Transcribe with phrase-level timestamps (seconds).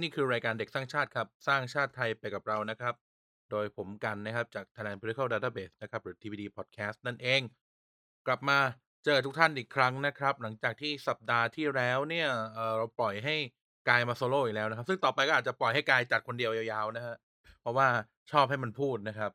[0.00, 2.94] นี่คือรายการเด็กสร้างชาติครับ สร้างชาติไทยไปกับเรานะครับ
[3.50, 7.40] โดยผมกันนะครับ จาก Thailand Political Database นะครับ หรือ TPD Podcast นั่นเอง
[8.26, 8.58] กลับมา
[9.04, 13.34] เจอทุกท่านอีกครั้งนะครับ หลังจากที่สัปดาห์ที่แล้วเนี่ยเราปล่อยให้
[13.88, 17.16] กายมาโซโล่อีกแล้วนะครับ ซึ่งต่อไปก็อาจจะปล่อยให้กายจัดคนเดียวยาวๆนะฮะ
[17.60, 17.88] เพราะว่า
[18.30, 19.32] ชอบให้มันพูดนะครับ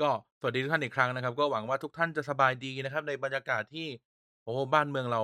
[0.00, 0.10] ก็
[0.40, 3.86] สวัสดีทุกท่านอีกครั้งนะครับ ก็หวังว่าทุกท่านจะสบายดีนะครับ ในบรรยากาศที่
[4.44, 5.22] โอ้บ้านเมืองเรา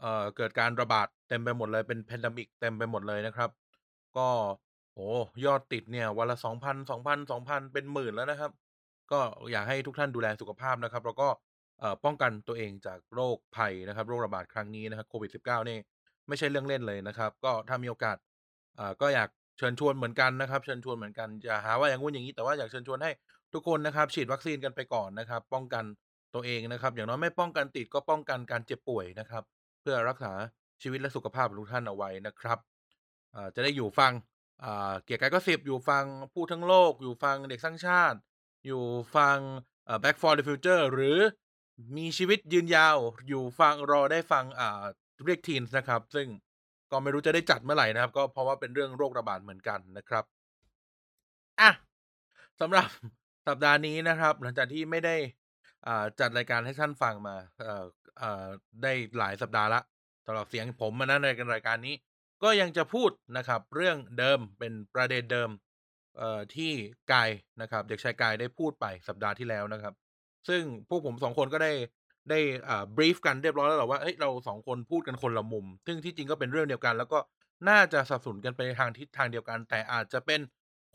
[0.00, 3.50] เอ่อเกิดการระบาดเต็มไปหมดเลย เป็น Pandemic เต็มไปหมดเลยนะครับ
[4.16, 4.28] ก็
[4.94, 5.16] โอ้โฮ
[5.46, 8.50] ยอดติดเนี่ยวันละ 2,000 2,000 2,000 เป็นหมื่นแล้วนะครับ
[9.12, 9.20] ก็
[9.52, 11.28] อยากให้ทุกท่านดูแลสุขภาพนะครับ แล้วก็
[11.80, 15.78] เอ่อ ป้องกันตัวเองจากโรคภัยนะครับ โรคระบาดครั้งนี้นะครับโควิด -19 นี่
[16.28, 18.16] ไม่ใช่เรื่องเล่นเลยนะครับ ก็ถ้ามีโอกาส
[18.78, 23.10] อ่าก็อยากเชิญชวนเหมือนกันนะครับ เชิญชวนเหมือนกัน อย่าหาว่าอย่างงู้นอย่างงี้ แต่ว่าอยากเชิญชวนให้
[23.54, 25.84] ทุกคนนะครับฉีดวัคซีนกันไปก่อนนะครับ ป้องกัน
[26.34, 29.42] ตัวเองนะครับ อย่างน้อยไม่ป้องกันติด ก็ป้องกันการเจ็บป่วยนะครับ
[29.86, 30.32] พื่อรักษา
[30.82, 32.58] ชีวิตและสุขภาพทุกท่านเอาไว้นะครับ
[33.54, 34.12] จะได้อยู่ฟัง
[35.04, 38.18] เกียรติกายก็10อยู่ฟังพูดทั้งโลก อยู่ฟังเด็กสร้างชาติ
[38.66, 38.82] อยู่
[39.16, 39.38] ฟัง
[40.02, 41.18] Back for the Future หรือ
[41.96, 42.96] มีชีวิตยืนยาว
[43.28, 44.44] อยู่ฟังรอได้ฟัง
[45.24, 46.26] เรียก Teens นะครับ ซึ่ง
[46.90, 50.24] ก็ไม่รู้จะได้จัดเมื่อไหร่นะครับ ก็เพราะว่าเป็นเรื่องโรคระบาดเหมือนกันนะครับ
[51.60, 51.70] อะ
[52.60, 52.88] สำหรับ
[53.46, 55.16] สัปดาห์นี้นะครับ หลังจากที่ไม่ได้
[56.20, 57.36] จัดรายการให้ท่านฟังมา
[58.82, 59.82] ได้หลายสัปดาห์ล้ว
[60.26, 61.94] สำหรับเสียงผมอะนะในรายการนี้
[62.42, 65.50] ก็ยังจะพูดนะครับ เรื่องเดิมเป็นประเด็นเดิม
[66.54, 66.72] ที่
[67.12, 69.94] กายนะครับ เด็กชายกายได้พูดไปสัปดาห์ที่แล้วนะครับ
[70.48, 71.72] ซึ่งพวกผมสองคนก็ได้
[72.30, 77.18] ได้อ่าบรีฟกันเรียบร้อยแล้วหละว่าเฮ้ยเราสองคนพูดกันคนละมุม ซึ่งที่จริงก็เป็นเรื่องเดียวกัน แล้วก็
[77.68, 80.40] น่าจะสับสนกันไปทางทิศทางเดียวกัน แต่อาจจะเป็น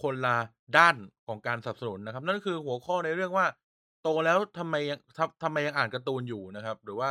[0.03, 0.37] คนละ
[0.77, 0.95] ด้าน
[1.27, 3.45] ของการสับสนนะครับ นั่นคือหัวข้อในเรื่องว่า
[4.03, 7.09] โตแล้วทำไมยังทำทำไมยังอ่านการ์ตูนอยู่นะครับ หรือว่า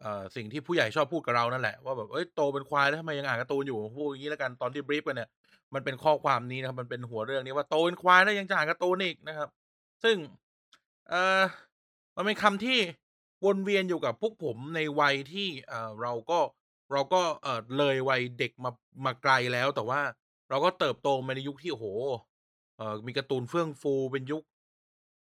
[0.00, 5.28] เอ่อสิ่งที่ผู้ใหญ่ชอบพูดกับเรานั่นแหละว่าแบบเฮ้ยโตเป็นควายแล้วทำไมยังอ่านการ์ตูนอยู่พูดอย่างงี้แล้วกันตอนที่บรีฟกันเนี่ย
[5.74, 9.48] มันเป็นข้อความนี้นะครับ มันเป็นหัวเรื่องนี้ว่าโตเป็นควายแล้วยังจะอ่านการ์ตูนอีกนะครับ
[10.04, 10.16] ซึ่ง
[11.08, 11.42] เอ่อ
[12.16, 12.78] มันเป็นคำที่
[13.44, 16.38] วนเวียนอยู่กับพวกผมในวัยที่เอ่อเราก็
[16.92, 18.70] เราก็เอ่อเลยวัยเด็กมา
[19.04, 20.00] มาไกลแล้ว แต่ว่า
[20.48, 21.86] เราก็เติบโตมาในยุคที่โอ้โฮ
[22.76, 24.42] เอ่อมีการ์ตูนเฟื่องฟูเป็นยุค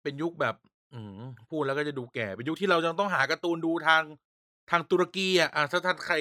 [0.04, 0.56] เป็นยุคแบบ
[0.94, 4.04] อื้อฮือพูดแล้วก็จะดูแก่เป็นยุคที่เรายังต้องหาการ์ตูนดูทาง
[4.72, 6.16] ทางตุรกีอะอ่าถ้าถ้าใคร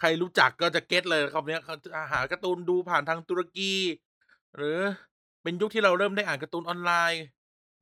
[0.00, 1.74] ใครรู้จักก็จะเก็ตเลยคำเนี้ยเขา
[2.12, 3.72] หาการ์ตูนดูผ่านทางตุรกี
[4.56, 4.78] หรือ
[5.42, 7.24] เป็นยุคที่เราเริ่มได้อ่านการ์ตูนออนไลน์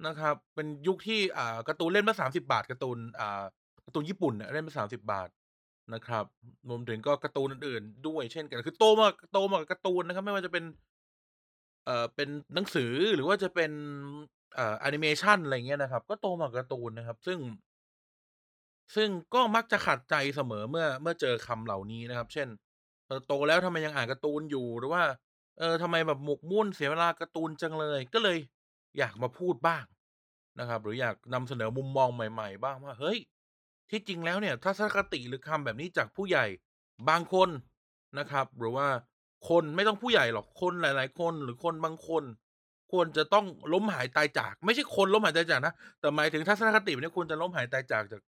[0.07, 3.43] นะครับ เป็นยุคที่อ่าการ์ตูนเล่นมละ30บาทการ์ตูนอ่า
[3.87, 5.29] การ์ตูนญี่ปุ่นเน่ะเล่มละ30บาท
[5.95, 6.25] นะครับ
[6.69, 10.65] รวมถึงก็การ์ตูนอื่นๆด้วยเช่นกันคือโตมาโตมากับการ์ตูนนะครับ ไม่ว่าจะเป็น
[11.85, 13.73] เอ่อเป็นหนังสือหรือว่าจะเป็น
[14.57, 17.39] เอ่อแอนิเมชันอะไรเงี้ยนะครับ ก็โตมากับการ์ตูนนะครับ ซึ่ง
[18.97, 22.49] ซึ่งก็มักจะขัดใจเสมอเมื่อเมื่อเจอคำเหล่านี้นะครับ เช่น
[23.07, 25.03] เออโตแล้วทำไมยังอ่านการ์ตูนอยู่หรือว่า
[25.59, 28.39] เออทำไมแบบหมกมุ่นเสียเวลาการ์ตูนจังเลย ก็เลย
[28.99, 29.85] อยากมาพูดบ้าง
[30.61, 33.19] นะครับ หรืออยากนำเสนอมุมมองใหม่ ๆ บ้างว่าเฮ้ย
[33.91, 36.47] ที่จริงแล้วเนี่ยทัศนคติหรือคำแบบนี้จากผู้ใหญ่
[37.09, 37.49] บางคน
[38.19, 38.89] นะครับ หรือว่า
[39.49, 42.25] คนไม่ต้องผู้ใหญ่หรอกคนหลาย ๆ คนหรือคนบางคน
[42.93, 48.23] ควรจะต้องล้มหายตายจาก ไม่ใช่คนล้มหายตายจากนะ แต่หมายถึงทัศนคติแบบนี้ควรจะล้มหายตายจากจาก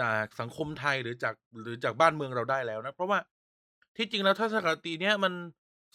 [0.00, 3.18] จากสังคมไทยหรือจากหรือจากบ้านเมืองเราได้แล้วนะ เพราะว่า
[3.96, 5.32] ที่จริงแล้วทัศนคติเนี้ยมัน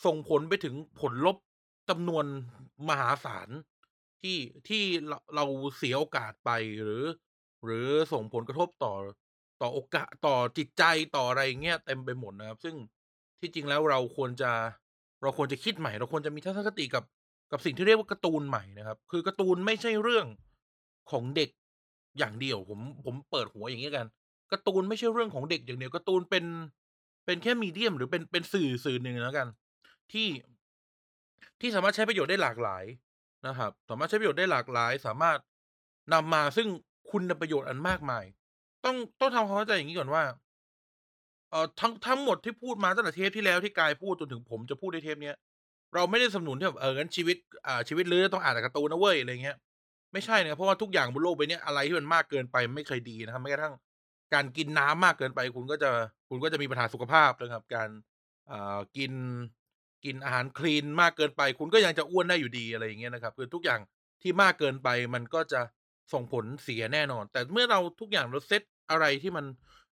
[0.05, 1.37] ส่งผลไปถึงผลลบ
[1.89, 2.25] จำนวน
[2.89, 3.49] มหาศาล
[4.21, 5.45] ที่ที่เราเรา
[5.77, 6.49] เสียโอกาสไป
[6.83, 7.03] หรือ
[7.63, 8.93] หรือส่งผลกระทบต่อ
[9.61, 10.83] ต่อโอกาสต่อจิตใจ
[11.15, 12.75] ต่ออะไรเงี้ยเต็มไปหมดนะครับ ซึ่ง
[13.39, 14.51] ที่จริงแล้วเราควรจะ
[15.21, 17.03] เราควรจะคิดใหม่ เราควรจะมีทัศนคติกับ
[17.51, 20.25] กับสิ่งที่เรียกว่าการ์ตูนใหม่นะครับ คือการ์ตูนไม่ใช่เรื่อง
[21.11, 21.49] ของเด็ก
[22.17, 24.07] อย่างเดียว ผมผมเปิดหัวอย่างงี้กัน
[24.51, 26.45] การ์ตูนไม่ใช่เรื่องของเด็กอย่างเดียวการ์ตูนเป็น
[27.25, 29.47] เป็นแค่ medium หรือเป็นเป็นสื่อสื่อหนึ่งแล้วกัน
[30.11, 30.27] ที่
[31.61, 32.83] ที่สามารถใช้ประโยชน์ได้หลากหลาย
[33.47, 35.37] นะครับ สามารถใช้ประโยชน์ได้หลากหลาย สามารถ
[36.13, 36.67] นำมาซึ่ง
[37.11, 38.23] คุณประโยชน์อันมากมาย
[38.85, 40.23] ต้องต้องทำความเข้าใจอย่างงี้ก่อนว่า
[41.49, 45.35] เอ่อทั้งทั้งหมดที่พูดมาตั้งแต่เทปที่แล้วที่กายพูดจนถึงผมจะพูดในเทปเนี้ย
[45.93, 47.37] เราไม่ได้สนับสนุนที่แบบเอองั้นชีวิต
[47.67, 49.57] อ่าชีวิตเลือต้องอ่านแต่การ์ตูนนะเว้ยอะไรเงี้ย
[50.13, 53.73] ไม่ใช่นะเพราะว่าทุกอย่างบนโลกใบเนี้ยอะไรที่มันมากเกินไปไม่เคยดีนะครับแม้กระทั่ง
[54.33, 55.91] การกินน้ำมากเกินไป คุณก็จะ
[56.29, 57.89] คุณก็จะมีปัญหาสุขภาพนะครับ การ
[58.51, 59.11] อ่ากิน
[60.05, 63.79] กินอาหารคลีนมากเกินไป คุณก็ยังจะอ้วนได้อยู่ดีอะไรอย่างเงี้ยนะครับคือทุกอย่าง
[64.21, 65.61] ที่มากเกินไปมันก็จะ
[66.13, 68.61] ส่งผลเสียแน่นอน แต่เมื่อเราทุกอย่างเราเซต
[68.91, 69.45] อะไรที่มัน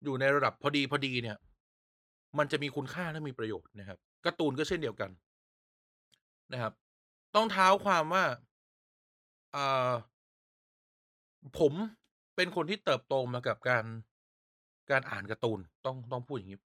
[0.05, 0.69] อยู่ในระดับพอ
[1.07, 1.37] ดีๆเนี่ย
[2.39, 5.11] มันจะมีคุณค่าและมีประโยชน์นะครับการ์ตูนก็เช่นเดียวกัน
[6.53, 6.73] นะครับ
[7.35, 8.25] ต้องเท้าความว่า
[9.55, 9.93] อ่า
[11.59, 11.73] ผม
[12.37, 13.85] เป็นคนที่เติบโตมากับการ
[14.91, 16.61] การอ่านการ์ตูนต้องต้องพูดอย่างงี้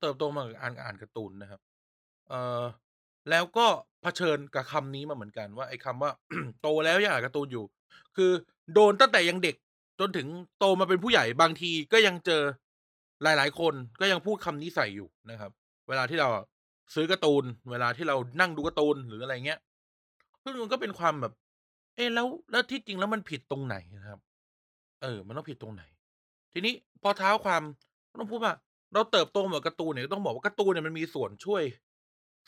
[0.00, 1.60] เติบโตมากับการอ่านการ์ตูนนะครับ
[2.28, 2.62] เอ่อ
[3.30, 3.66] แล้วก็
[4.02, 6.10] เผชิญกับคำนี้มาเหมือนกันว่าไอ้คำว่า
[6.62, 7.64] โตแล้วยังอ่านการ์ตูนอยู่
[8.16, 8.30] คือ
[8.74, 9.56] โดนตั้งแต่ยังเด็ก
[10.00, 10.28] จนถึง
[10.58, 12.42] โตมาเป็นผู้ใหญ่บางทีก็ยังเจอ
[13.22, 15.50] หลาย ๆ คนก็ยังพูดคำนี้ใส่อยู่นะครับ
[15.88, 16.28] เวลาที่เรา
[16.94, 19.60] ซื้อการ์ตูน เวลาที่เรานั่งดูการ์ตูนหรืออะไรเงี้ย
[20.42, 21.32] ซึ่งมันก็เป็นความแบบ
[21.96, 24.20] เอ๊ะแล้วแล้วที่จริงแล้วมันผิดตรงไหนนะครับ
[25.02, 25.82] เออ มันต้องผิดตรงไหน
[26.52, 27.62] ทีนี้พอเท้าความ
[28.10, 28.54] ก็ต้องพูดว่า
[28.92, 31.62] เราเติบโตมากับการ์ตูนเนี่ยก็ต้องบอกว่าการ์ตูนเนี่ยมันมีส่วนช่วย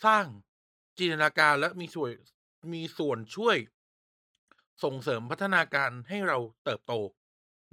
[0.04, 0.24] สร้าง
[0.98, 2.10] จินตนาการและมีส่วย
[2.74, 3.56] มีส่วนช่วย
[4.84, 6.92] ส่งเสริมพัฒนาการให้เราเติบโต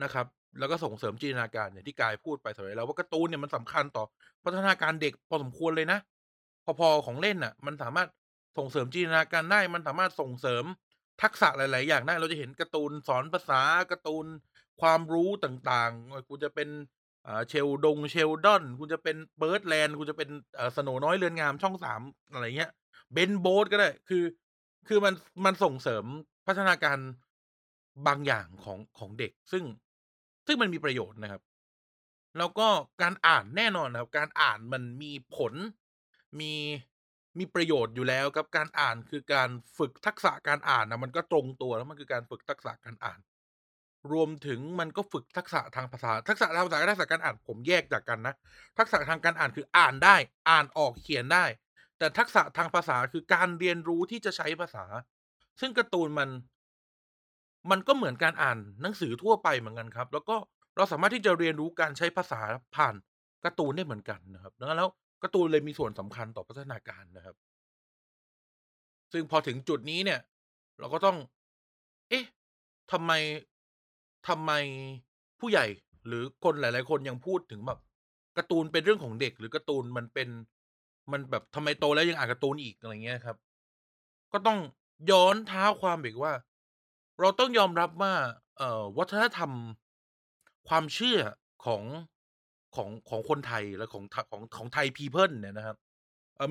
[0.04, 0.26] นะครับ
[0.60, 4.04] แล้วก็ส่งเสริมจินตนาการอย่างที่กายพูดไปสมอแล้วว่าการ์ตูนเนี่ยมันสำคัญต่อ
[4.46, 6.00] พัฒนาการเด็กพอสมควรเลยนะ
[6.80, 8.08] พอๆของเล่นน่ะ มันสามารถ
[8.58, 10.64] ส่งเสริมจินตนาการได้ มันสามารถส่งเสริม
[11.22, 14.26] ทักษะหลาย ๆ อย่างได้ เราจะเห็นการ์ตูนสอนภาษาการ์ตูน
[14.82, 16.70] ความรู้ต่างๆคุณจะเป็น
[17.28, 20.30] อ่า Sheldon Sheldon คุณจะเป็น Birdland คุณจะเป็น
[20.76, 22.72] สโนน้อยเรือนงามช่อง3อะไรเงี้ย
[23.16, 24.24] Ben Boat ก็ได้ คือ
[24.88, 25.14] คือมัน
[25.46, 26.06] มันส่งเสริม
[26.48, 26.98] พัฒนาการ
[28.08, 29.64] บางอย่างของของเด็ก ซึ่ง
[30.48, 31.42] ซึ่งมันมีประโยชน์นะครับ
[32.38, 32.68] แล้วก็
[33.02, 35.54] การอ่านแน่นอนนะครับ การอ่านมันมีผล
[36.40, 36.54] มี
[37.40, 43.20] มีประโยชน์อยู่แล้วครับการอ่านคือการฝึกทักษะการอ่านนะมันก็ตรงตัวแล้วมันคือการฝึกทักษะการอ่าน
[44.14, 48.36] รวมถึงมันก็ฝึกทักษะทางภาษา ทักษะทางภาษาทักษะการอ่านผมแยกจากกันนะ
[48.78, 50.16] ทักษะทางการอ่านคืออ่านได้
[50.50, 51.46] อ่านออกเขียนได้
[51.98, 54.86] แต่ทักษะทางภาษาคือการเรียนรู้ที่จะใช้ภาษา
[55.60, 56.30] ซึ่งการ์ตูนมัน
[57.72, 60.36] มันก็เหมือนการอ่านหนังสือทั่วไปเหมือนกันครับ แล้วก็
[60.78, 62.42] เราสามารถที่จะเรียนรู้การใช้ภาษา
[62.76, 62.96] ผ่าน
[63.46, 64.90] การ์ตูนได้เหมือนกันนะครับดังนั้นแล้ว
[65.26, 67.36] การ์ตูนเลยมีส่วนสำคัญต่อพัฒนาการนะครับ
[69.14, 70.20] ซึ่งพอถึงจุดนี้เนี่ย
[70.80, 71.18] เราก็ต้อง
[72.10, 72.26] เอ๊ะ
[72.92, 73.12] ทำไม
[74.28, 74.52] ทำไม
[75.40, 75.66] ผู้ใหญ่
[76.08, 77.80] หรือคนหลาย ๆ คนยังพูดถึงแบบ
[78.38, 80.30] การ์ตูนเป็นเรื่องของเด็ก หรือการ์ตูนมันเป็น
[81.12, 83.38] มันแบบทำไมโตแล้วยังอ่านการ์ตูนอีกอะไรเงี้ยครับ
[84.34, 84.60] ก็ต้อง
[85.12, 86.34] ย้อนเท้าความอีกว่า
[87.20, 88.14] เราต้องยอมรับว่า
[88.58, 89.52] เอ่อวัฒนธรรม
[90.68, 91.20] ความเชื่อ
[91.66, 91.84] ของ
[92.76, 95.78] ของของคนไทยและของของของไทย people เนี่ยนะครับ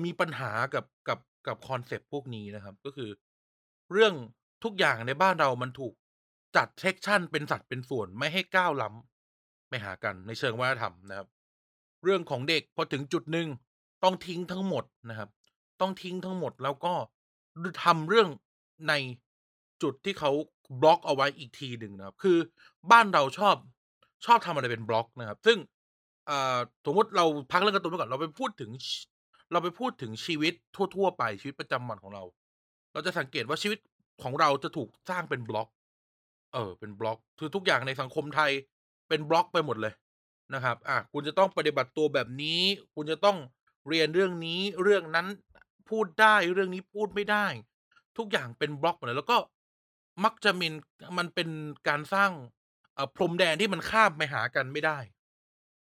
[0.05, 3.09] มีปัญหากับกับกับคอนเซปต์พวกนี้นะครับ ก็คือ
[3.91, 4.13] เรื่อง
[4.63, 5.93] ทุกอย่างในบ้านเรามันถูก
[6.55, 11.27] จัด section เป็นสัดเป็นส่วนไม่ให้ก้าวล้ำไปหากันในเชิงวัฒนธรรมนะครับ
[12.03, 13.47] เรื่องของเด็กพอถึงจุดหนึ่ง
[14.03, 15.29] ต้องทิ้งทั้งหมดนะครับ
[15.81, 16.93] ต้องทิ้งทั้งหมดแล้วก็
[17.83, 18.29] ทำเรื่อง
[18.89, 18.93] ใน
[19.83, 20.31] จุดที่เขา
[20.81, 22.37] บล็อกเอาไว้อีกทีหนึ่งนะครับ คือ
[22.91, 23.55] บ้านเราชอบ
[24.25, 25.57] ชอบทำอะไรเป็นบล็อกนะครับ ซึ่ง
[26.29, 28.71] อ่าสมมติเราพักเรื่องการ์ตูนไว้ก่อนเราไปพูดถึง
[29.51, 30.53] เราไปพูดถึงชีวิต
[30.95, 32.23] ทั่ว ๆ ไปชีวิตประจำวันของเรา
[32.93, 33.79] เราจะสังเกตว่าชีวิต
[34.23, 35.69] ของเราจะถูกสร้างเป็นบล็อก
[36.53, 38.51] เออ เป็นบล็อก คือทุกอย่างในสังคมไทย
[39.09, 39.93] เป็นบล็อกไปหมดเลย
[40.53, 42.61] นะครับอาคุณจะต้องปฏิบัติตัวแบบนี้
[42.95, 43.37] คุณจะต้อง
[43.89, 45.27] เรียนเรื่องนี้ เรื่องนั้น
[45.89, 47.45] พูดได้ เรื่องนี้พูดไม่ได้
[48.17, 49.37] ทุกอย่างเป็นบล็อกหมดเลย แล้วก็
[50.23, 50.73] มักจะมิน
[51.17, 51.49] มันเป็น
[51.87, 52.31] การสร้าง
[52.97, 54.97] อ่พรมแดนที่มันข้ามไปหากันไม่ได้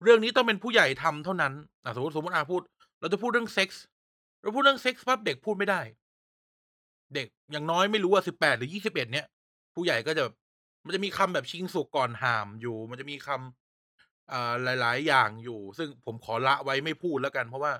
[0.02, 2.62] เรื่องนี้ต้องเป็นผู้ใหญ่ทำเท่านั้นอ่าสมมติสมมติอาพูด
[3.00, 3.84] เราจะพูดเรื่องเซ็กส์
[4.42, 5.80] เราพูดเรื่องเซ็กส์ปั๊บเด็กพูดไม่ได้
[7.14, 9.26] เด็กอย่างน้อยไม่รู้อะ18หรือ21เอ็ดเนี่ย
[9.74, 10.24] ผู้ใหญ่ก็จะ
[10.84, 17.72] มันจะมีคำแบบชิงสุกก่อนหามอยู่ มันจะมีคำอ่าหลาย ๆ อย่างอยู่ ซึ่งผมขอละไว้ไม่พูดแล้วกัน เพราะว่า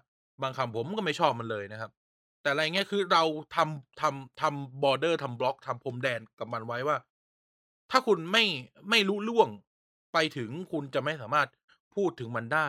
[0.42, 1.90] บางคำผมก็ไม่ชอบมันเลยนะครับ
[2.42, 3.24] แต่อะไรเงี้ยคือเรา
[3.56, 6.96] ทำทำทำ border ทำบล็อกทำพรมแดนกับมันไว้ว่า
[7.90, 8.44] ถ้าคุณไม่
[8.90, 9.48] ไม่ลุล่วง
[10.12, 11.48] ไปถึงคุณจะไม่สามารถ
[11.96, 12.68] พูดถึงมันได้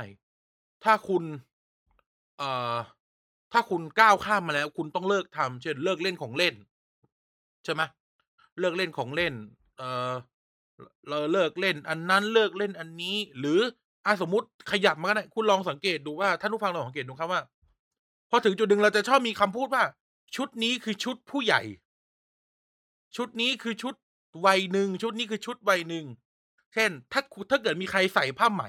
[0.84, 1.24] ถ้าคุณ
[2.38, 2.76] เอ่อ
[3.52, 6.56] ถ้าคุณก้าวข้ามมาแล้ว คุณต้องเลิกทำเช่น เลิกเล่นของเล่น
[7.64, 7.82] ใช่ไหม
[8.60, 9.34] เลิกเล่นของเล่น
[9.78, 10.12] เอ่อ
[11.10, 13.60] เราเลิกเล่น อันนั้นเลิกเล่นอันนี้ หรือ
[14.06, 17.42] อาสมมติขยับมาก็ได้คุณลองสังเกตดูว่าท่านผู้ฟังลองสังเกตดูครับว่า
[18.30, 19.84] พอถึงจุดหนึ่งเราจะชอบมีคำพูดว่า
[20.36, 21.62] ชุดนี้คือชุดผู้ใหญ่
[23.16, 23.94] ชุดนี้คือชุด
[24.46, 26.06] วัยหนึ่งชุดนี้คือชุดวัยหนึ่ง
[26.74, 28.64] เช่น ถ้าถ้าเกิดมีใครใส่ผ้าไหม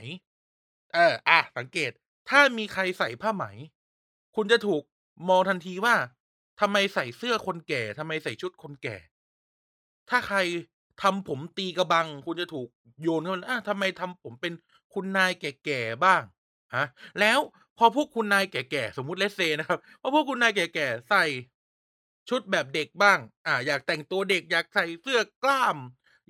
[0.95, 1.91] เอออาสังเกต
[2.29, 3.45] ถ้ามีใครใส่ผ้าไหม
[4.37, 4.83] คุณจะถูก
[5.29, 5.97] มองทันทีว่า
[6.61, 8.97] ทำไมใส่เสื้อคนแก่ทำไมใส่ชุดคนแก่
[10.11, 10.39] ถ้าใคร
[11.03, 12.69] ทำผมตีกระบัง คุณจะถูก
[13.03, 14.53] โยนเข้ามาอาทำไมทำผมเป็น
[14.95, 16.23] คุณนายแก่ๆบ้าง
[16.77, 16.87] ฮะ
[17.21, 17.39] แล้ว
[17.79, 21.25] พอพวกคุณนายแก่ๆสมมุติ let's say นะครับพอพวกคุณนายแก่ๆใส่
[22.29, 25.77] ชุดแบบเด็กบ้าง อ่า อยากแต่งตัวเด็ก อยากใส่เสื้อกล้าม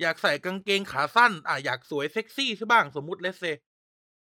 [0.00, 3.54] อยากใส่กางเกงขาสั้น อ่าอยากสวยเซ็กซีเสียบ้าง สมมุติ let's say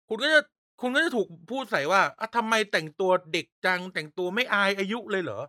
[0.07, 0.41] คุณก็จะ
[0.81, 5.41] คุณก็จะถูกพูดใส่ว่าอาทำไมแต่งตัวเด็กจัง แต่งตัวไม่อายอายุเลยเหรอ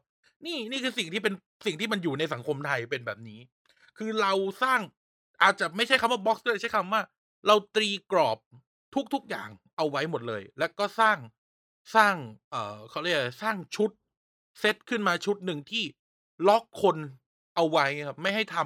[0.46, 1.34] นี่นี่คือสิ่งที่เป็น
[1.66, 3.40] สิ่งที่มันอยู่ในสังคมไทยเป็นแบบนี้
[3.98, 4.32] คือเรา
[4.62, 4.80] สร้าง
[5.42, 7.02] อาจจะไม่ใช้คำว่าบ็อกซ์ด้วยใช้คำว่า
[7.46, 8.38] เราตรีกรอบ
[9.14, 11.18] ทุกๆอย่างเอาไว้หมดเลย แล้วก็สร้าง
[11.94, 12.14] สร้าง
[12.50, 13.90] เอ่อเขาเรียกอะไรสร้างชุด
[14.60, 15.84] เซตขึ้นมาชุดหนึ่งที่
[16.48, 16.96] ล็อกคน
[17.56, 18.56] เอาไว้ครับไม่ให้ท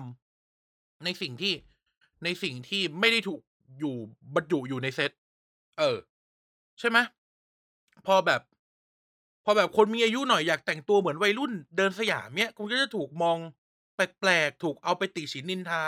[0.49, 1.54] ำในสิ่งที่
[2.25, 3.40] ในสิ่งที่ไม่ได้ถูก
[3.78, 3.95] อยู่
[4.35, 5.11] บรรจุอยู่ในเซต
[5.78, 5.97] เออ
[6.78, 6.99] ใช่ไหม
[8.06, 8.40] พอแบบ
[9.44, 13.38] พอแบบคนมีอายุหน่อยอยากแต่งตัวเหมือนวัยรุ่นเดินสยามเนี้ยคุณก็จะถูกมอง
[13.94, 15.85] แปลกๆถูกเอาไปติฉินนินทา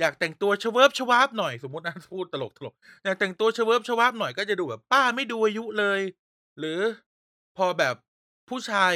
[0.00, 6.00] อยากแต่งตัวเชเวิบชวาบหน่อยสมมตินะพูดตลกๆอยากแต่งตัวเชเวิบชวาบหน่อยก็จะดูแบบป้าไม่ดูอายุเลย
[6.58, 6.80] หรือ
[7.56, 7.94] พอแบบ
[8.48, 8.94] ผู้ชาย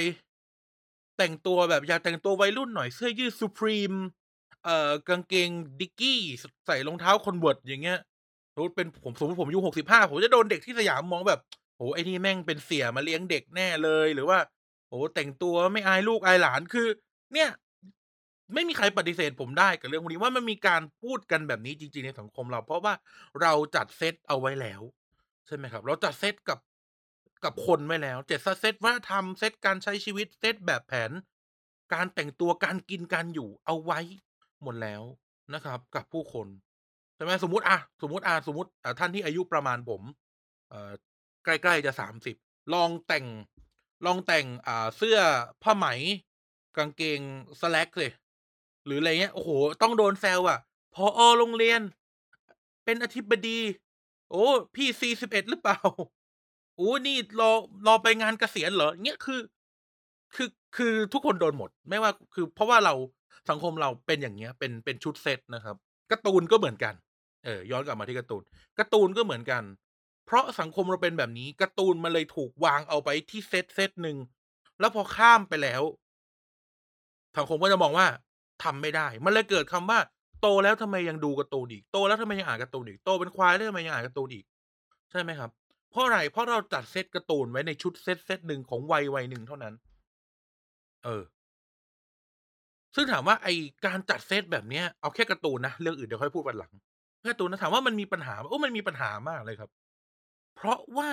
[1.19, 3.97] แต่งตัวแบบอยากแต่งตัววัยรุ่นหน่อยเสื้อยืด Supreme
[4.65, 7.99] เอ่อกางเกง Dickies สใส่รองเท้า Converse อย่างเงี้ย
[8.55, 11.41] สมมติเป็นผมสมมติผมอายุ65ผมจะโดนเด็กที่สยามมองแบบ
[11.77, 14.39] โอ้ไอ้นี่แม่งเป็นเสียมาเลี้ยงเด็กแน่เลย หรือว่า
[14.89, 16.87] โอ้แต่งตัวไม่อายลูกอายหลานคือ
[17.35, 17.51] เนี่ย
[18.55, 22.95] ไม่มีใครปฏิเสธผมได้กับเรื่องพวกนี้ว่ามันมีการพูดกันแบบนี้จริง ๆ ในสังคมเรา เพราะว่า
[23.41, 24.81] เราจัดเซตเอาไว้แล้ว
[25.47, 26.59] ใช่ไหมครับ เราจัดเซตกับ
[27.45, 31.11] กับคนไว้แล้วเจ็ดเซตวัฒนธรรมเซตการใช้ชีวิตเซตแบบแผน
[31.95, 34.01] การแต่งตัวการกินการอยู่เอาไว้
[34.63, 35.03] หมดแล้ว
[35.55, 36.47] นะครับ กับผู้คน
[37.25, 40.03] ช่ไหมสมมติอะสมมติอาสมมติอ่าท่านที่อายุประมาณผม
[40.71, 40.93] เอ่อ
[41.45, 42.37] ใกล้ๆจะ30
[42.75, 43.27] ลองแต่ง
[44.07, 45.19] ลองแต่งอ่าเสื้อ
[45.63, 45.87] ผ้าไหม
[46.77, 47.21] กางเกง
[47.61, 48.09] Slacks สิ
[48.85, 49.51] หรืออะไรเงี้ยโอ้โฮ
[49.83, 50.59] ต้องโดนแซวอะ
[50.95, 51.81] ผออ.โรงเรียน
[52.85, 53.59] เป็นอธิบดี
[54.31, 55.79] โอ้ พี่41หรือเปล่า?
[56.77, 57.51] โอ้นี่รอ
[57.87, 58.91] รอไปงานเกษียณเหรอ?
[59.05, 59.41] เงี้ยคือ
[60.35, 62.95] คือคือทุกคนโดนหมด ไม่ว่าคือ เพราะว่าเรา
[63.51, 65.77] สังคมเราเป็นอย่างเงี้ย เป็นเป็นชุดเซตนะครับ
[66.11, 66.95] การ์ตูนก็เหมือนกัน
[67.45, 68.43] เออย้อนกลับมาที่การ์ตูน
[68.79, 69.63] การ์ตูนก็เหมือนกัน
[70.27, 74.17] เพราะสังคมเราเป็นแบบนี้การ์ตูนมันเลยถูกวางเอาไว้ที่เซตเซตหนึ่ง
[74.81, 75.83] แล้วพอข้ามไปแล้ว
[77.37, 78.07] สังคมก็จะมองว่า
[78.65, 79.99] ทำไม่ได้ มันเลยเกิดคำว่า
[80.41, 84.45] โตแล้วทำไมยังดูการ์ตูนอีกโตแล้วทำไมยังอ่านการ์ตูนอีกโตเป็นควายแล้วทำไมยังอ่านการ์ตูนอีก
[85.11, 85.51] ใช่ไหมครับ
[85.91, 89.75] เพราะอะไรเพราะเราจัดเซตการ์ตูนไว้ในชุดเซตเซตหนึ่งของวัยวัยหนึ่งเท่านั้น
[91.05, 91.23] เออ
[92.95, 93.49] ซึ่งถามว่าไอ
[93.87, 96.73] การจัดเซตแบบเนี้ยเอาแค่การ์ตูนนะเรื่องอื่นเดี๋ยวค่อยพูดวันหลัง
[97.27, 99.71] การ์ตูนนะถามว่ามันมีปัญหาไหมโอ้ มันมีปัญหามากเลยครับ
[100.55, 101.11] เพราะว่า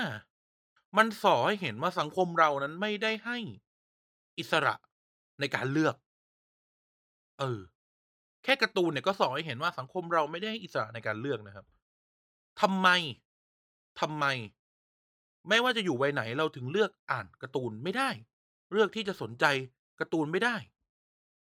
[0.97, 3.37] มันส่อให้เห็นว่าสังคมเรานั้นไม่ได้ให้
[4.39, 4.75] อิสระ
[5.39, 5.95] ในการเลือก
[7.39, 7.59] เออ
[8.43, 11.65] แค่การ์ตูนเนี่ยก็ส่อให้เห็นว่าสังคมเราไม่ได้ให้อิสระในการเลือกนะครับ
[12.61, 12.87] ทำไม
[13.99, 14.25] ทำไม
[15.49, 18.09] ไม่ว่าจะอยู่วัยไหนเราถึงเลือกอ่านการ์ตูนไม่ได้
[18.71, 19.45] เลือกที่จะสนใจ
[19.99, 20.55] การ์ตูนไม่ได้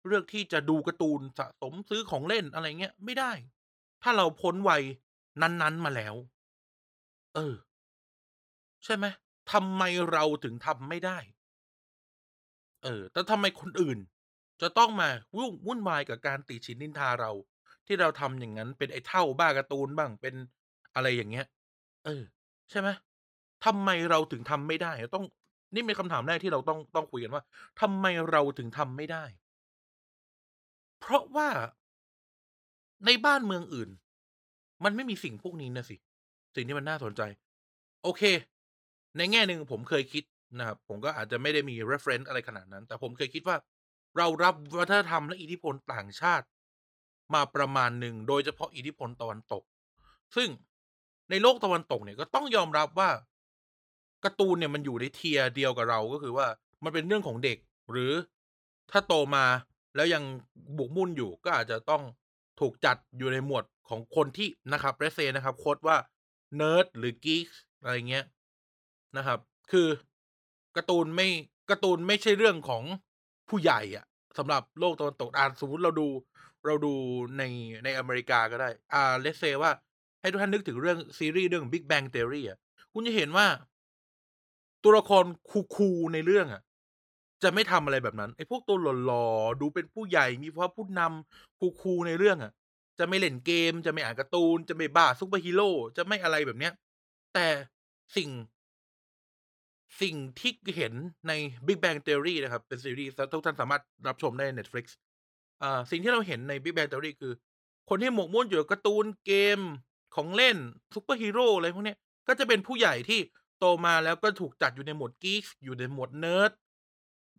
[0.06, 3.32] เลือกที่จะดูการ์ตูนสะสมซื้อของเล่นอะไรเงี้ยไม่ได้
[4.02, 4.82] ถ้าเราพ้นวัย
[5.42, 6.14] นั้น ๆ มาแล้ว
[7.34, 7.60] เออ
[8.84, 9.06] ใช่ไหม
[9.52, 11.18] ทำไมเราถึงทำไม่ได้?
[12.84, 13.98] เออแล้วทำไมคนอื่น
[14.62, 17.32] จะต้องมายุ่งวุ่นวายกับการติฉินนินทาเรา
[17.86, 20.34] ที่เราทำอย่างงั้น เป็นไอ้เถ้าบ้าการ์ตูนบ้างเป็น
[20.94, 21.46] อะไรอย่างเงี้ย
[22.04, 22.22] เออ
[22.70, 22.88] ใช่ไหม
[23.64, 25.24] ทำไมเราถึงทำไม่ได้ต้อง
[25.74, 27.42] นี่เป็นคำถามแรกที่เราต้องต้องคุยกันว่า
[27.80, 29.24] ทำไมเราถึงทำไม่ได้?
[31.00, 31.48] เพราะว่า
[33.06, 33.90] ในบ้านเมืองอื่น
[34.84, 35.96] มันไม่มีสิ่งพวกนี้นะสิ
[36.54, 37.22] สิ่งที่มันน่าสนใจ
[38.02, 38.22] โอเค
[39.16, 40.24] ในแง่หนึ่งผมเคยคิด
[40.58, 43.56] นะครับ ผมก็อาจจะไม่ได้มี reference อะไรขนาดนั้น แต่ผมเคยคิดว่า
[44.16, 46.46] เรารับวัฒนธรรมและอิทธิพลต่างชาติ
[47.34, 49.62] มาประมาณหนึ่ง โดยเฉพาะอิทธิพลตะวันตก
[50.36, 50.48] ซึ่ง
[51.30, 53.10] ในโลกตะวันตกเนี่ยก็ต้องยอมรับว่า
[54.24, 56.46] การ์ตูนเนี่ยมันอยู่ใน tier เดียวกับเราก็คือว่า
[56.84, 57.58] มันเป็นเรื่องของเด็ก
[57.90, 58.12] หรือ
[58.90, 59.44] ถ้าโตมา
[59.96, 60.22] แล้วยัง
[60.74, 62.02] หมกมุ่นอยู่ก็อาจจะต้อง
[62.60, 65.96] ถูกจัดอยู่ในหมวดของคนที่นะครับ let's say นะครับ โคดว่า
[66.56, 68.24] เนิร์ดหรือ geeks อะไรเงี้ย
[69.16, 69.38] นะครับ
[69.70, 69.88] คือ
[70.76, 71.28] การ์ตูนไม่
[71.70, 72.82] การ์ตูนไม่ใช่เรื่องของ
[73.48, 74.04] ผู้ใหญ่อะ
[74.38, 76.08] สำหรับโลกตะวันตกอ่าสมมติเราดู
[76.66, 76.92] เราดู
[77.38, 77.42] ใน
[77.84, 79.70] ในอเมริกาก็ได้ อ่า let's say ว่า
[80.20, 82.58] ให้ทุกท่านนึกถึงเรื่องซีรีส์เรื่อง Big Bang Theory อะ
[82.92, 83.46] คุณจะเห็นว่า
[84.82, 85.24] ตัวละคร
[85.74, 86.62] cool ๆในเรื่องอะ
[87.42, 92.52] จะไม่ทำอะไรแบบนั้นไอ้พวกตัวหล่อๆดูเป็นผู้ใหญ่มีภาวะผู้นำ cool ๆในเรื่องอะ
[92.98, 96.72] จะไม่เล่นเกม จะไม่อ่านการ์ตูน จะไม่บ้าซูเปอร์ฮีโร่จะไม่อะไรแบบเนี้ย
[97.34, 97.46] แต่
[98.16, 98.30] สิ่ง
[100.02, 100.92] สิ่งที่เห็น
[101.28, 101.32] ใน
[101.66, 104.86] Big Bang Theory นะครับ เป็นซีรีส์ทุกท่านสามารถรับชมได้ใน Netflix
[105.62, 107.32] อ่าสิ่งที่เราเห็นใน Big Bang Theory คือ
[107.88, 109.60] คนที่หมกมุ่นอยู่กับการ์ตูนเกม
[110.16, 110.56] ของเล่น
[110.94, 111.96] ซูเปอร์ฮีโร่อะไรพวกนี้
[112.28, 113.20] ก็จะเป็นผู้ใหญ่ที่
[113.58, 116.52] โตมาแล้วก็ถูกจัดอยู่ในหมวด geeks อยู่ในหมวดเนิร์ด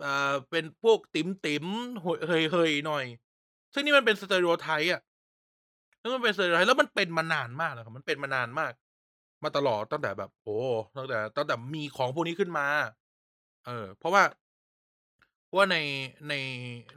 [0.05, 2.19] อ่าเป็นพวกติ๋มๆหวย
[2.51, 3.05] เฮยๆหน่อย
[3.73, 5.01] ซึ่งนี่มันเป็น stereotype อะ
[5.99, 8.71] แล้วมันเป็น stereotype แล้วมันเป็นมานานมากแล้วครับมันเป็นมานานมาก
[9.43, 10.57] มาตลอดตั้งแต่แบบ โอ้
[10.97, 12.67] ตั้งแต่ตั้งแต่มีของพวกนี้ขึ้นมา
[13.65, 14.23] เออ เพราะว่า
[15.45, 15.77] เพราะว่าใน
[16.29, 16.33] ใน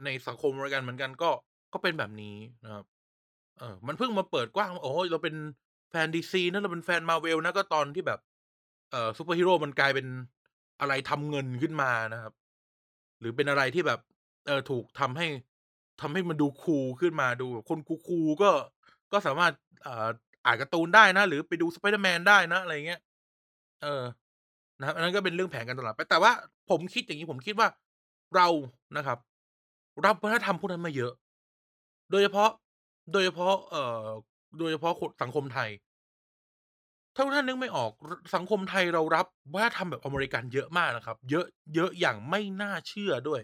[0.05, 1.31] ในสังคมอเมริกันเหมือนกันก็
[1.73, 2.85] ก็เป็นแบบนี้นะครับ
[3.59, 5.35] เออ มันเพิ่งมาเปิดกว้าง โอ้เราเป็น
[5.91, 8.19] แฟน DC นะเราเป็นแฟน Marvel นะก็ตอนที่แบบ
[8.91, 10.07] เอ่อซูเปอร์ฮีโร่มันกลายเป็น
[10.79, 12.33] อะไรทำเงินขึ้นมานะครับ
[13.19, 13.99] หรือเป็นอะไรที่แบบ
[14.45, 15.27] เออถูกทำให้
[16.01, 18.49] ทำให้มันดูคูลขึ้นมาดูแบบคนคูลๆก็
[19.11, 19.53] ก็สามารถ
[19.85, 20.07] อ่า
[20.45, 23.01] อ่านการ์ตูนได้นะ หรือไปดู Spider-Man ได้นะ อะไรเงี้ย
[23.83, 24.03] เออ
[24.79, 26.31] นะครับอันนั้นก็เป็นเรื่องแผนการตลาดไปแต่ว่า
[26.69, 27.67] ผมคิดอย่างงี้ผมคิดว่า
[28.35, 28.47] เรา
[28.97, 29.17] นะครับ
[30.05, 31.13] รับวัฒนธรรมพวกนั้นมาเยอะ
[32.11, 32.49] โดยเฉพาะ
[33.13, 34.07] โดยเฉพาะ เอ่อ
[34.59, 35.69] โดยเฉพาะสังคมไทย
[37.15, 37.91] ถ้าท่านนึกไม่ออก
[38.35, 41.45] สังคมไทยเรารับวัฒนธรรมแบบอเมริกันเยอะมากนะครับ เยอะ
[41.75, 43.41] เยอะอย่างไม่น่าเชื่อด้วย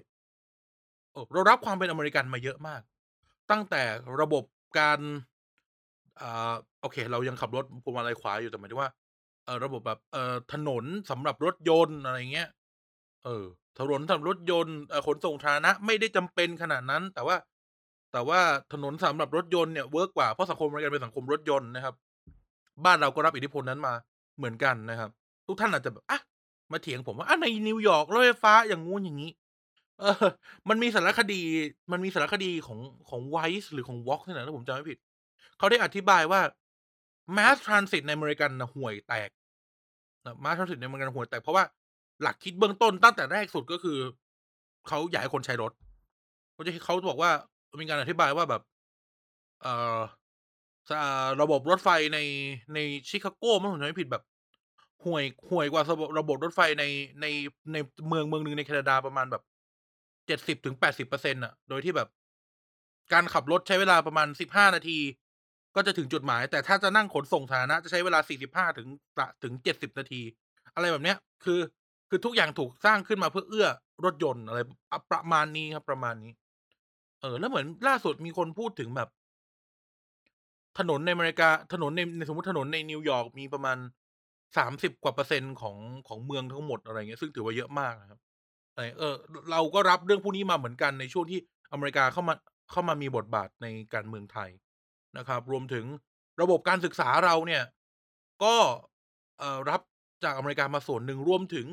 [1.34, 2.82] เรารับความเป็นอเมริกันมาเยอะมาก
[3.52, 3.84] ตั้งแต่
[4.22, 4.44] ระบบ
[4.80, 5.00] การ
[6.22, 8.90] อ่าโอเค เรายังขับรถพวงมาลัยขวาอยู่แต่หมายถึงว่า
[9.46, 12.50] เออระบบแบบเออถนนสำหรับรถยนต์อะไรเงี้ย
[13.26, 13.46] เออ
[13.80, 17.36] ถนนสำหรับรถยนต์เออขนส่งสาธารณะไม่ได้จำเป็นขนาดนั้น แต่ว่า
[18.14, 18.40] แต่ว่า
[18.74, 21.96] ถนนสำหรับรถยนต์เนี่ย work กว่าเพราะสังคมอเมริกันเป็นสังคมรถยนต์นะครับ
[22.86, 23.94] บ้านเราก็รับอิทธิพลนั้นมา
[24.38, 25.10] เหมือนกันนะครับ
[25.48, 26.20] ทุกท่านอาจจะแบบอะ
[26.72, 29.32] มาเถียงผมว่า"อะในนิวยอร์กรถไฟฟ้าอย่างงู้นอย่างงี้"
[30.00, 30.26] เออ
[30.70, 31.42] มันมีสารคดี
[31.92, 34.98] มันมีสารคดีของของ Vice หรือของ Vox นี่แหละถ้าผมจำไม่ผิด
[35.58, 36.42] เขาได้อธิบายว่า
[37.38, 39.30] Mass Transit ในอเมริกันนะห่วยแตก
[40.24, 41.64] แบบ Mass Transit ในอเมริกันห่วยแตกเพราะว่า
[42.22, 43.98] หลักคิดเบื้องต้นตั้งแต่แรกสุดก็คือ
[44.88, 45.72] เขาอยากให้คนใช้รถ
[46.54, 47.32] เขาจะเขาบอกว่า
[47.82, 48.62] มีการอธิบายว่าแบบ
[49.62, 50.00] เอ่อ
[51.42, 52.20] ระบบรถไฟใน
[52.74, 54.24] ในชิคาโกมั้งผมจำไม่ผิดแบบ
[55.06, 56.84] ห่วยห่วยกว่าระบบระบบรถไฟใน
[57.22, 57.26] ใน
[57.74, 59.44] ในเมืองเมืองหนึ่งในแคนาดาประมาณแบบ
[60.28, 62.10] 70-80%น่ะโดยที่แบบ
[63.14, 65.00] การขับรถใช้เวลาประมาณ15นาที
[65.76, 68.88] ก็จะถึงจุดหมาย แต่ถ้าจะนั่งขนส่งสาธารณะจะใช้เวลา45ถึง
[69.44, 70.22] ถึง70นาที
[70.76, 71.60] อะไรแบบเนี้ย คือ
[72.10, 73.68] คือทุกอย่างถูกสร้างขึ้นมาเพื่อเอื้อ
[74.06, 74.60] รถยนต์อะไร
[75.12, 76.32] ประมาณนี้ครับประมาณนี้
[77.22, 79.10] เออ แล้วเหมือนล่าสุดมีคนพูดถึงแบบ
[80.80, 83.78] ถนนในอเมริกา ถนนในในสมมติถนนในนิวยอร์กมีประมาณ
[84.58, 88.20] 30กว่าเปอร์เซ็นต์ของของเมืองทั้งหมดอะไรเงี้ยซึ่งถือว่าเยอะมากนะครับ
[88.76, 89.16] ไอ้เออ
[89.52, 91.40] เราก็รับเรื่องพวกนี้มาเหมือนกันในช่วงที่
[91.72, 92.36] อเมริกาเข้ามา
[92.72, 94.50] เข้ามามีบทบาทในการเมืองไทย
[95.18, 95.86] นะครับ รวมถึง
[96.42, 97.64] ระบบการศึกษาเราเนี่ย
[98.44, 98.56] ก็
[99.40, 99.82] เอ่อรับ
[100.24, 101.68] จากอเมริกามาส่วนหนึ่งรวมถึง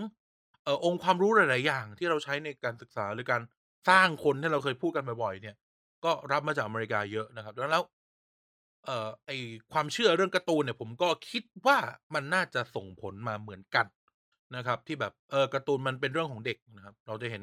[0.64, 3.42] เอ่อองค์ความรู้หลาย ๆ อย่าง ที่เราใช้ในการศึกษาหรือการ
[3.88, 5.56] สร้างคนที่เราเคยพูดกันบ่อย ๆ เนี่ย
[6.04, 7.84] ก็รับมาจากอเมริกาเยอะนะครับดังนั้นแล้ว
[8.84, 9.30] เอ่อไอ
[9.72, 11.78] ความเชื่อเรื่องการ์ตูนเนี่ย ผมก็คิดว่า
[12.14, 13.86] มันน่าจะส่งผลมาเหมือนกัน
[14.56, 17.42] นะครับ ที่แบบเออการ์ตูนมันเป็นเรื่องของเด็กนะครับ เราจะเห็น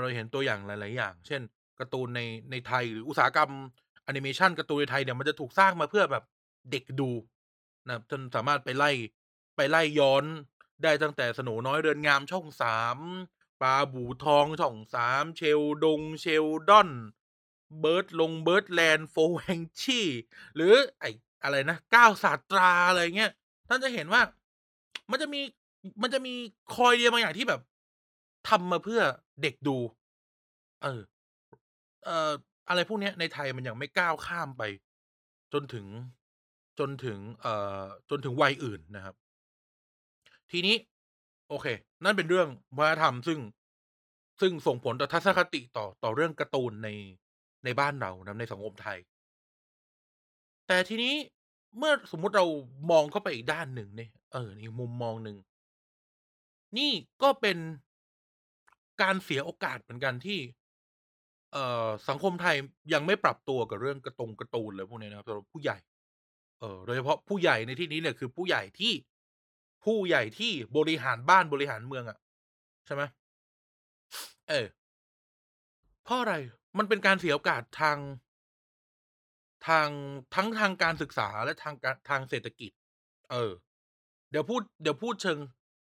[0.00, 1.42] เราเห็นตัวอย่างหลาย ๆ อย่าง เช่น
[1.80, 2.20] การ์ตูนใน
[2.50, 3.50] ในไทยหรืออุตสาหกรรม
[4.04, 6.24] แอนิเมชันการ์ตูนในไทยเนี่ยมันจะถูกสร้างมาเพื่อแบบ
[6.70, 7.10] เด็กดู
[7.86, 8.90] นะครับจนสามารถไปไล่
[9.56, 10.24] ไปไล่ย้อน
[10.82, 12.46] ได้ตั้งแต่สโหนน้อยเรือนงามช่อง
[13.02, 14.76] 3ปลาบูทองช่อง
[17.70, 19.88] 3 Sheldon Sheldon Birdlong Birdland Florence
[20.54, 21.04] หรือไอ
[21.42, 23.30] อะไรนะ9ศาสตราอะไรเงี้ย
[23.68, 24.22] ท่านจะเห็นว่า
[25.10, 25.40] มันจะมี
[26.02, 26.34] มันจะมี
[26.74, 27.60] คอยเดียบางอย่างที่แบบ
[28.48, 29.02] ทำมาเพื่อ
[29.42, 29.76] เด็กดู
[30.82, 31.00] เออ
[32.04, 32.32] เอ่อ
[32.68, 34.62] อะไรพวกนี้ในไทยมันยังไม่ก้าวข้ามไป
[35.52, 35.86] จนถึง
[36.78, 39.14] จนถึง เอ่อ จนถึงวัยอื่นนะครับ
[40.50, 40.76] ทีนี้
[41.48, 41.66] โอเค
[42.04, 43.38] นั่นเป็นเรื่องวัฒนธรรมซึ่ง
[44.40, 46.88] ซึ่งส่งผลต่อทัศนคติต่อต่อเรื่องการ์ตูนใน
[47.64, 48.98] ในบ้านเรานะในสังคมไทย
[50.66, 51.14] แต่ทีนี้
[51.78, 52.46] เมื่อสมมุติเรา
[52.90, 55.36] มองเข้าไปอีกด้านหนึ่งเนี่ย เอออีกมุมมองหนึ่ง
[56.78, 56.92] นี่
[57.22, 57.58] ก็เป็น
[59.02, 60.38] การเสียโอกาสเหมือนกันที่
[61.52, 62.56] เอ่อสังคมไทย
[62.92, 65.78] ยังไม่ปรับตัวกับเรื่องกร์ตงกร์ตูนอะไรพวกนี้นะครับสำหรับผู้ใหญ่
[66.60, 68.92] เออโดยเฉพาะผู้ใหญ่ในที่นี้เนี่ยคือผู้ใหญ่ที่
[69.84, 72.18] ผู้ใหญ่ที่บริหารบ้านบริหารเมืองอะ
[72.86, 73.02] ใช่ไหม?
[74.48, 74.66] เออ
[76.04, 76.34] เพราะอะไร?
[76.78, 77.98] มันเป็นการเสียโอกาสทาง
[79.66, 79.88] ทาง
[80.34, 82.70] ทั้งทางการศึกษาและทางการทางเศรษฐกิจ
[83.30, 83.52] เออ
[84.30, 85.38] เดี๋ยวพูดเดี๋ยวพูดเชิง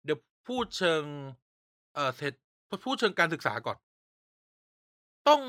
[0.06, 1.04] เดี๋ยวพูดเชิง
[1.94, 2.34] เอ่อเศรษ
[2.70, 3.78] พพูดเชิงการศึกษาก่อน
[5.28, 5.42] ต้อง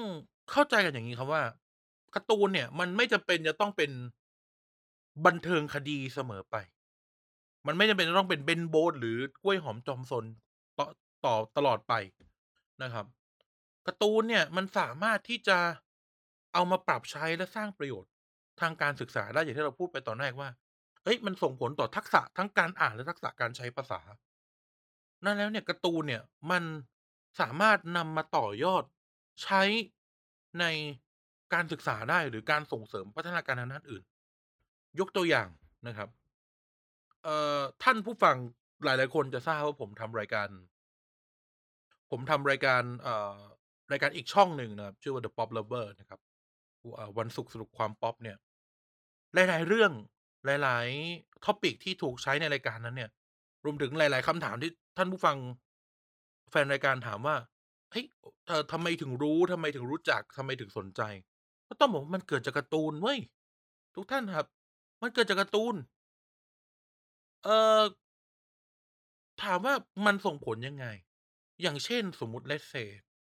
[0.50, 1.42] เข้าใจกันอย่างงี้ครับว่า
[2.14, 3.90] การ์ตูนเนี่ย มันไม่จำเป็นจะต้องเป็น
[5.26, 6.56] บันเทิงคดีเสมอไป
[7.66, 10.24] มันไม่จำเป็นจะต้องเป็นเบนโบนหรือกล้วยหอมจอมซน
[10.78, 10.80] ต
[11.24, 11.94] ต่อตลอดไป
[12.82, 13.06] นะครับ
[13.86, 15.58] การ์ตูนเนี่ยมันสามารถที่จะ
[16.54, 18.10] เอามาปรับใช้และสร้างประโยชน์
[18.60, 20.48] ทางการศึกษาได้อย่างที่เราพูดไปตอนแรกว่า
[21.04, 24.00] เฮ้ยมันส่งผลต่อทักษะทั้งการอ่านและทักษะการใช้ภาษา
[25.24, 26.64] นั่นแล้วเนี่ยการ์ตูนเนี่ยมัน
[27.40, 28.84] สามารถนำมาต่อยอด
[29.42, 29.62] ใช้
[30.60, 30.64] ใน
[31.54, 34.04] การศึกษาได้หรือการส่งเสริมพัฒนาการทางด้านอื่น
[35.00, 35.48] ยกตัวอย่าง
[35.86, 36.08] นะครับ
[37.22, 38.36] เอ่อท่านผู้ฟัง
[38.84, 40.48] หลาย ๆ คนจะทราบว่าผมทำรายการ
[42.10, 43.38] ผมทำรายการ เอ่อ
[43.90, 46.20] รายการอีกช่องหนึ่งนะครับ ชื่อว่า The Pop Lover นะครับ
[47.18, 48.36] วันศุกร์สนุกความพ็อปเนี่ย
[49.34, 49.92] หลาย ๆ เรื่อง
[50.62, 53.10] หลายๆ topic ที่ถูกใช้ในรายการนั้นเนี่ย
[53.64, 55.36] รวมถึงหลาย ๆคำถามที่ท่านผู้ฟัง
[56.50, 57.36] แฟนรายการถามว่า
[57.90, 58.04] เฮ้ย
[58.46, 61.02] เอ่อทำไมถึงรู้ทำไมถึงรู้จักทำไมถึงสนใจ
[61.68, 63.18] ก็ต้องบอกว่ามันเกิดจากการ์ตูนเว้ย
[63.96, 64.46] ทุกท่านครับ
[65.02, 65.74] มันเกิดจากการ์ตูน
[67.44, 67.82] เอ่อ
[69.42, 69.74] ถามว่า
[70.06, 70.86] มันส่งผลยังไง
[71.62, 73.13] อย่างเช่นสมมติ Let's say เ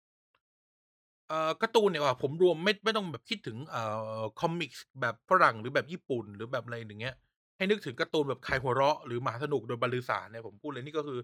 [1.28, 3.82] เอ่อการ์ตูนเนี่ยอ่าผมรวมไม่ไม่ต้องแบบคิดถึงเอ่
[4.18, 7.14] อคอมิกส์แบบฝรั่งหรือแบบญี่ปุ่นหรือแบบอะไรอย่างเงี้ย
[7.56, 11.18] ให้นึกถึงการ์ตูนแบบ Kai Horok หรือหมาสนุกโดยบรรลือสาเนี่ยผมพูดเลยนี่ก็คือ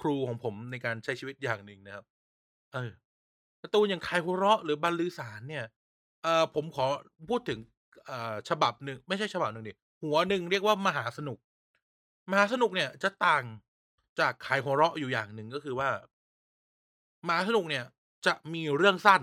[0.00, 2.04] ครูของผมในการใช้ชีวิตอย่างหนึ่งนะครับ
[2.72, 2.90] เออ
[3.62, 5.64] การ์ตูนอย่าง Kai Horok หรือบรรลือสาเนี่ย
[6.22, 6.86] เอ่อผมขอ
[7.30, 7.58] พูดถึง
[8.06, 11.38] เอ่าฉบับหนึ่งไม่ใช่ฉบับหนึ่งสิหัวหนึ่งเรียกว่ามหาสนุก
[12.30, 13.44] มหาสนุกเนี่ยจะต่าง
[14.20, 15.88] จาก Kai Horok อยู่อย่างหนึ่งก็คือว่า
[17.26, 17.84] มหาสนุกเนี่ย
[18.26, 19.22] จะมีเรื่องสั้น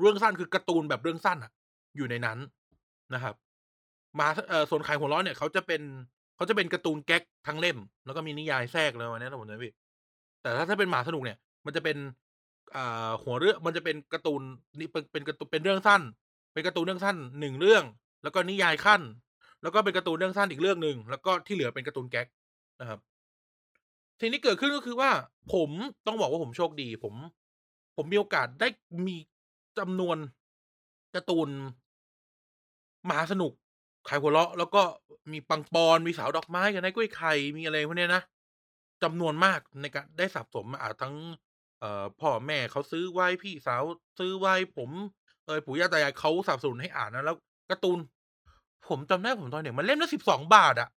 [0.00, 1.52] เรื่องสั้นคือการ์ตูนแบบเรื่องสั้นอะ
[1.96, 2.38] อยู่ในนั้น
[3.14, 3.34] นะครับ
[4.18, 5.82] มาเอ่อส่วน Kai Horok เนี่ยเขาจะเป็น
[6.36, 9.70] เขาจะเป็นการ์ตูน gag ทั้งเล่ม แล้วก็มีนิยายแทรกอะไรประมาณเนี้ยถ้าผมจำไม่
[10.42, 11.96] แต่ถ้าถ้าเป็นหมาสนุกเนี่ย มันจะเป็น
[12.76, 14.42] อ่าหัวเรื่องมันจะเป็นการ์ตูน
[14.78, 16.02] นี่เป็นเป็นการ์ตูนเป็นเรื่องสั้น
[16.52, 17.84] เป็นการ์ตูนเรื่องสั้น1เรื่อง
[18.22, 19.00] แล้วก็นิยายขั้น
[19.62, 22.26] แล้วก็เป็นการ์ตูนเรื่องสั้นอีกเรื่องหนึ่งแล้วก็ที่เหลือเป็นการ์ตูน gag
[22.80, 22.98] นะครับ
[24.20, 25.10] สิ่งที่เกิดขึ้นก็คือว่า
[25.54, 25.70] ผม
[26.06, 27.14] ต้องบอกว่าผมโชคดี ผม
[27.96, 28.68] ผมมีโอกาสได้
[29.06, 29.16] มี
[29.78, 30.18] จำนวน
[31.14, 31.48] การ์ตูน
[33.08, 33.52] มหาสนุก
[34.08, 34.82] Kai Horok แล้วก็
[35.32, 38.22] มีปังปอน มีสาวดอกไม้กันายกล้วยไข่ มีอะไรพวกเนี้ยนะ
[39.02, 41.14] จำนวนมากในการได้สะสมมาอ่าทั้ง
[41.80, 43.82] เอ่อพ่อแม่เขาซื้อไว้พี่สาว
[44.18, 44.90] ซื้อไว้ผม
[45.46, 47.36] เอยปู่ย่าตายายเขาสนับสนุนให้อ่านนะแล้ว
[47.70, 47.98] การ์ตูน
[48.88, 50.88] ผมจำได้ผมตอนเด็กมันเล่มละ12บสองบาทอะ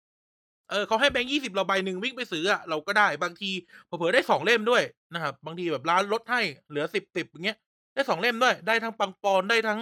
[0.69, 3.51] เออเขาให้แบงก์20เราใบหนึ่งวิ่งไปซื้ออะเราก็ได้บางที
[3.85, 4.83] เผลอๆได้2เล่มด้วย
[5.13, 7.57] นะครับ บางทีแบบร้านลดให้เหลือ10ๆอย่างเงี้ย
[7.95, 9.79] ได้2เล่มด้วย ได้ทั้งปังปอนได้ทั้ง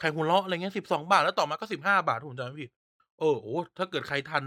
[0.00, 2.70] Kai Horok อะไรเงี้ย12บสองบาทแล้วต่อมาก็15บาทถ้าผมจำไม่ผิด
[3.18, 4.44] เออโอ้โฮถ้าเกิดใครทัน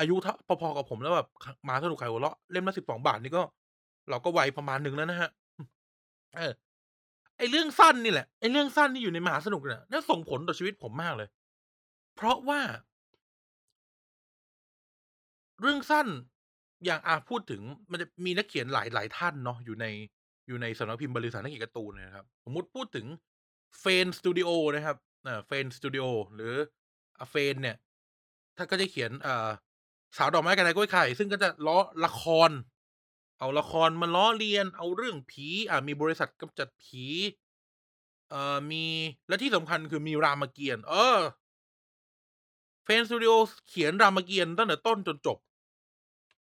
[0.00, 1.28] อายุเท่าพอๆกับผมแล้วแบบ
[1.68, 3.42] มาสนุก Kai Horok เล่มละ12บสองบาทนี่ก็
[4.10, 5.66] เราก็ไวประมาณหนึ่งแล้วนะครับอือ
[6.36, 6.52] เออ
[7.38, 11.28] ไอเรื่องสั้นนี่แหละไอเรื่องสั้นที่อยู่ในมหาสนุกเนี่ยนั่นส่งผลต่อชีวิตผมมากเลย
[12.16, 12.60] เพราะว่า
[15.60, 16.08] เรื่องสั้น
[16.84, 19.86] อย่างอาพูดถึงมันจะมีนักเขียนหลายหลายท่านเนาะอยู่ใน
[20.46, 23.06] อยู่ในสำนักพิมพ์บรรลือสานักเขียนการ์ตูนนะครับ สมมติพูดถึง
[23.82, 26.54] Fen Studio นะครับอ่า Fen Studio หรือ
[27.18, 27.76] อ่า Fen เนี่ย
[28.56, 29.48] ท่าก็จะเขียนอ่า
[30.16, 32.50] สาวดอกไม้กับนายกล้วยไข่ ซึ่งก็จะล้อละคร
[33.38, 37.04] เอาละครมาล้อเลียน เอาเรื่องผีอ่ามีบริษัทกำจัดผี
[38.30, 38.84] เอ่อมี
[39.28, 41.18] และที่สำคัญคือมีรามเกียรติเออ
[42.86, 43.34] Fen Studio
[43.68, 45.38] เขียนรามเกียรติตั้งแต่ต้นจนจบ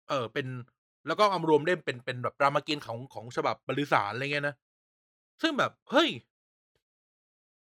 [0.09, 0.47] เออเป็น
[1.07, 4.55] แล้วก็เอามารวมเล่มเป็นเป็นแบบรามเกียรติ์ของของฉบับบรรลืสารอะไรเงี้ยนะ
[5.41, 6.09] ซึ่งแบบเฮ้ย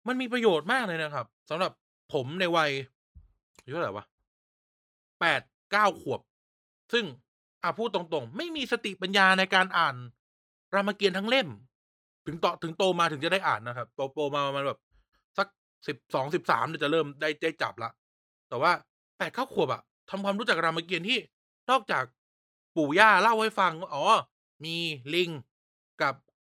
[0.06, 1.72] มันมีประโยชน์มากเลยนะครับสำหรับ
[2.12, 2.70] ผมในวัย
[3.62, 4.04] อายุเท่าไรวะ
[5.22, 6.20] 8-9ขวบ
[6.92, 7.04] ซึ่ง
[7.62, 9.94] อ่าพูดตรงๆ ไม่มีสติปัญญาในการอ่าน
[10.74, 11.48] รามเกียรติ์ทั้งเล่ม
[12.26, 14.80] ถึงตอถึงโตมาถึงจะได้อ่านนะครับโตโตมาประมาณแบบ
[15.38, 15.48] สัก
[16.08, 17.92] 12-13เนี่ยจะเริ่มได้ได้จับล้ว
[18.48, 18.72] แต่ว่า
[19.12, 21.18] 8-9ขวบอะทำความรู้จักรามเกียรติ์ที่
[21.70, 22.04] นอกจาก
[22.78, 24.04] ปู่ย่าเล่าให้ฟังว่าอ๋อ
[24.64, 24.76] มี
[25.14, 25.30] ลิง
[26.02, 26.14] กับ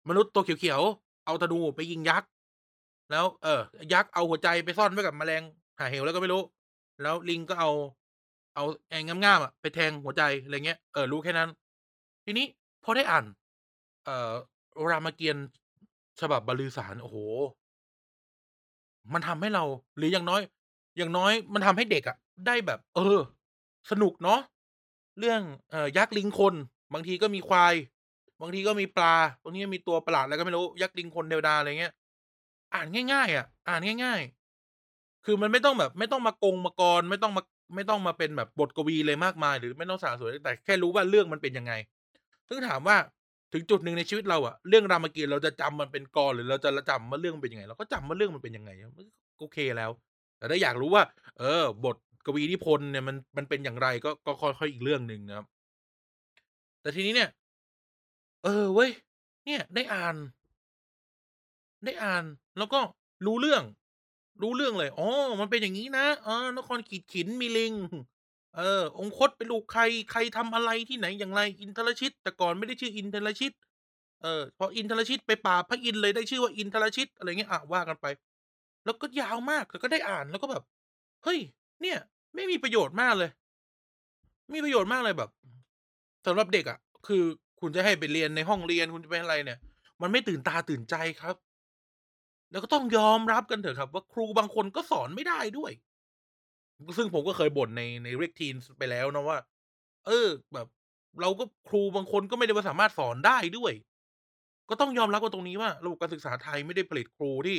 [0.09, 2.29] มนุษย์ตัวเขียวๆ เอาธนูไปยิงยักษ์
[3.11, 3.61] แล้วเออ
[3.93, 5.43] ยักษ์เอาหัวใจไปซ่อนไว้กับแมลง
[5.79, 6.43] หาเหวอะไรก็ไม่รู้
[7.03, 7.71] แล้วลิงก็เอา
[8.55, 11.51] เอาไอ้ง่ามๆอะไปแทงหัวใจอะไรเงี้ย เออรู้แค่นั้น
[12.25, 12.47] ทีนี้
[12.85, 13.25] พอได้อ่าน
[14.05, 14.33] เอ่อ
[14.91, 15.47] รามเกียรติ์
[16.21, 17.17] ฉบับบรรลือสารโอ้โฮ
[19.13, 19.65] มันทำให้เรา
[19.97, 20.41] หรืออย่างน้อย
[20.97, 23.19] อย่างน้อยมันทำให้เด็กอะได้แบบ เออ
[23.91, 24.41] สนุกเนาะ
[25.19, 26.55] เรื่องเอ่อยักษ์ลิงคน
[26.93, 27.75] บางทีก็มีควาย
[28.41, 31.93] บางทีก็มีปลาบางทีก็มีตัวประหลาดอะไรก็ไม่รู้ยักษ์ลิงคนเทวดาอะไรเงี้ย
[32.75, 34.21] อ่านง่าย ๆ อะ อ่านง่าย
[34.73, 37.43] ๆ คือมันไม่ต้องแบบ ไม่ต้องมากงมากรไม่ต้องมา
[37.75, 41.73] ไม่ต้องมาเป็นแบบบทกวีอะไรมากมาย หรือไม่ต้องสละสวยแต่แค่รู้ว่าเรื่องมันเป็นยังไง
[42.49, 42.97] ซึ่งถามว่า
[43.53, 49.03] ถึงจุดหนึ่งในชีวิตเราอะเรื่องรามเกียรติ์เราจะจำมันเป็นกลอนหรือเราจะรจำว่าเรื่องมันเป็นยังไงเราก็จำว่าเรื่องมันเป็นยังไงก็
[49.39, 49.91] โอเคแล้ว
[50.39, 51.03] แต่ถ้าอยากรู้ว่า
[51.39, 51.97] เออบท
[52.27, 55.47] กวีนิพนธ์เนี่ยมันมันเป็นอย่างไรก็ก็ค่อยค่อยอีกเรื่องหนึ่งนะครับ
[56.81, 57.31] แต่ทีนี้เนี่ย
[58.45, 58.91] เออเว้ย
[59.45, 60.17] เนี่ย ได้อ่าน
[61.85, 62.25] ได้อ่าน
[62.59, 62.81] แล้วก็
[63.27, 63.63] รู้เรื่อง
[64.43, 65.09] รู้เรื่องเลยอ๋อ
[65.41, 67.75] มันเป็นอย่างงี้นะเออนครขีดขินมีลิง
[68.57, 73.53] เออ องคตเป็นลูกใครใครทำอะไรที่ไหนอย่างไร อินทรชิต แต่ก่อนไม่ได้ชื่ออินทรชิต
[74.23, 78.07] เออพออินทรชิตไปปราพระอินเลยได้ชื่อว่าอินทรชิตอะไรเงี้ยอะว่ากันไป
[78.85, 80.63] แล้วก็ยาวมากแต่ก็ได้อ่านแล้วก็แบบ
[81.25, 81.39] เฮ้ย
[81.83, 81.99] เนี่ย
[82.35, 83.31] แม่มีประโยชน์มากเลย
[84.55, 85.31] มีประโยชน์มากเลยแบบ
[86.27, 87.23] สำหรับเด็กอะคือ
[87.61, 89.59] คุณจะให้ไปเรียนในห้องเรียนคุณจะไปอะไรเนี่ย
[90.03, 91.37] มันไม่ตื่นตาตื่นใจครับ
[92.51, 95.73] แล้วก็ต้องยอมรับกันเถอะครับ ว่าครูบางคนก็สอนไม่ได้ด้วย
[96.97, 99.39] ซึ่งผมก็เคยบ่นในใน Red Teens ไปแล้วนะว่า
[100.07, 100.67] เออ แบบ
[101.21, 103.73] เราก็ครูบางคนก็ไม่ได้ว่าสามารถสอนได้ด้วย
[104.71, 107.59] ก็ต้องยอมรับกันตรงนี้ว่าระบบการศึกษาไทยไม่ได้ผลิตครูที่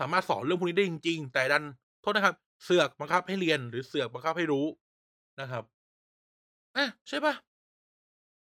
[0.00, 1.64] สามารถสอนเรื่องพวกนี้ได้จริง ๆ แต่ดัน
[2.02, 4.66] โทษนะครับ เสือกบังคับให้เรียนหรือเสือกบังคับให้รู้
[5.40, 5.64] นะครับ
[6.76, 7.34] อาใช่ปล่า?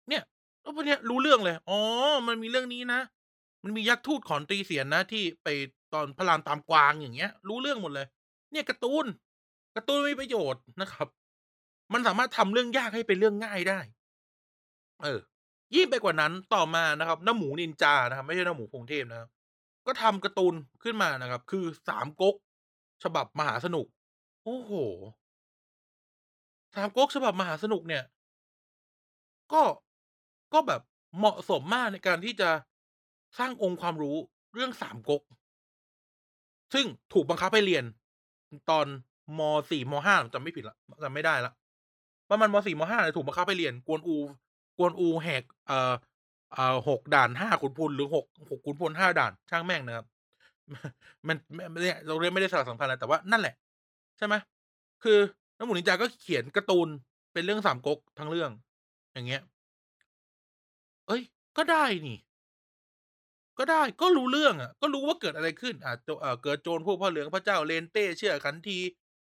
[0.10, 0.24] เนี่ย
[0.64, 1.80] ก็พวกเนี้ยรู้เรื่องเลย อ๋อ
[2.28, 3.02] มันมีเรื่องนี้นะ
[3.64, 5.48] มันมียักษ์ทูตขอนตีเสียนนะที่ไป
[5.94, 8.08] ตอนพระรามตามกวางอย่างเงี้ย รู้เรื่องหมดเลย
[8.52, 9.06] เนี่ยการ์ตูน
[9.76, 11.08] การ์ตูนมีประโยชน์นะครับ
[11.94, 13.80] มันสามารถทำเรื่องยากให้เป็นเรื่องง่ายได้
[15.04, 15.20] เออ
[15.76, 19.30] ยิ่งไปกว่านั้นต่อมานะครับน้าหมูนินจานะครับ ไม่ใช่น้าหมูพงเทพนะครับ
[19.88, 22.36] ก็ทำการ์ตูนขึ้นมานะครับ คือสามก๊ก
[23.04, 23.86] ฉบับมหาสนุก
[24.44, 24.72] โอ้โฮ
[26.76, 28.04] สามก๊กฉบับมหาสนุกเนี่ย
[29.54, 29.62] ก็
[30.54, 30.82] ก็แบบ
[31.18, 32.50] เหมาะสมมากในการที่จะ
[33.40, 34.16] สร้างองค์ความรู้
[34.54, 35.22] เรื่องสามก๊ก
[36.74, 37.84] ซึ่งถูกบังคับให้เรียน
[38.70, 38.86] ตอน
[39.38, 39.40] ม.
[39.72, 41.54] 4ม.5ผมจำไม่ผิดล้วจำไม่ได้ล้ว
[42.30, 44.18] ประมาณม.4ม.5เนี่ยถูกบังคับให้เรียน กวนอู
[44.78, 45.94] กวนอูแหก เอ่อ
[46.56, 50.06] อ่า6ด่าน5ขุนพลหรือ 6- 6ขุนพล5ด่านช่างแม่งนะครับ
[51.28, 53.56] มันมมันเนี่ยเราเรียกไม่ได้สาระสำคัญอะไรแต่ว่านั่นแหละ
[54.18, 54.36] ใช่ไหม
[55.04, 55.18] คือ
[55.58, 56.88] น้าหมูนินจาก็เขียนการ์ตูน
[57.34, 58.52] เป็นเรื่องสามก๊กทั้งเรื่อง
[59.14, 59.42] อย่างเงี้ย
[61.08, 61.22] เฮ้ย
[61.58, 62.18] ก็ได้นี่
[63.58, 68.80] ก็ได้ก็รู้เรื่องอะก็รู้ว่าเกิดอะไรขึ้นอ่าโจอ่าเกิดโจรพวกผ้าเหลืองพระเจ้าเรนเต้เชื่อขันที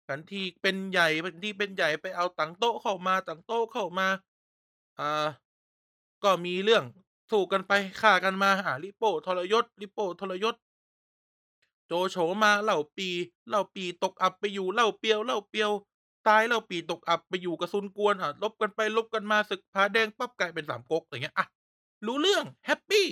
[0.09, 4.07] ขันทีเป็นใหญ่ขันทีเป็นใหญ่ไปเอาตังโต๊ะเข้ามาตังโต๊ะเข้ามา
[4.99, 5.27] อ่า
[6.25, 6.85] ก็มีเรื่อง
[7.31, 10.55] สู้กันไปฆ่ากันมาอ่าลิโป้ทรยศลิโป้ทรยศ
[11.87, 13.15] โจโฉมาเล่าปี่
[13.49, 15.71] เล่าปีตกอับไปอยู่เล่าเปียวเล่าเปียว
[16.29, 21.47] ตายเล่าปีตกอับไปอยู่กับซุนกวนอ่ารบกันไปรบกันมาศึกผาแดงปั๊บกลายเป็นสามก๊กอย่างเงี้ยอะ
[22.07, 23.07] รู้เรื่อง happy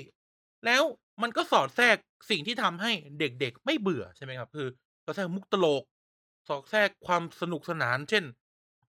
[0.66, 0.82] แล้ว
[1.22, 1.96] มันก็สอดแทรก
[2.30, 4.68] สิ่งที่ทำให้เด็กๆ ไม่เบื่อใช่ไหมครับ คือ
[5.04, 5.84] สอดแทรกมุกตลก
[6.48, 8.24] สอดแทรกความสนุกสนาน เช่น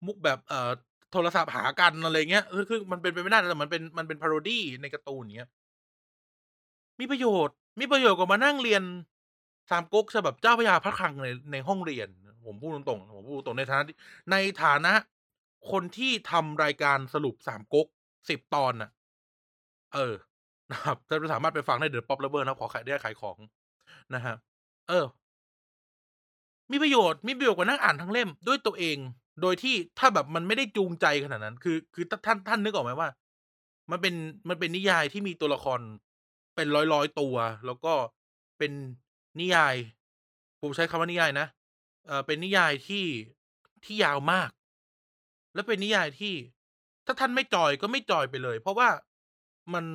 [0.05, 0.71] มุกแบบเอ่อ
[1.11, 5.49] โทรศัพท์หากันอะไรเงี้ยซึ่งซึ่งมันเป็นไปไม่ได้นะแต่มันเป็นมันเป็น Parody ในการ์ตูนเงี้ย
[6.99, 8.83] มีประโยชน์ มีประโยชน์กว่ามานั่งเรียน
[9.69, 12.07] สามก๊กฉบับเจ้าพระยาพระคลังในในห้องเรียน
[12.47, 13.85] ผมพูดตรงๆผมพูดตรงในฐานะ
[14.31, 14.93] ในฐานะ
[15.71, 17.87] คนที่ทำรายการสรุปสามก๊ก
[18.21, 18.91] 10ตอนน่ะ
[19.93, 20.15] เออ
[20.71, 23.37] นะครับจะสามารถไปฟังได้ The Pop Lover นะครับขอขายได้ขายของ
[24.13, 24.37] นะครับ
[24.89, 25.05] เออ
[26.71, 28.97] มีประโยชน์มีประโยชน์กว่านั่งอ่านทั้งเล่มด้วยตัวเอง
[29.41, 33.09] โดยที่ถ้าแบบมันไม่ได้จูงใจขนาดนั้น คือคือท่านท่านนึกออกไหมว่า
[33.91, 34.15] มันเป็น
[34.49, 35.79] มันเป็นนิยายที่มีตัวละคร
[36.55, 37.93] เป็นร้อยๆตัว แล้วก็
[38.57, 38.71] เป็น
[39.39, 39.75] นิยาย
[40.61, 41.47] ผมใช้คำว่านิยายนะ
[42.07, 43.05] เอ่อเป็นนิยายที่
[43.85, 44.49] ที่ยาวมาก
[45.53, 46.33] และเป็นนิยายที่
[47.05, 48.89] ถ้าท่านไม่จอยก็ไม่จอยไปเลย เพราะว่า
[49.73, 49.85] มัน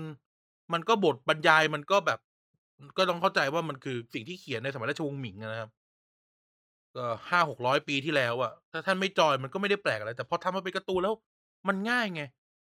[0.72, 2.20] มันก็บทบรรยายมันก็แบบ
[2.96, 5.70] ก็ต้องเข้าใจว่ามันคือสิ่งที่เขียนในสมัยราชวงศ์หมิงนะครับ
[6.96, 11.14] ก็500-600ปีที่แล้วอะถ้าท่านไม่จอยมันก็ไม่ได้แปลกอะไร แต่พอทำมาเป็นการ์ตูนแล้ว
[11.68, 12.22] มันง่ายไง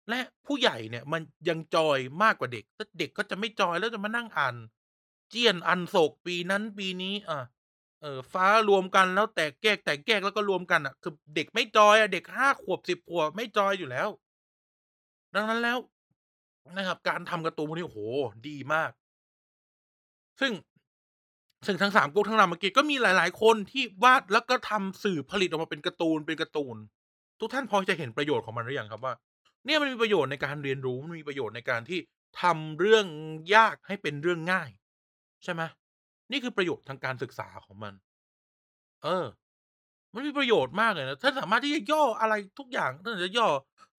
[0.10, 4.56] และผู้ใหญ่เนี่ย มันยังจอยมากกว่าเด็กถ้าเด็กก็จะไม่จอยแล้วจะมานั่งอ่าน
[5.34, 7.40] เจี้ยนอันโศกปีนั้นปีนี้อา
[8.02, 14.10] เอ่อฟ้ารวมกันแล้วแตกแยกแตกแยกแล้วก็รวมกันน่ะ คือเด็กไม่จอยอะเด็ก5ขวบ10ขวบไม่จอยอยู่แล้ว
[15.36, 15.78] ดังนั้นแล้ว
[16.78, 18.00] นะครับ การทำการ์ตูนพวกนี้โอ้โฮ
[18.48, 18.92] ดีมาก
[20.40, 20.54] ซึ่ง
[21.66, 26.76] ซึ่งทั้งสามก๊กทั้งรามเกียรติก็มีหลาย ๆ คนที่วาดแล้วก็ทำสื่อผลิตออกมาเป็นการ์ตูนเป็นการ์ตูน
[27.40, 29.14] ทุกท่านพอจะเห็นประโยชน์ของมันหรือยังครับว่า
[29.66, 32.00] เนี่ยมันมีประโยชน์ในการเรียนรู้มันมีประโยชน์ในการที่
[32.42, 33.06] ทำเรื่อง
[33.56, 34.70] ยากให้เป็นเรื่องง่าย
[35.44, 35.62] ใช่ไหม
[36.32, 37.94] นี่คือประโยชน์ทางการศึกษาของมัน
[39.04, 39.26] เออ
[40.14, 43.48] มันมีประโยชน์มากเลยนะท่านสามารถที่จะย่ออะไรทุกอย่างท่านจะย่อ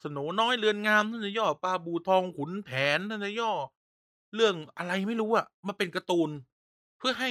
[0.01, 3.53] โสนน้อยเรือนงามท่านจะย่อปลาบูทองขุนแผนท่านจะย่อ
[4.35, 6.31] เรื่องอะไรไม่รู้อะมาเป็นการ์ตูน
[6.99, 7.31] เพื่อให้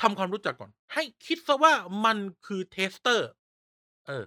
[0.00, 1.72] ทำความรู้จักก่อน ให้คิดเสียว่า
[2.04, 3.20] มันคือ Taster
[4.06, 4.24] เออ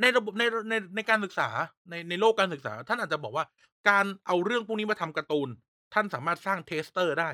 [0.00, 1.48] ในระบบในในในการศึกษา
[1.90, 3.44] ในในโลกการศึกษา ท่านอาจจะบอกว่า
[3.88, 5.48] การเอาเรื่องพวกนี้มาทำการ์ตูน
[5.94, 7.30] ท่านสามารถสร้าง Taster ได้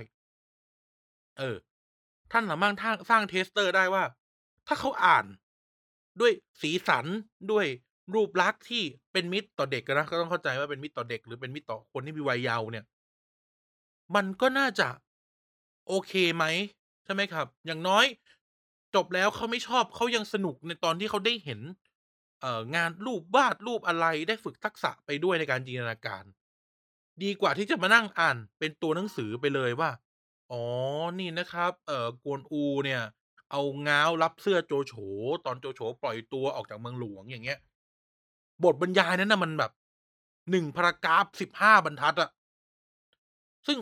[1.38, 1.56] เออ
[2.32, 2.74] ท่านสามารถ
[3.10, 4.04] สร้าง Taster ได้ว่า
[4.66, 5.24] ถ้าเขาอ่าน
[6.20, 7.06] ด้วยสีสัน
[7.52, 7.66] ด้วย
[8.14, 12.84] รูปลักษณ์ที่เป็นมิตรต่อเด็กนะก็ต้องเข้าใจว่าเป็นมิตรต่อเด็ก หรือเป็นมิตรต่อคนที่มีวัยเยาว์เนี่ย
[14.14, 14.88] มันก็น่าจะ
[15.88, 16.44] โอเคไหม
[17.04, 18.04] ใช่ไหมครับ อย่างน้อย
[18.94, 21.60] จบแล้วเขาไม่ชอบเขายังสนุกในตอนที่เขาได้เห็น
[22.40, 26.24] เอ่องานรูปวาดรูปอะไรได้ฝึกทักษะไปด้วยในการจินตนาการ
[27.22, 29.90] ดีกว่าที่จะมานั่งอ่านเป็นตัวหนังสือไปเลยว่า
[30.52, 30.64] อ๋อ
[31.18, 33.02] นี่นะครับ เอ่อ กวนอูเนี่ย
[33.50, 34.92] เอาง้าวรับเสื้อโจโฉ
[35.44, 37.58] ตอนโจโฉปล่อยตัวออกจากเมืองหลวง อย่างเงี้ย
[38.64, 39.72] บทบรรยายนั้นน่ะมันแบบ
[40.50, 42.30] 1 Paragraph 15 บรรทัดอะ
[43.66, 43.78] ซึ่ง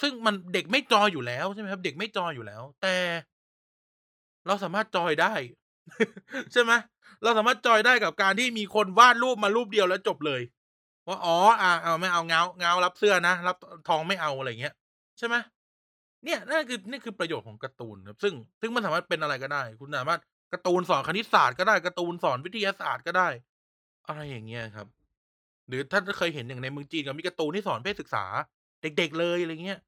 [0.00, 2.96] ซึ่งมันเด็กไม่จอยอยู่แล้ว ใช่ไหมครับ เด็กไม่จอยอยู่แล้ว แต่
[4.46, 5.34] เราสามารถจอยได้
[6.52, 6.72] ใช่ไหม
[7.22, 10.40] เราสามารถจอยได้กับการที่มีคนวาดรูปมารูปเดียวแล้วจบเลย
[11.08, 13.56] ว่า อ๋อ อาอา ไม่เอา ง้าว ง้าวรับเสื้อนะ รับ
[13.88, 14.74] ทองไม่เอา อะไรอย่างเงี้ย
[15.18, 15.36] ใช่ไหม
[16.24, 20.20] เนี่ยนั่นคือนี่คือประโยชน์ของการ์ตูนครับซึ่งซึ่งมันสามารถเป็นอะไรก็ได้ คุณสามารถ
[20.52, 23.28] การ์ตูนสอนคณิตศาสตร์ก็ได้การ์ตูนสอนวิทยาศาสตร์ก็ได้
[24.08, 24.86] อะไรอย่างเงี้ยครับ
[25.68, 28.24] หรือถ้าเคยเห็นอย่างในเมืองจีนเขามีการ์ตูนที่สอนเพศศึกษา
[28.82, 29.80] เด็ก ๆ เลยอะไรเงี้ย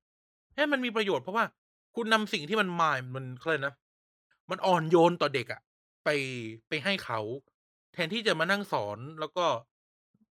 [0.55, 1.45] ให้มันมีประโยชน์เพราะว่า
[1.97, 3.75] คุณนำสิ่งที่มัน mine มันเขายกอะไรนะ
[4.51, 5.61] มันอ่อนโยนต่อเด็กอะ
[6.05, 6.09] ไป
[6.69, 7.21] ไปให้เขา
[7.93, 9.47] แทนที่จะมานั่งสอนแล้วก็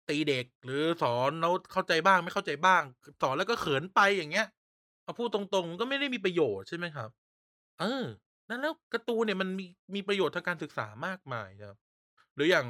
[0.09, 2.83] ตีเด็กหรือสอนแล้วเข้าใจบ้างไม่เข้าใจบ้าง
[3.23, 4.47] สอนแล้วก็เขินไปอย่างเงี้ย
[5.05, 7.11] เอาพูดตรงๆมันก็ไม่ได้มีประโยชน์ใช่ไหมครับ
[7.81, 8.05] เออ
[8.49, 11.79] นั้นแล้วการ์ตูนเนี่ยมันมีมีประโยชน์ทางการศึกษามากมายครับ
[12.35, 12.67] หรืออย่าง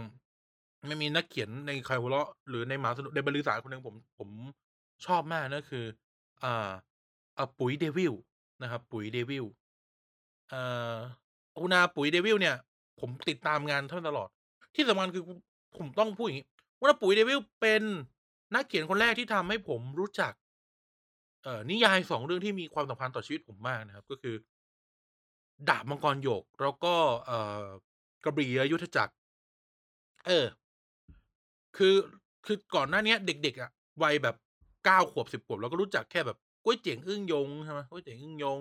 [0.87, 4.29] ไมันมีนักเขียนในใครหัวเราะหรือในมาสนุกในบรรลือสาคนหนึ่งผมผม
[5.07, 5.85] ชอบมากนั่นคือ
[6.45, 6.71] อ่า
[7.38, 8.14] อ่าปุ๋ย Devil
[8.62, 9.45] นะครับ ปุ๋ย Devil
[10.49, 10.61] เอ่
[10.95, 10.97] อ
[11.61, 12.57] คุณาปุ๋ย Devil เนี่ย
[13.01, 14.29] ผมติดตามงานท่านตลอด
[14.75, 15.25] ที่สำคัญคือ
[15.77, 16.49] ผมต้องพูดอย่างงี้
[16.81, 17.83] ว่าปุ๋ย Devil เป็น
[18.55, 20.33] นักเขียนคนแรกที่ทำให้ผมรู้จัก
[21.44, 24.35] เอ่อนิยาย2เรื่องที่มีความสำคัญต่อชีวิตผมมากนะครับ ก็คือ
[25.68, 26.94] ดาบมังกรหยก แล้วก็
[27.26, 27.66] เอ่อ
[28.24, 29.12] กระบี่ยุทธจักร
[30.26, 30.46] เออ
[31.76, 31.94] คือ
[32.46, 33.70] คือก่อนหน้านี้เด็ก ๆอะ
[34.02, 34.37] วัยแบบ
[34.85, 38.61] 9ขวบ10ขวบเราก็รู้จักแค่แบบก๊วยเจ๋งอึ้งยงใช่ไหมก๊วยเจ๋งอึ้งยง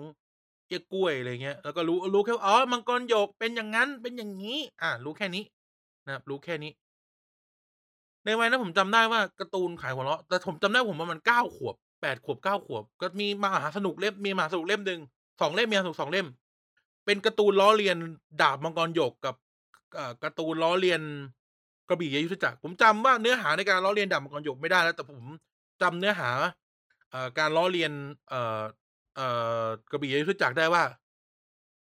[0.66, 5.42] เอี้ยกล้วยอะไรเงี้ยแล้วก็รู้รู้แค่ว่าอ๋อมังกรหยกเป็นอย่างงั้นเป็นอย่างงี้ อ่ารู้แค่นี้
[6.06, 6.72] นะครับรู้แค่นี้
[8.24, 16.26] ในวัยนั้นผมจำได้ว่าการ์ตูนขายหัวเราะแต่ผมจำได้ว่าผมประมาณ9ขวบ 8ขวบ9ขวบ ก็มีมหาสนุกเล่มมีมหาสนุกเล่มหนึ่ง2เล่มมีมหาสนุก2เล่ม
[17.04, 17.96] เป็นการ์ตูนล้อเลียน
[18.40, 19.34] ดาบมังกรหยกกับ
[20.22, 21.00] การ์ตูนล้อเลียน
[21.88, 25.24] กระบี่ยุทธจักรผมจำว่าเนื้อหาในการล้อเลียนดาบมังกรหยกไม่ได้แล้วแต่ผม
[25.82, 26.30] จำเนื้อหา
[27.12, 27.92] อการล้อเลียน
[28.28, 29.20] เเอ
[29.62, 30.84] อกระบี่ยุทธจักรได้ว่า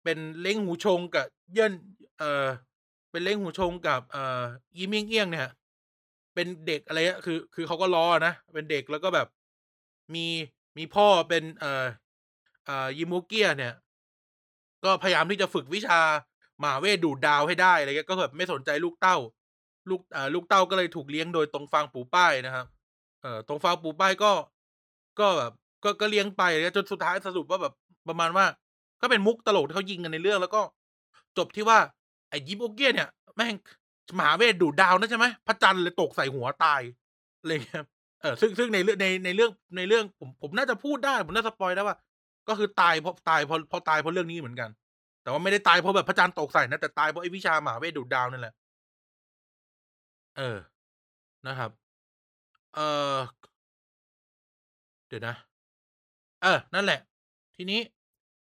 [0.04, 1.72] เป็นเล้งหูชงกับเยิ่น
[2.18, 2.46] เออ
[3.10, 4.42] เป็นเล้งหูชงกับเอ่อ
[4.76, 5.48] อีเมี่ยงเอี้ยงเนี่ย
[6.34, 9.28] เป็นเด็กอะไรเงี้ยคือ คือเขาก็ล้อนะเป็นเด็กแล้วก็แบบ
[10.14, 10.26] มี
[10.78, 11.84] มีพ่อเป็นเอ่อ
[12.68, 13.74] อ่ายีโมเกียเนี่ย
[14.84, 16.00] ก็พยายามที่จะฝึกวิชา
[16.60, 19.16] หมาเวทดูดดาวให้ได้อะไรเงี้ยก็แบบไม่สนใจลูกเต้า
[19.90, 22.66] ลูกเอ่าลูกเต้าก็เลยถูกเลี้ยงโดยตรงฟางปู่ป้ายนะครับ
[23.22, 24.32] เอ่อตรงฟางปู่ป้ายก็
[25.20, 25.52] ก็แบบ
[25.84, 27.74] ก็ก็เลี้ยงไปอะไรเงี้ยจนสุดท้ายสรุปว่าแบบ
[28.08, 28.46] ประมาณว่า
[29.00, 30.62] ก็เป็นมุกตลกที่เขายิงกันในเรื่อง แล้วก็
[31.38, 31.78] จบที่ว่า
[32.30, 33.54] ไอ้ยีโมเกียเนี่ยแม่ง
[34.16, 36.82] หมาเวทดูดดาวนั่นใช่ไหมพระจันทร์เลยตกใส่หัวตาย
[37.40, 37.84] อะไรเงี้ย
[38.22, 41.96] เออซึ่งซึ่งในเรื่องในในเรื่องในเรื่องผมผมน่าจะพูดได้ ผมน่าสปอยล์ได้ว่า
[42.48, 44.70] ก็คือตายเพราะตายเพราะเพราะตายเพราะเรื่องนี้เหมือนกัน
[45.22, 48.54] แต่ว่าไม่ได้ตายเพราะแบบพระจันทร์ตกใส่นะแต่ตายเพราะไอ้วิชาหมาเวทดูดดาวนั่นแหละ
[50.38, 50.58] เออ
[51.46, 51.70] นะครับ
[52.74, 52.80] เอ
[53.14, 53.16] อ
[55.08, 55.34] เดี๋ยวนะ
[56.42, 57.00] เออ นั่นแหละ
[57.56, 57.80] ทีนี้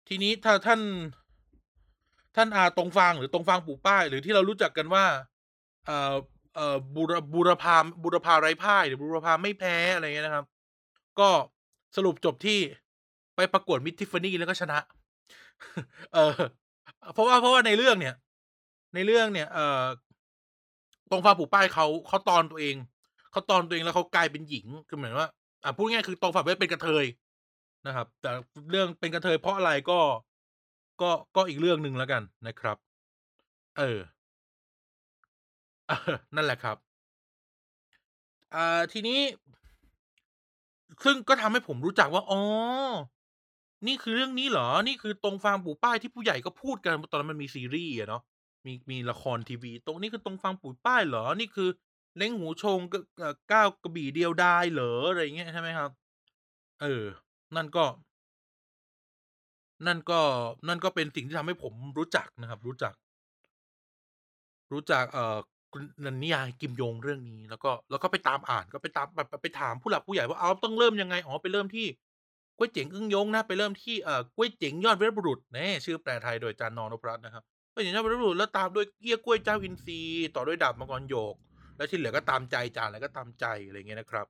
[0.08, 0.82] ทีนี้ถ้าท่าน
[2.36, 5.06] ท่านอาตรงฟางหรือตรงฟางปู่ป้าย หรือที่เรารู้จักกันว่า
[5.86, 6.14] เอ่อ
[6.56, 10.46] เอ่อบูรบูรพาบูรพาไร้พ่ายหรือบูรพาไม่แพ้อะไรเงี้ยนะครับ
[11.20, 11.30] ก็
[11.96, 12.60] สรุปจบที่
[13.36, 14.80] ไปประกวด Miss Tiffany แล้วก็ชนะ
[16.14, 16.34] เออ
[17.14, 18.16] เพราะว่าเพราะว่าในเรื่องเนี่ย
[18.96, 19.84] ในเรื่องเนี่ย เอ่อ
[21.12, 22.76] ตรงฟางปู่ป้ายเขาเขาตอนตัวเอง
[23.32, 25.28] เขาตอนตัวเองแล้วเขากลายเป็นหญิงคือเหมือนว่า
[25.64, 27.06] อ่าพูดง่ายคือตรงฟางปู่ป้าเป็นกระเทย
[27.88, 28.30] นะครับ แต่
[28.72, 30.00] เรื่องเป็นกระเทยเพราะอะไรก็
[31.02, 32.78] ก็ก็อีกเรื่องหนึ่งแล้วกันนะครับ
[33.78, 34.00] เออ
[35.90, 36.78] เออ นั่นแหละครับ
[38.56, 39.20] อ่า ทีนี้
[41.04, 42.42] ซึ่งก็ทำให้ผมรู้จักว่า อ๋อ
[43.88, 48.22] นี่คือเรื่องนี้เหรอ นี่คือตรงฟางปู่ป้ายที่ผู้ใหญ่ก็พูดกัน ตอนนั้นมันมีซีรีส์อะเนาะ
[48.66, 51.70] มีมีละครทีวี ตรงนี้คือตรงฟางปู่ป้ายเหรอ นี่คือ
[52.18, 55.92] เล้งหูชงกเอ่อก้าวกระบี่เดียวดายเหรออะไรอย่างเงี้ยใช่ไหมครับ
[56.82, 57.04] เออ
[57.56, 57.86] นั่นก็
[59.88, 60.20] นั่นก็
[60.68, 62.94] นั่นก็เป็นสิ่งที่ทำให้ผมรู้จักนะครับ รู้จัก
[64.72, 65.38] รู้จักเอ่อ
[65.74, 71.88] คุณนนิยายกิมยงเรื่องนี้แล้วก็แล้วก็ไปตามอ่านก็ไปตามแบบแบบไปถามผู้หลักผู้ใหญ่ว่าเอาต้องเริ่มยังไงอ๋อไปเริ่มที่
[72.58, 77.44] ก๊วยเจ๋งอึ้งยงนะไปเริ่มที่เอ่อก๊วยเจ๋งยอดเวรบุรุษแน่ชื่อแปลไทยโดยอาจารย์น.นพรัตน์นะครับ
[77.74, 80.00] ก๊วยเจ๋งยอดเวรบุรุษแล้วตามด้วยเอี้ยกล้วยเจ้าอินทรี
[80.36, 81.36] ต่อด้วยดาบมังกรหยก
[81.78, 84.28] แล้วที่เหลือก็ตามใจจานอะไรก็ตามใจอะไรเงี้ยนะครับ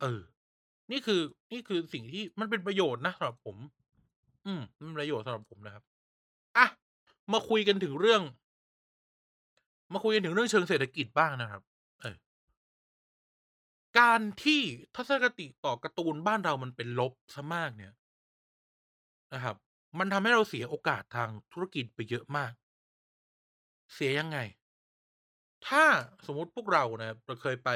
[0.00, 0.20] เออ
[0.90, 1.20] นี่คือ
[1.52, 3.56] นี่คือสิ่งที่มันเป็นประโยชน์นะสำหรับผม
[4.46, 5.84] อืมมันเป็นประโยชน์สำหรับผมนะครับ
[6.56, 6.66] อะ
[7.32, 8.22] มาคุยกันถึงเรื่อง
[9.92, 11.62] มาคุยกันถึงเรื่องเชิงเศรษฐกิจบ้างนะครับ
[12.00, 12.16] เออ
[13.98, 14.60] การที่
[14.94, 17.92] ทัศนคติต่อการ์ตูนบ้านเรามันเป็นลบเสียมากเนี่ย
[19.34, 19.56] นะครับ
[19.98, 22.52] มันทำให้เราเสียโอกาสทางธุรกิจไปเยอะมาก
[23.94, 24.38] เสียยังไง
[25.66, 25.84] ถ้า
[26.26, 27.70] สมมุติพวกเรานะครับเราเคยไป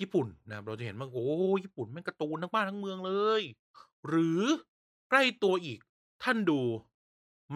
[0.00, 1.26] ญี่ปุ่นนะครับเราจะเห็นว่าโอ้
[1.64, 3.42] ญี่ปุ่นแม่งการ์ตูนทั้งบ้านทั้งเมืองเลย
[4.08, 4.42] หรือ
[5.10, 5.80] ใกล้ตัวอีก
[6.24, 6.60] ท่านดู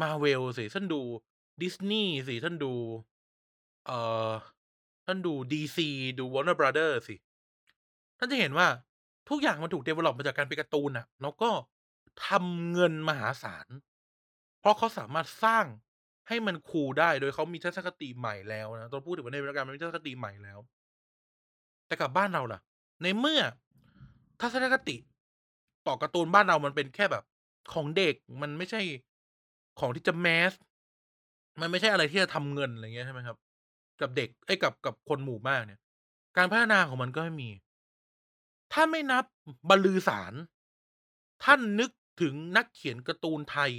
[0.00, 1.02] Marvel สิท่านดู
[1.62, 2.72] Disney สิ ท่านดู
[3.86, 3.98] เอ่
[4.30, 4.32] อ
[5.06, 5.78] ท่านดู DC
[6.18, 7.14] ดู Warner Brother สิ
[8.18, 8.66] ท่านจะเห็นว่า
[9.28, 11.50] ทุกอย่างมันถูก develop มาจากการเป็นการ์ตูนน่ะแล้วก็
[12.26, 13.66] ทำเงินมหาศาล
[14.60, 15.64] เพราะเขาสามารถสร้าง
[16.28, 20.58] ให้มันคูลได้โดยเขามีทัศนคติใหม่แล้วนะต้องพูดถึงว่าในวรรณกรรมมันมีทัศนคติใหม่แล้ว
[21.86, 22.60] แต่กับบ้านเราล่ะ
[23.02, 23.40] ในเมื่อ
[24.40, 24.96] ทัศนคติ
[25.86, 27.24] ต่อการ์ตูนบ้านเรามันเป็นแค่แบบ
[27.74, 28.80] ของเด็กมันไม่ใช่
[29.80, 30.65] ของที่จะ mass มั
[31.60, 33.36] มันไม่ใช่อะไรที่จะทำเงินอะไรเงี้ยใช่ไหมครับ
[34.00, 35.80] กับเด็กเอ๊ยกับกับคนหมู่มากเนี่ย
[36.36, 37.50] การพัฒนาของมันก็ไม่มี
[38.72, 39.24] ถ้าไม่นับ
[39.68, 40.34] บรรลือสาส์น
[41.44, 41.90] ท่านนึก
[42.20, 43.72] ถึงนักเขียนการ์ตูนไทย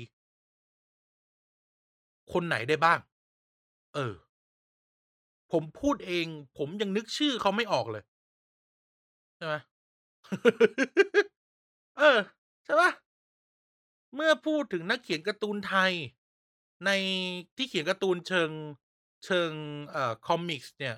[2.33, 2.99] คนไหนได้บ้าง?
[3.95, 4.15] เออ
[5.51, 8.03] ผมพูดเอง ผมยังนึกชื่อเขาไม่ออกเลย
[9.37, 9.55] ใช่ไหม?
[11.97, 12.19] เออ
[12.65, 12.91] ใช่ปล่า?
[14.15, 15.93] เมื่อพูดถึงนักเขียนการ์ตูนไทย
[16.85, 16.91] ใน
[17.55, 18.49] ที่เขียนการ์ตูนเชิง
[19.25, 19.51] เชิง
[19.89, 20.95] เอ่อคอมิกส์เนี่ย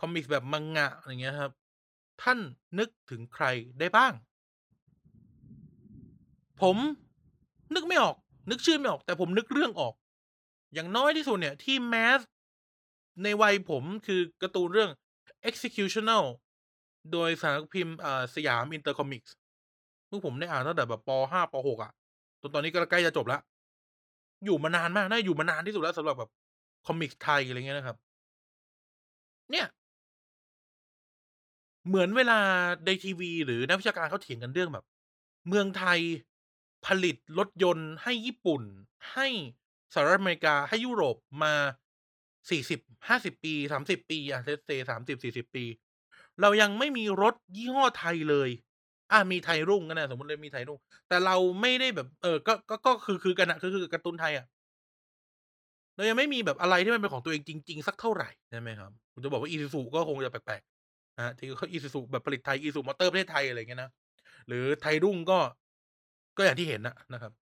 [0.00, 1.52] comics แบบ Manga อะไรเงี้ยครับ
[2.22, 2.38] ท่าน
[2.78, 3.44] นึกถึงใคร
[3.78, 4.12] ได้บ้าง?
[6.62, 6.76] ผม
[7.74, 8.16] นึกไม่ออก
[8.50, 9.94] นึกชื่อไม่ออก แต่ผมนึกเรื่องออก
[10.74, 12.20] อย่างน้อยที่สุดเนี่ย ที่ mass
[13.22, 14.90] ในวัยผมคือการ์ตูนเรื่อง
[15.48, 16.24] Executional
[17.12, 17.96] โดยสำนักพิมพ์
[18.34, 19.34] สยามอินเตอร์คอมิกส์
[20.08, 21.92] ซึ่งผมได้อ่านตั้งแต่แบบป.5 ป.6 อะ
[22.40, 23.40] จนตอนนี้ก็ใกล้จะจบแล้ว
[24.44, 26.30] อยู่มานานมากน่าจะอยู่มานานที่สุดแล้วสำหรับแบบ
[26.86, 27.96] คอมิกไทยอะไรเงี้ยนะครับ
[29.50, 29.66] เนี่ย
[31.86, 32.38] เหมือนเวลา
[32.86, 34.84] ในทีวี หรือนักวิชาการเขาเถียงกันเรื่องแบบ
[35.48, 36.00] เมืองไทย
[36.86, 38.62] ผลิตรถยนต์ให้ญี่ปุ่น
[39.12, 39.26] ให้
[39.94, 41.54] สหรัฐอเมริกาให้ยุโรปมา
[42.50, 45.64] 40-50ปี30ปีอะ Let's say 30-40ปี
[46.40, 48.50] เรายังไม่มีรถยี่ห้อไทยเลย
[49.10, 50.78] อ่ามีไทยรุ่งก็ได้สมมุติเลยมีไทยรุ่ง
[51.08, 52.90] แต่เราไม่ได้แบบ เออก็ก็ก็
[53.24, 54.46] คือๆกันน่ะก็คือการ์ตูนไทยอะ
[55.96, 63.90] เรายังไม่มีแบบอะไรที่มันเป็นของตัวเองจริง ๆ สักเท่าไหร่ใช่ไหมครับผมจะบอกว่า Isuzu ก็คงจะแปลกๆนะที่ก็ Isuzu แบบผลิตไทย Isuzu Motors ประเทศไทยอะไรเงี้ยนะ
[64.48, 65.38] หรือไทยรุ่งก็
[66.36, 67.32] ก็อย่างที่เห็นอะนะครับ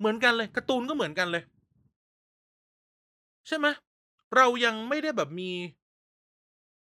[0.00, 1.42] เหมือนกันเลยการ์ตูนก็เหมือนกันเลย
[3.48, 3.66] ใช่ไหม?
[4.36, 5.50] เรายังไม่ได้แบบมี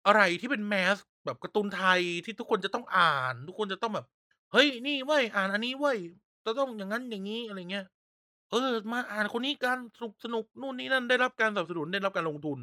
[0.07, 0.97] อะไรที่เป็น mass
[1.29, 4.07] แบบการ์ตูนไทยที่ทุกคนจะต้องอ่าน ทุกคนจะต้องแบบ"
[4.53, 5.99] เฮ้ย นี่เว้ยอ่านอันนี้เว้ย
[6.45, 7.87] จะต้องอย่างงั้นอย่างงี้"อะไรเงี้ย"
[8.51, 9.79] เออ มาอ่านคนนี้กัน
[10.24, 12.59] สนุกๆนู่นนี่นั่น"ได้รับการสนับสนุนได้รับการลงทุน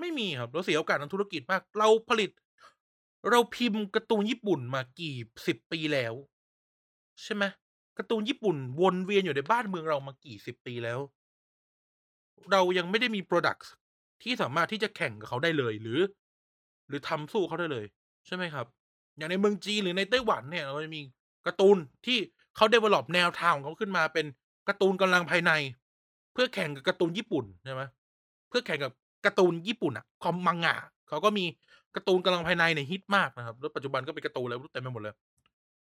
[0.00, 2.30] ไม่มีครับเราเสียโอกาสทางธุรกิจมาก เราผลิต
[3.30, 5.14] เราพิมพ์การ์ตูนญี่ปุ่นมากี่
[5.46, 6.14] สิบปีแล้ว
[7.22, 7.44] ใช่ไหม?
[7.98, 11.00] การ์ตูนญี่ปุ่นวนเวียนอยู่ในบ้านเมืองเรามากี่สิบปีแล้ว
[12.50, 13.68] เรายังไม่ได้มีพรดักต์
[14.22, 15.98] ที่สามารถที่จะแข่งกับเขาได้เลย หรือ
[16.92, 17.86] รือทำสู้เขาได้เลย
[18.26, 18.66] ใช่ไหมครับ?
[19.16, 21.00] อย่างในเมืองจีนหรือในไต้หวันเนี่ยเราจะมี
[21.46, 21.76] การ์ตูน
[22.06, 22.18] ที่
[22.56, 24.26] เขา develop แนวทางของเขาขึ้นมาเป็น
[24.68, 25.52] การ์ตูนกำลังภายใน
[26.32, 27.82] เพื่อแข่งกับการ์ตูนญี่ปุ่นใช่ไหม
[28.48, 28.92] เพื่อแข่งกับ
[29.26, 30.74] การ์ตูนญี่ปุ่นอะคอม Manga
[31.08, 31.44] เขาก็มี
[31.96, 35.14] การ์ตูนกำลังภายในเนี่ยฮิตมากนะครับแล้วปัจจุบันก็เป็นการ์ตูนอะไรเต็มไปหมดเลย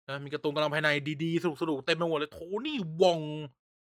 [0.08, 0.88] นะมีการ์ตูนกำลังภายใน
[1.22, 3.22] ดีๆสนุกๆเต็มไปหมดเลย Tony Wong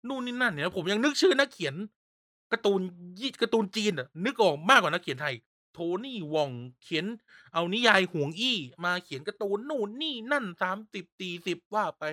[0.08, 1.74] นู่นนี่นั่นเนี่ยผมยังนึกชื่อนักเขียน
[2.52, 2.80] การ์ตูน
[3.20, 5.34] ยี่การ์ตูนจีนอะนึกออกมากกว่านักเขียนไทย
[5.76, 6.52] Tony Wong
[6.82, 7.06] เขียน
[7.52, 10.44] เอานิยายห่วงอี้ มาเขียนการ์ตูนนู่นนี่นั่น
[11.10, 12.04] 30-40ว่าไป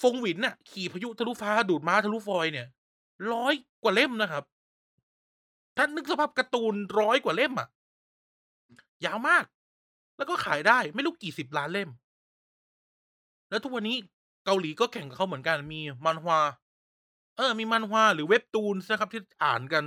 [0.00, 2.66] ฟงหวินน่ะ ขี่พายุทะลุฟ้าดูดม้าทะลุฟอยเนี่ย
[3.24, 4.44] 100กว่าเล่มนะครับ
[5.76, 7.68] ท่านนึกสภาพการ์ตูน100กว่าเล่มอะ
[9.04, 9.44] ยาวมาก
[10.16, 11.90] แล้วก็ขายได้ไม่รู้กี่สิบล้านเล่ม
[13.50, 13.96] แล้วทุกวันนี้
[14.44, 16.40] เกาหลีก็แข่งกับเขาเหมือนกันมี Manhwa
[17.36, 19.84] เออ มี Manhwa หรือ Webtoons นะครับที่อ่านกัน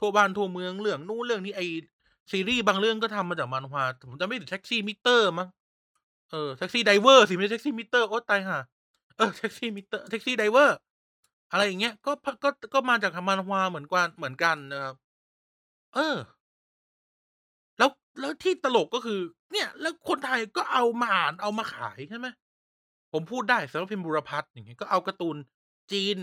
[0.00, 1.60] ทั่วบ้านทั่วเมืองเรื่องนู้นเรื่องนี้ไอ
[2.30, 5.48] ซีรีส์บางเรื่องก็ทำมาจาก Manhwa ผมจำไม่ผิด Taxi Meter มั้ง
[6.30, 8.58] เออ Taxi Driver สิไม่ใช่ Taxi Meter โอ๊ตายห่า
[9.16, 10.76] เออ Taxi Meter Taxi Driver อร์
[11.50, 14.94] อะไรอย่างเงี้ยก็พก็ก็มาจากทาง Manhwa เหมือนกวานเหมือนกันนะครับ
[15.94, 16.16] เออ
[17.78, 17.90] แล้ว
[18.20, 19.20] แล้วที่ตลกก็คือ
[19.52, 22.26] เนี่ย แล้วคนไทยก็เอามาอ่านเอามาขายใช่ไหม
[23.12, 25.36] ผมพูดได้สำนักพิมพ์บูรพัฒน์อย่างเงี้ยก็เอาการ์ตูน
[25.92, 26.18] จีน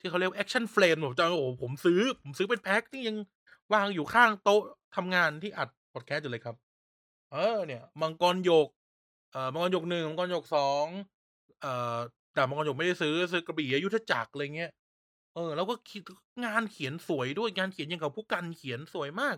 [0.00, 3.16] ที่เขาเรียกว่า Action Frame ผมจำโอ้ผมซื้อ ผมซื้อเป็นแพ็กนี่ยัง
[3.74, 4.62] วางอยู่ข้างโต๊ะ
[4.96, 6.56] ทำงานที่อัดพอดแคสต์อยู่เลยครับ
[7.32, 8.68] เออ เนี่ย มังกรหยก
[9.32, 10.44] เอ่อมังกรหยก1มังกรหยก
[10.84, 11.96] 2เอ่อ
[12.34, 14.70] แต่มังกรหยกไม่ได้ซื้อซื้อกระบี่อยุทธจักรอะไรเงี้ย
[15.34, 15.74] เออ แล้วก็
[16.44, 19.36] งานเขียนสวยด้วยงานเขียนอย่างกับผู้กันเขียนสวยมาก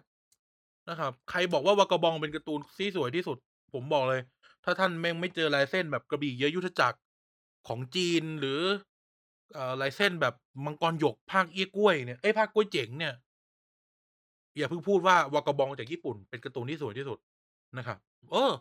[0.88, 3.38] นะครับ ใครบอกว่า Vagabond เป็นการ์ตูนที่สวยที่สุด
[3.72, 4.20] ผมบอกเลย
[4.64, 6.98] ถ้าท่านแม่งไม่เจอลายเส้นแบบกระบี่อยุทธจักร
[7.68, 8.60] ของจีนหรือ
[9.54, 10.34] เอ่อลายเส้นแบบ
[10.64, 13.14] มังกรหยกภาคเอี้ยกล้วยเนี่ยเอ๊ยภาคก๊วยเจ๋งเนี่ย
[14.56, 17.18] อย่าเพิ่งพูดว่า Vagabond จากญี่ปุ่นเป็นการ์ตูนที่สวยที่สุด
[17.78, 17.98] นะครับ
[18.32, 18.52] เออ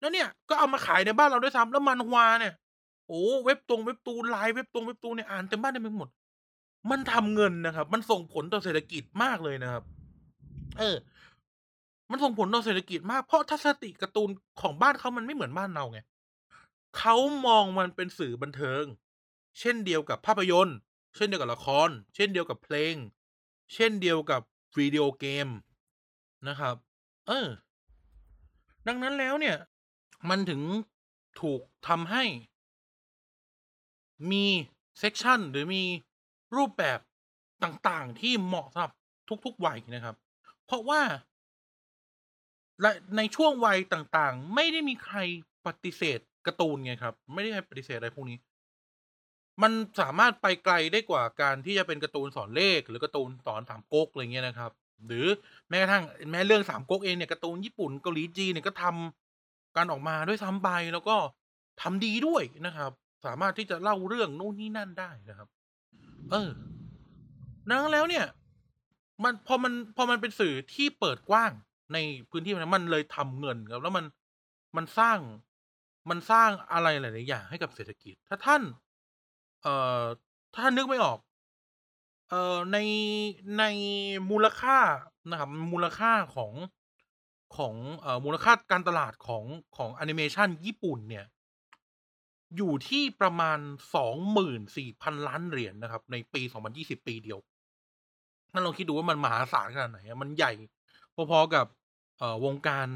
[0.00, 2.54] แล้วเนี่ย ก็เอามาขายในบ้านเราด้วยซ้ำแล้ว Manhwa เนี่ย
[3.08, 6.08] โอ้เว็บตรงเว็บตูนไลายเว็บตรงเว็บตูนเนี่ยอ่านเต็มบ้านเต็มเมืองหมด
[6.90, 9.82] มันทำเงินนะครับ มันส่งผลต่อเศรษฐกิจมากเลยนะครับ
[10.78, 10.96] เออ
[12.10, 15.98] มันส่งผลต่อเศรษฐกิจมากเพราะทัศนคติการ์ตูนของบ้านเขามันไม่เหมือนบ้านเราไง
[16.98, 17.16] เขา
[17.46, 18.84] มองมันเป็นสื่อบันเทิง
[19.60, 20.76] เช่นเดียวกับภาพยนตร์
[21.16, 22.94] เช่นเดียวกับละคร เช่นเดียวกับเพลง
[23.74, 24.42] เช่นเดียวกับ
[24.76, 25.48] วิดีโอเกม
[26.48, 26.76] นะครับ
[27.26, 27.48] เออ
[28.86, 29.56] ดังนั้นแล้วเนี่ย
[30.28, 30.62] มันถึง
[31.40, 32.24] ถูกทำให้
[34.30, 34.44] มี
[34.98, 35.82] เซกชันหรือมี
[36.56, 36.98] รูปแบบ
[37.64, 38.92] ต่างๆ ที่เหมาะสำหรับ
[39.44, 40.16] ทุกๆวัยนะครับ
[40.66, 41.00] เพราะว่า
[43.16, 45.18] ในช่วงวัยต่างๆ ไม่ได้มีใคร
[45.66, 48.38] ปฏิเสธการ์ตูนไงครับ ไม่ได้ใครปฏิเสธอะไรพวกนี้
[49.62, 54.72] มันสามารถไปไกลได้กว่าการที่จะเป็นการ์ตูนสอนเลข หรือการ์ตูนสอนสามก๊กอะไรเงี้ยนะครับ
[55.06, 55.26] หรือ
[55.68, 61.16] แม้กระทั่งแม้เรื่องสามก๊กเองเนี่ยการ์ตูนญี่ปุ่นเกาหลีจีนเนี่ยก็ทำกันออกมาด้วยซ้ำไปแล้วก็
[61.82, 62.90] ทำดีด้วยนะครับ
[63.26, 65.48] สามารถที่จะเล่าเรื่องโน่นนี่นั่นได้นะครับ
[66.30, 66.50] เออ
[67.68, 68.24] ดังนั้นแล้วเนี่ย
[69.22, 71.52] มันพอมันพอมันเป็นสื่อที่เปิดกว้าง
[71.92, 71.98] ใน
[72.30, 74.04] พื้นที่นั้นมันเลยทำเงินครับแล้วมัน
[74.76, 75.18] มันสร้าง
[76.10, 78.62] มันสร้างอะไรหลาย ๆ อย่างให้กับเศรษฐกิจ ถ้าท่าน
[79.62, 80.02] เอ่อ
[80.52, 81.18] ถ้าท่านนึกไม่ออก
[82.30, 82.78] เอ่อ ใน
[83.58, 83.64] ใน
[84.30, 84.78] มูลค่า
[85.30, 86.52] นะครับ มูลค่าของ
[87.56, 89.44] ของเอ่อมูลค่าการตลาดของ
[89.76, 91.26] ของแอนิเมชันญี่ปุ่นเนี่ย
[92.56, 93.58] อยู่ที่ประมาณ
[93.94, 97.38] 24,000,000,000เหรียญนะครับ ในปี2020ปีเดียว
[98.52, 100.52] ท่นลองคิดดูว่ามันมหาศาลขนาดไหนมันใหญ่
[101.30, 101.66] พอๆกับ
[102.18, 102.88] เอ่อวงการ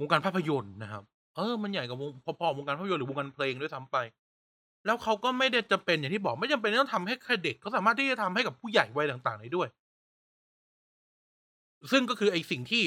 [0.00, 1.04] วงการภาพยนตร์นะครับ
[1.36, 3.96] เออ มันใหญ่กับวงพอๆวงการภาพยนตร์หรือวงการเพลงด้วยซ้ำไป
[4.88, 9.68] แล้วเขาก็ไม่ได้จำเป็นอย่างที่บอกไม่จำเป็นต้องทำให้แค่เด็กเขาสามารถที่จะทำให้กับผู้ใหญ่วัยต่าง ๆ ได้ด้วย
[11.92, 12.84] ซึ่งก็คือไอ้สิ่งที่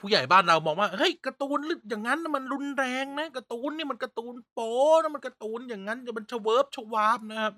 [0.00, 4.70] ผู้ใหญ่บ้านเรามองว่าเฮ้ยการ์ตูนลอย่างงั้นมันรุนแรงนะการ์ตูนนี่มันการ์ตูนโป๋
[5.02, 7.52] นะมันการ์ตูนอย่างงั้นจะมันเวิบเฉวาบนะครับ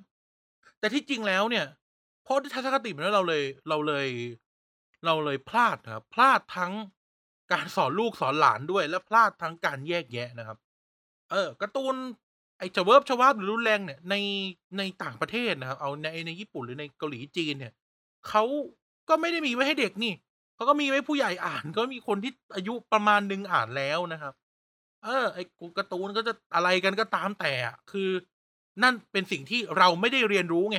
[0.79, 1.67] แต่ที่จริงแล้วเนี่ย
[2.25, 4.09] เพราะด้วยทัศนคติแบบนั้นเราเลยเราเลย
[5.07, 6.73] เราเลยพลาดนะครับพลาดทั้ง
[7.53, 10.59] การสอนลูกสอนหลานด้วย และพลาดทั้งการแยกแยะนะครับ
[11.31, 11.95] เออการ์ตูน
[12.59, 14.15] ไอ้เวิบเฉวาบหรือรุนแรงเนี่ยใน
[14.79, 17.73] ในต่างประเทศนะครับ เอาในในญี่ปุ่นหรือในเกาหลีจีนเนี่ย
[18.29, 18.45] เขา
[19.09, 20.13] ก็ไม่ได้มีไว้ให้เด็กนี่
[20.55, 24.35] เขาก็มีไว้ผู้ใหญ่อ่าน ก็มีคนที่อายุประมาณหนึ่งอ่านแล้วนะครับ
[25.05, 25.43] เออ ไอ้
[25.79, 27.53] การ์ตูนก็จะอะไรกันก็ตามแต่
[27.93, 28.11] คือ
[28.83, 30.79] นั่นเป็นสิ่งที่เราไม่ได้เรียนรู้ไง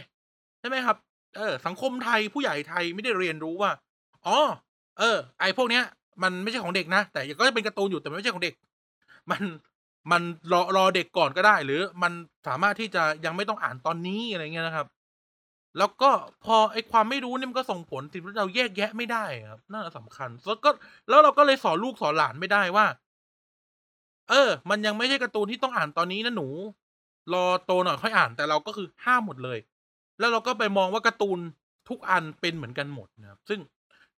[0.59, 0.97] ใช่ไหมครับ
[1.37, 3.71] เออ สังคมไทยผู้ใหญ่ไทยไม่ได้เรียนรู้ว่า
[4.25, 4.37] อ๋อ
[4.99, 5.83] เออ ไอ้พวกเนี้ย
[6.23, 8.53] มันไม่ใช่ของเด็กนะแต่ก็ยังเป็นการ์ตูนอยู่แต่ไม่ใช่ของเด็ก
[9.31, 9.41] มัน
[10.11, 12.13] มันรอรอเด็กก่อนก็ได้ หรือมัน
[12.47, 14.87] สามารถที่จะยังไม่ต้องอ่านตอนนี้อะไรเงี้ยนะครับ
[15.77, 16.09] แล้วก็
[16.45, 20.69] พอไอความไม่รู้เนี่ยมันก็ส่งผลสิ่งที่เราแยกแยะไม่ได้ครับนั่นแหละสำคัญแล้วก็
[21.09, 22.85] แล้วเราก็เลยสอนลูกสอนหลานไม่ได้ว่า
[24.29, 26.47] เออ มันยังไม่ใช่การ์ตูนที่ต้องอ่านตอนนี้นะหนู
[27.33, 29.59] รอโตหน่อยค่อยอ่านแต่เราก็คือห้ามหมดเลย
[30.19, 31.39] แล้วเราก็ไปมองว่าการ์ตูน
[31.89, 33.59] ทุกอันเป็นเหมือนกันหมดนะครับ ซึ่ง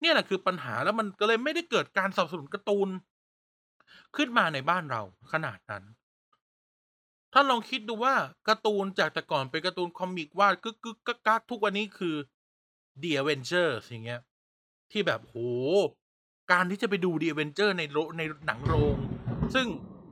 [0.02, 2.88] เนี่ยแหละคือปัญหาแล้วมันก็เลยไม่ได้เกิดการสนับสนุนการ์ตูน
[4.16, 5.02] ขึ้นมาในบ้านเรา
[5.32, 5.84] ขนาดนั้น
[7.34, 8.16] ท่านลองคิดดูว่า
[8.48, 12.16] การ์ตูนจากแต่ก่อนเป็นการ์ตูนคอมิกวาดกึกๆกักทุกวันนี้คือ
[13.02, 14.22] The Avengers อย่างเงี้ย
[14.92, 15.38] ที่แบบโอ้โฮ
[16.52, 18.96] การที่จะไปดู The Avengers ในโรในหนังโรง
[19.56, 19.68] ซึ่ง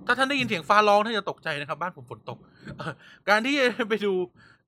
[0.05, 2.37] ถ้าท่านได้ยินเสียงฟ้าร้องท่านจะตกใจนะครับ บ้านผมฝนตก
[3.29, 4.13] การที่จะไปดู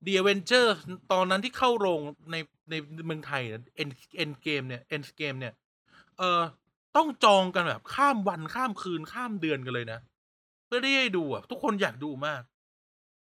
[0.06, 0.74] The Avengers
[1.12, 2.00] ตอนนั้นที่เข้าโรง
[2.32, 2.36] ใน
[2.70, 2.74] ใน
[3.06, 5.54] เมืองไทยเอะ End Endgame เนี่ย Endgame เนี่ย
[6.18, 6.42] เอ่อ
[6.98, 10.00] ต้องจองกันแบบข้ามวันข้ามคืนข้ามเดือนกันเลยนะ
[10.66, 12.42] เพื่อที่จะได้ดูอะทุกคนอยากดูมาก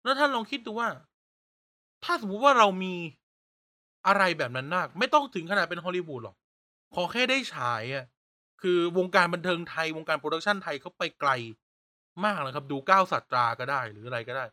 [0.03, 0.89] แล้วท่านลองคิดดูว่า
[2.03, 2.93] ถ้าสมมุติว่าเรามี
[4.07, 6.35] อะไรแบบนั้นมาก ไม่ต้องถึงขนาดเป็นฮอลลีวูดหรอก
[6.95, 8.05] ขอแค่ได้ฉายอะ
[8.61, 11.31] คือวงการบันเทิงไทยวงการ Production ไทยเขาไปไกล
[12.25, 14.45] มากนะครับ ดู9 ศาสตราก็ได้หรืออะไรก็ได้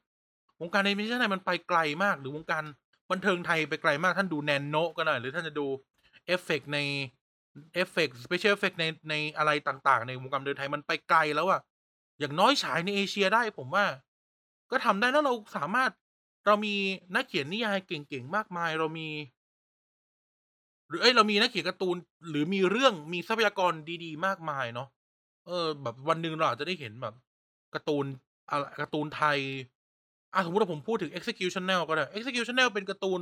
[0.60, 2.64] วงการแอนิเมชันไทยมันไปไกลมาก หรือวงการ
[3.10, 5.66] บันเทิงไทยไปไกลมาก ท่านดู แนนโน๊ะ ก็ได้หรือท่านจะดู
[6.26, 6.78] เอฟเฟกต์ใน
[7.74, 11.60] effect Special Effect ในในอะไรต่างๆ ในวงการเทิงไทยมันไปไกลแล้วอะ
[12.20, 13.84] อย่างน้อยฉายในเอเชียได้ผมว่า
[14.70, 15.90] ก็ทำได้แล้วเราสามารถ
[16.46, 16.74] เรามี
[17.14, 19.08] นักเขียนนิยายเก่งๆมากมาย เรามี
[20.88, 21.96] หรือเอ๊ยเรามีนักเขียนการ์ตูน
[22.30, 23.72] หรือมีเรื่องมีทรัพยากร
[24.04, 24.88] ดีๆ มากมายเนาะ
[25.46, 27.14] เออ แบบวันหนึ่งเราอาจจะได้เห็นแบบ
[27.74, 28.04] การ์ตูน
[28.50, 29.38] อะการ์ตูนไทย
[30.34, 33.20] อะสมมติว่าผมพูดถึง Executioner ก็ได้ Executioner เป็นการ์ตูน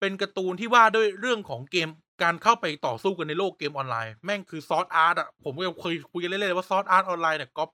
[0.00, 1.88] เป็นการ์ตูนที่ว่าด้วยเรื่องของเกม
[2.22, 7.70] การเข้าไปต่อสู้กันในโลกเกมออนไลน์ แม่งคือ Sword Art อะผมก็เคยคุยกันเล่นๆว่า Sword Art Online เนี่ยก๊อบ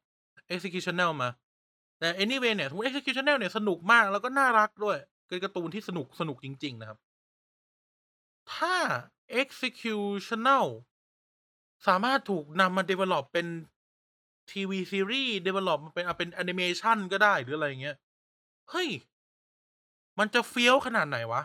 [0.55, 1.29] Executioner มา
[1.99, 4.97] แต่ anyway เนี่ยสมมุติ Executioner เนี่ยสนุกมากแล้วก็น่ารักด้วย
[5.29, 6.99] เป็นการ์ตูนที่สนุกสนุกจริง ๆ นะครับ
[8.55, 8.77] ถ้า
[9.41, 10.67] Executioner
[11.87, 13.47] สามารถถูกนำมา develop เป็น
[14.53, 17.97] ทีวีซีรีส์ develop มาเป็นอะเป็นแอนิเมชันก็ได้หรืออะไรเงี้ย
[18.71, 18.89] เฮ้ย
[20.19, 21.43] มันจะเฟี้ยวขนาดไหนวะ?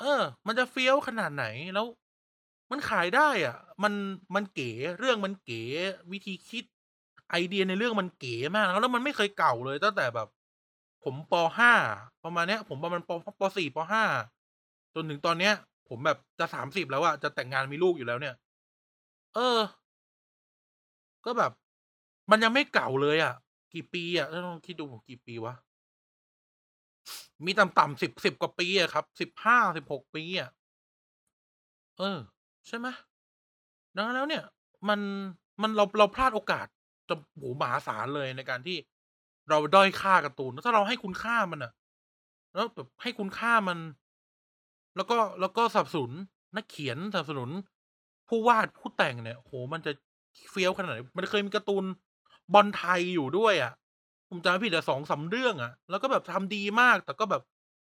[0.00, 1.44] เออ มันจะเฟี้ยวขนาดไหน
[1.74, 1.86] แล้ว
[2.70, 3.94] มันขายได้อะ มัน
[4.34, 5.62] มันเก๋เรื่องมันเก๋
[6.12, 6.64] วิธีคิด
[7.30, 10.28] ไอเดียในเรื่องมันเก๋มากแล้วมันไม่เคยเก่าเลยตั้งแต่แบบ
[11.04, 11.72] ผมป.5
[12.24, 14.04] ประมาณเนี้ย ผมประมาณป.ป.4ป.5
[14.94, 15.54] จนถึงตอนเนี้ย
[15.88, 18.34] ผมแบบจะ30แล้วอะจะแต่งงานมีลูกอยู่แล้วเนี่ย
[19.34, 19.60] เออ
[21.24, 21.52] ก็แบบ
[22.30, 23.34] มันยังไม่เก่าเลยอะ
[23.72, 25.54] กี่ปีอะถ้าลองคิดดูผมกี่ปีวะ?
[27.44, 30.50] มีต่ำๆ10 10กว่าปีอะครับ15-16ปีอะ
[31.98, 32.18] เออ
[32.66, 32.86] ใช่ไหม?
[33.96, 34.44] ดังนั้นแล้วเนี่ย
[34.88, 35.00] มัน
[35.62, 36.66] มันเราเราพลาดโอกาส
[37.08, 38.76] จะโอ้โฮมหาศาลเลยในการที่
[39.50, 41.72] เราด้อยค่าการ์ตูนถ้าเราให้คุณค่ามันน่ะ
[42.54, 43.78] แล้วแบบให้คุณค่ามัน
[44.96, 46.12] แล้วก็แล้วก็สนับสนุน
[46.56, 47.50] นักเขียนสนับสนุน
[48.28, 49.92] ผู้วาดผู้แต่งเนี่ยโอ้โฮมันจะ
[50.50, 51.84] เฟี้ยวขนาดไหนมันเคยมีการ์ตูน
[52.54, 53.72] บอลไทยอยู่ด้วยอะ
[54.28, 57.42] ผมจำไม่ผิดอะ2-3เรื่องอะแล้วก็แบบทำดีมาก แต่ก็แบบ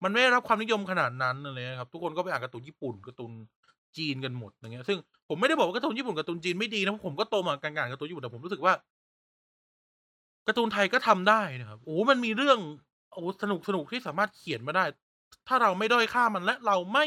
[0.04, 3.32] มันไม่ได้รับความนิยมขนาดนั้นอะไรเงี้ยครับ ทุกคนก็ไปอ่านการ์ตูนญี่ปุ่นการ์ตูน
[3.96, 8.74] จีนกันหมดอย่างเงี้ย ซึ่งผมไม่ได้บอกว่าการ์ตูนญี่ปุ่นการ์ตูนจีนไม่ดีนะผมก็โตมากับการอ่านการ์ตูนญี่ปุ่นแต่ผมรู้สึกว่า
[10.46, 12.58] การ์ตูนไทยก็ทำได้นะครับโอ้มันมีเรื่อง
[13.12, 14.84] โอ้โฮสนุกที่สามารถเขียนมาได้
[15.48, 17.04] ถ้าเราไม่ด้อยค่ามันและเราไม่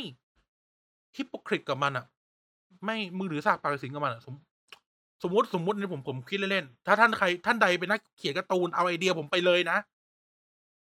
[1.18, 2.06] hypocrite กับมันน่ะ
[2.86, 4.22] ไม่มือถือสากปากถือศีลกับมันอะ
[5.24, 9.78] สมมติสมมตินี่ผมผมคิดเล่นๆถ้าท่านใครท่านใดเป็นนักเขียนการ์ตูนเอาไอเดียผมไปเลยนะ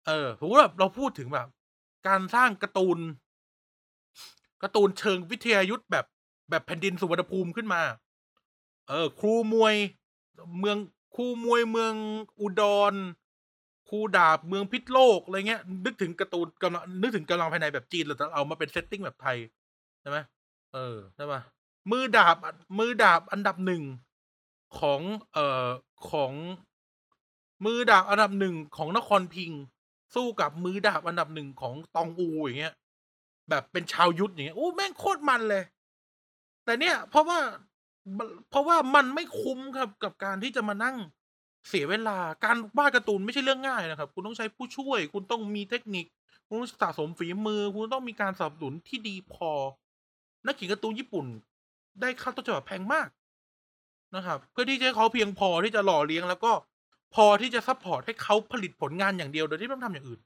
[0.08, 1.48] เออสมมติว่าเราพูดถึงแบบ
[2.08, 3.00] การสร้างการ์ตูน
[4.64, 6.06] การ์ตูนเชิงวิทยายุทธ์แบบ
[6.50, 7.82] แบบแผ่นดินสุวรรณภูมิขึ้นมา
[8.90, 9.76] เออ ครูมวย
[10.60, 10.78] เมือง
[11.16, 11.94] ครูมวยเมือง
[12.40, 12.94] อุดร
[13.90, 19.38] ครูดาบเมืองพิษโลกอะไรเงี้ย นึกถึงการ์ตูนกำลังนึกถึงกำลังภายในแบบจีนเราจะเอามาเป็น setting แบบไทย
[20.02, 20.18] ใช่ไหม
[20.74, 21.42] เออใช่ปล่า
[21.92, 22.36] มือดาบ
[22.80, 24.05] มือดาบอันดับ1
[24.80, 25.02] ของ
[25.34, 25.68] เอ่อ
[26.10, 26.34] ของ
[27.66, 29.52] มือดาบอันดับ1ของนครพิง
[30.16, 32.76] สู้กับมือดาบอันดับ1ของตองอูอย่างเงี้ย
[33.50, 35.64] แบบเป็นชาวยุทธอย่างเงี้ยโอ้แม่งโคตรมันเลย
[36.66, 37.40] แต่เนี่ย เพราะว่า
[38.50, 40.96] เพราะว่ามันไม่คุ้มครับกับการที่จะมานั่ง
[41.68, 46.06] เสียเวลาการวาดการ์ตูนไม่ใช่เรื่องง่ายนะครับ คุณต้องใช้ผู้ช่วย คุณต้องมีเทคนิค
[46.48, 49.52] คุณต้องสะสมฝีมือ คุณต้องมีการสนับสนุนที่ดีพอ
[50.46, 51.26] นักเขียนการ์ตูนญี่ปุ่น
[52.02, 53.08] ได้ค่าต้นฉบับแพงมาก
[54.16, 56.52] นะครับ เพื่อที่จะให้เขาเพียงพอที่จะหล่อเลี้ยง แล้วก็
[57.16, 60.20] พอที่จะ support ให้เขาผลิตผลงานอย่างเดียวโดยที่ไม่ต้องทำอย่างอื่น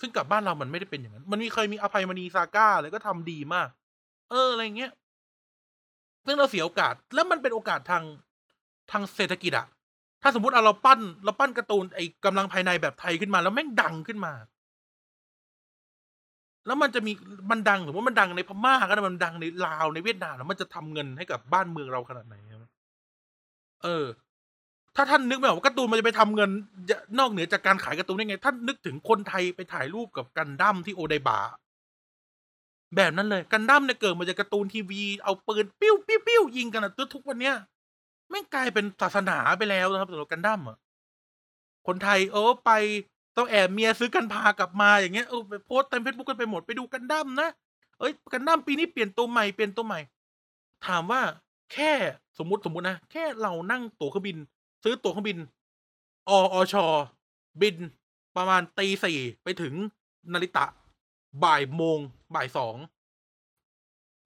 [0.00, 3.68] ซึ่งกับบ้านเรามันไม่ได้เป็นอย่างนั้น มันมีเคยมีอภัยมณีซาก้าอะไรก็ทำดีมาก
[4.30, 4.92] เอออะไรเงี้ย
[6.26, 8.04] ซึ่งเราเสียโอกาส แล้วมันเป็นโอกาสทาง
[8.90, 9.66] ทางเศรษฐกิจอะ
[10.22, 14.32] ถ้าสมมติอะเราปั้นเราปั้นการ์ตูนไอ้กำลังภายในแบบไทยขึ้นมา แล้วแม่งดังขึ้นมา
[16.66, 17.12] แล้วมันจะมี
[17.50, 22.36] มันดังสมมุติมันดังในพม่าก็ได้มันดังในลาวในเวียดนามแล้วมันจะทำเงินให้กับบ้านเมืองเราขนาดไหน
[23.86, 24.06] เออ
[24.96, 26.50] ถ้าท่านนึกไม่ออกว่าการ์ตูนมันจะไปทำเงิน
[27.18, 31.38] นอกเหนือจากการขายการ์ตูนได้ไง ท่านนึกถึงคนไทยไปถ่ายรูปกับ Gundam ที่โอไดบะ
[32.96, 37.54] แบบนั้นเลย Gundam เนี่ยเกิดมาจากการ์ตูนทีวี เอาปืนปิ้วๆๆยิงกันอะแล้วทุกวันเนี้ย
[38.30, 40.76] แม่กลายเป็นศาสนาไปแล้วนะครับสำหรับ Gundam อะ
[41.86, 42.70] คนไทยเออไป
[43.36, 47.48] ต้องแอบเมียซื้อกันพากลับมาอย่างเงี้ยเออไปโพสต์เต็มเฟซบุ๊กกันไปหมดไปดู Gundam นะ
[47.98, 50.00] เฮ้ย Gundam ปีนี้เปลี่ยนตัวใหม่เปลี่ยนตัวใหม่
[50.86, 51.22] ถามว่า
[51.72, 51.92] แค่
[52.38, 54.38] สมมติสมมุตินะ แค่เรานั่งตั๋วเครื่องบิน
[54.82, 55.38] ซื้อตั๋วเครื่องบิน
[56.28, 56.74] ออช.
[57.60, 57.76] บิน
[58.36, 59.74] ประมาณ4:00ไปถึง
[60.32, 60.66] นาริตะ
[61.42, 61.98] 13:00
[62.34, 62.76] 14:00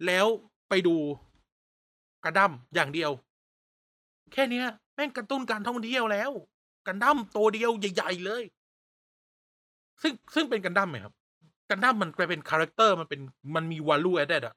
[0.07, 0.26] แล้ว
[0.68, 0.97] ไปดู
[2.24, 3.11] Gundam อย่างเดียว
[4.32, 6.30] แค่เนี้ย แม่งกระตุ้นการท่องเที่ยวแล้ว
[6.86, 8.43] Gundam ตัวเดียวใหญ่ ๆ เลย
[10.03, 11.14] ซึ่งซึ่งเป็น Gundam ไงครับ
[11.70, 13.20] Gundam มันกลายเป็นคาแรกเตอร์มันเป็น
[13.55, 14.55] มันมี value added อะ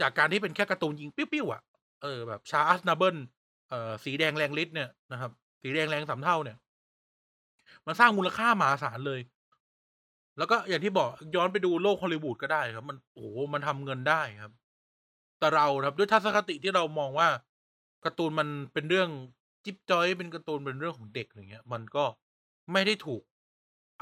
[0.00, 1.62] จากการที่เป็นแค่การ์ตูนยิง ปิ้วๆอะ
[2.02, 3.20] เออแบบ Charles Noble
[3.68, 5.30] เอ่อสีแดงแรงฤทธิ์เนี่ยนะครับ
[5.62, 6.58] สีแดงแรงสามเท่าเนี่ย
[7.86, 9.20] มันสร้างมูลค่ามหาศาลเลย
[10.38, 14.52] แล้วก็อย่างที่บอกย้อนไปดูโลกฮอลลีวูดก็ได้ครับ มันโอ้มันทำเงินได้ครับ
[15.38, 17.28] แต่เราครับด้วยทัศนคติที่เรามองว่า
[18.04, 19.08] การ์ตูนมันเป็นเรื่อง
[19.64, 22.04] จิ๊บจอย เป็นการ์ตูนเป็นเรื่องของเด็กอย่างเงี้ย มันก็
[22.72, 23.22] ไม่ได้ถูก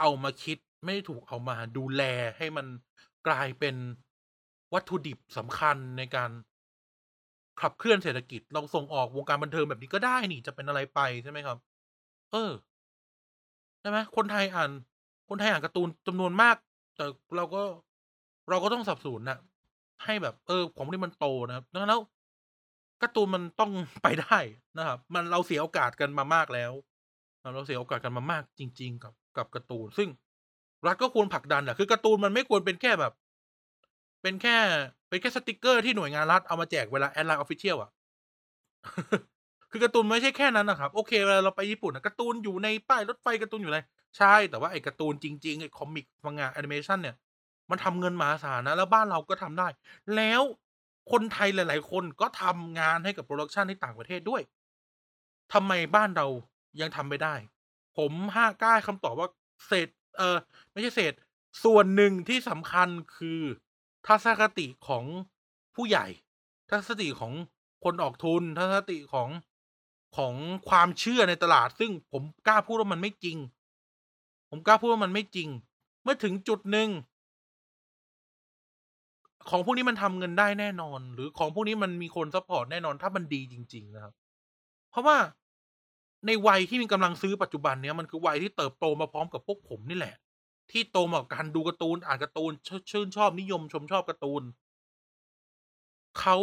[0.00, 2.02] เอามาคิด ไม่ได้ถูกเอามาดูแล
[2.36, 2.66] ให้มัน
[3.26, 3.76] กลายเป็น
[4.74, 6.30] วัตถุดิบสำคัญในการ
[7.62, 11.58] ขับเคลื่อนเศรษฐกิจ เราส่งออกวงการบันเทิงแบบนี้ก็ได้นี่จะเป็นอะไรไปใช่ไหมครับ
[12.32, 12.50] เออ
[13.80, 14.70] ใช่ไหมคนไทยอ่าน
[15.28, 16.56] คนไทยอ่านการ์ตูนจำนวนมาก
[16.96, 17.06] แต่
[17.36, 17.62] เราก็
[18.50, 19.38] เราก็ต้องสับสนนะ
[20.04, 22.02] ให้แบบ เออ ของพวกนี้มันโตนะครับดังนั้นแล้ว
[23.02, 24.38] การ์ตูนมันต้องไปได้
[24.78, 26.72] นะครับ มันเราเสียโอกาสกันมามากแล้ว
[27.54, 30.08] เราเสียโอกาสกันมามากจริง ๆ กับกับการ์ตูน ซึ่ง
[30.86, 33.12] รัฐก็ควรผลักดันอะคือการ์ตูนมันไม่ควรเป็นแค่แบบ
[34.22, 34.56] เป็นแค่
[35.08, 37.90] เป็นแค่สติกเกอร์ที่หน่วยงานรัฐเอามาแจกเวลา add ไลน์ Official อะ
[39.70, 43.80] คือการ์ตูนไม่ใช่แค่นั้นนะครับ โอเคเวลาเราไปญี่ปุ่นอะการ์ตูนอยู่ในป้ายรถไฟการ์ตูนอยู่อะไร
[44.18, 47.16] ใช่แต่ว่าไอ้การ์ตูนจริงๆไอ้ comic Manga แอนิเมชันเนี่ย
[47.70, 49.68] มันทำเงินมหาศาลนะ แล้วบ้านเราก็ทำได้
[50.16, 50.42] แล้ว
[51.12, 54.42] คนไทยหลาย ๆ คนก็ทำงานให้กับ production ที่ต่างประเทศด้วย
[55.52, 56.26] ทำไมบ้านเรา
[56.80, 57.34] ยังทำไม่ได้
[57.96, 59.28] ผมห้ากล้าคำตอบว่า
[59.66, 59.88] เศษ
[60.18, 60.36] เออ
[60.72, 61.12] ไม่ใช่เศษ
[61.64, 63.40] ส่วนหนึ่งที่สำคัญคือ
[64.06, 65.04] ทัศนคติของ
[65.74, 66.06] ผู้ใหญ่
[66.70, 67.32] ทัศนคติของ
[67.84, 69.28] คนออกทุน ทัศนคติของ
[70.16, 70.34] ของ
[70.68, 73.36] ความเชื่อในตลาด ซึ่งผมกล้าพูดว่ามันไม่จริง
[74.50, 75.48] ผมกล้าพูดว่ามันไม่จริง
[76.02, 76.88] เมื่อถึงจุดหนึ่ง
[79.50, 84.12] ของพวกนี้มันทำเงินได้แน่นอน หรือของพวกนี้มันมีคนซัปพอร์ตแน่นอนถ้ามันดีจริง ๆ นะครับ
[84.90, 85.16] เพราะว่า
[86.26, 90.14] ในวัยที่มีกำลังซื้อปัจจุบันเนี้ยมันคือวัยที่เติบโตมาพร้อมกับพวกผมนี่แหละ
[90.70, 94.42] ที่โตมากับการดูการ์ตูนอ่านการ์ตูนชชื่นชอบนิยมชมชอบการ์ตูน
[96.18, 96.36] เขา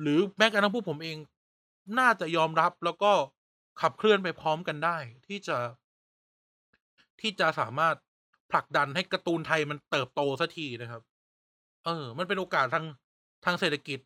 [0.00, 1.18] หรือแม้กระทั่งพวกผมเอง
[1.98, 3.12] น่าจะยอมรับแล้วก็
[3.80, 5.56] ขับเคลื่อนไปพร้อมกันได้ ที่จะ
[7.20, 7.96] ที่จะสามารถ
[8.50, 11.02] ผลักดันให้การ์ตูนไทยมันเติบโตสักทีนะครับ
[11.86, 12.86] เออ มันเป็นโอกาสทาง
[13.44, 13.98] ทางเศรษฐกิจ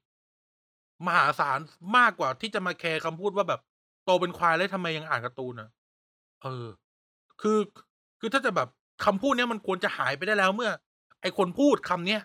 [1.06, 1.60] มหาศาล
[1.96, 3.60] มากกว่าที่จะมาแคร์คำพูดว่าแบบ"
[4.04, 5.68] โตเป็นควายแล้วทำไมยังอ่านการ์ตูนอะ?"
[6.42, 6.66] เออ
[7.42, 7.58] คือ
[8.20, 8.68] คือถ้าจะแบบ
[9.04, 10.70] คำพูดเนี้ยมันควรจะหายไปได้แล้วเมื่อ
[11.22, 12.20] ไอคนพูดคำเนี้ย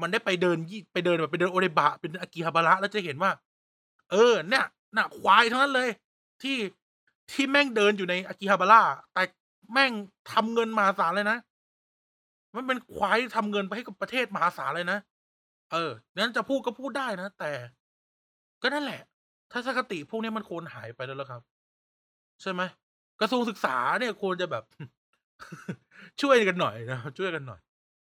[0.00, 3.30] มันได้ไปเดินยี่ไปเดินแบบไปเดินโอเดบะเป็นอากิฮาบาระแล้วจะเห็นว่า
[4.10, 4.64] เออ เนี่ย
[4.96, 5.88] น่ะควายทั้งนั้นเลย
[6.42, 6.56] ที่
[7.30, 8.80] ที่แม่งเดินอยู่ในอากิฮาบาระ
[9.14, 9.22] แต่
[9.72, 9.92] แม่ง
[10.32, 11.38] ทำเงินมหาศาลเลยนะ
[12.54, 14.98] มันเป็นควายที่ทำเงินไปให้กับประเทศมหาศาลเลยนะ
[15.72, 17.52] เอองั้นจะพูดก็พูดได้นะ แต่
[18.62, 19.00] ก็นั่นแหละ
[19.52, 21.42] ทัศนคติพวกนี้มันควรหายไปแล้วครับ
[22.42, 22.62] ใช่ไหม
[23.20, 24.64] กระทรวงศึกษาเนี่ยควรจะแบบ
[26.20, 27.60] ช่วยกันหน่อยนะช่วยกันหน่อย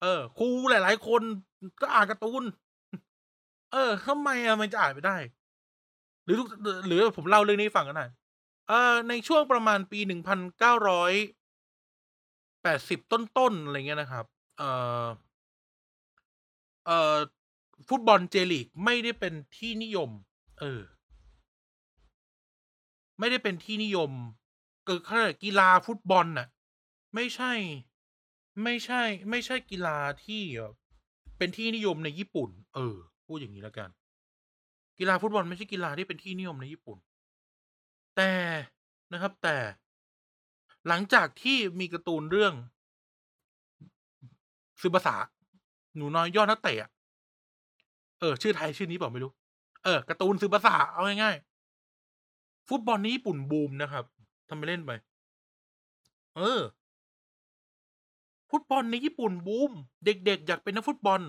[0.01, 1.21] เออครูหลาย ๆ คน
[1.81, 2.43] ก็อ่านการ์ตูน
[3.71, 5.17] เออทำไมอะมันจะอ่านไม่ได้
[6.25, 6.47] หรือทุก
[6.87, 8.05] หรือผมเล่าเรื่องนี้ฟังก็ได้
[8.67, 14.25] เอ่ออในช่วงประมาณปี1980ต้น ๆ อะไรเงี้ยนะครับ
[14.57, 14.69] เอ่
[15.03, 15.05] อ
[16.85, 17.17] เอ่อ
[17.87, 18.35] ฟุตบอล J.
[18.51, 20.09] League ไม่ได้เป็นที่นิยม
[20.59, 20.81] เออ
[23.19, 24.11] ไม่ได้เป็นที่นิยม
[24.85, 26.47] เกิดขาเรียกอะไรกีฬาฟุตบอลน่ะ
[27.15, 27.53] ไม่ใช่
[28.63, 30.43] ไม่ใช่ ไม่ใช่กีฬาที่
[31.37, 32.95] เป็นที่นิยมในญี่ปุ่น เออ
[33.27, 33.89] พูดอย่างงี้แล้วกัน
[34.99, 36.97] กีฬาฟุตบอลไม่ใช่กีฬาที่เป็นที่นิยมในญี่ปุ่น
[38.15, 38.31] แต่
[39.13, 39.57] นะครับแต่
[40.87, 42.53] หลังจากที่มีการ์ตูนเรื่อง
[44.79, 45.15] Tsubasa
[45.95, 46.89] หนูน้อยยอดนักเตะ
[48.19, 49.31] เออ ชื่อไทยชื่อนี้เปล่าไม่รู้
[49.83, 54.05] เออการ์ตูน Tsubasa เอาง่ายๆฟุตบอลในญี่ปุ่นบูมนะครับ
[54.47, 54.91] ทำเป็นเล่นไป
[56.37, 56.61] เออ
[58.51, 59.71] ฟุตบอลในญี่ปุ่นบูม
[60.05, 61.21] เด็กๆ อยากเป็นนักฟุตบอล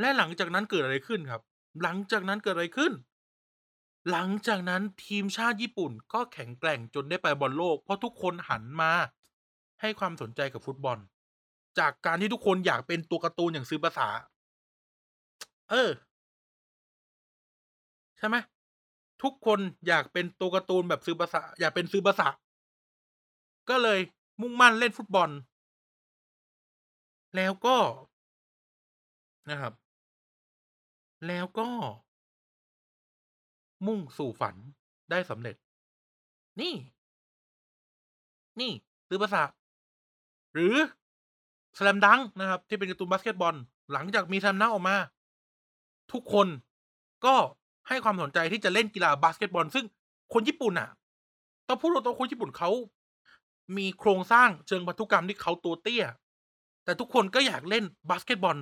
[0.00, 1.42] และหลังจากนั้นเกิดอะไรขึ้นครับ
[1.82, 2.92] หลังจากนั้นเกิดอะไรขึ้น
[4.10, 8.92] หลังจากนั้นทีมชาติญี่ปุ่นก็แข็งแกร่งจนได้ไปบอลโลก เพราะทุกคนหันมา
[9.80, 10.98] ให้ความสนใจกับฟุตบอล
[11.78, 14.08] จากการที่ทุกคนอยากเป็นตัวการ์ตูนอย่าง Tsubasa
[15.70, 15.90] เออ
[18.18, 18.36] ใช่ไหม
[19.22, 22.28] ทุกคนอยากเป็นตัวการ์ตูนแบบ Tsubasa อยากเป็น Tsubasa
[23.68, 23.98] ก็เลย
[24.40, 25.30] มุ่งมั่นเล่นฟุตบอล
[27.36, 27.76] แล้วก็
[29.50, 29.72] นะครับ
[31.26, 31.68] แล้วก็
[33.86, 34.54] มุ่งสู่ฝัน
[35.10, 35.56] ได้สำเร็จ
[36.60, 36.74] นี่
[38.60, 38.72] นี่
[39.08, 39.42] Tsubasa
[40.54, 40.74] หรือ
[41.78, 43.54] Slam Dunk นะครับ ที่เป็นการ์ตูนบาสเกตบอล
[43.92, 44.96] หลังจากมี Slam Dunk ออกมา
[46.12, 46.48] ทุกคน
[47.26, 47.34] ก็
[47.88, 49.84] ให้ความสนใจที่จะเล่นกีฬาบาสเกตบอล ซึ่ง
[50.32, 50.90] คนญี่ปุ่นน่ะ
[51.68, 52.70] ต้องพูดตรงๆคนญี่ปุ่นเขา
[53.76, 56.04] มีโครงสร้างเชิงพันธุกรรมที่เขาตัวเตี้ย
[56.84, 58.56] แต่ทุกคนก็อยากเล่นบาสเกตบอล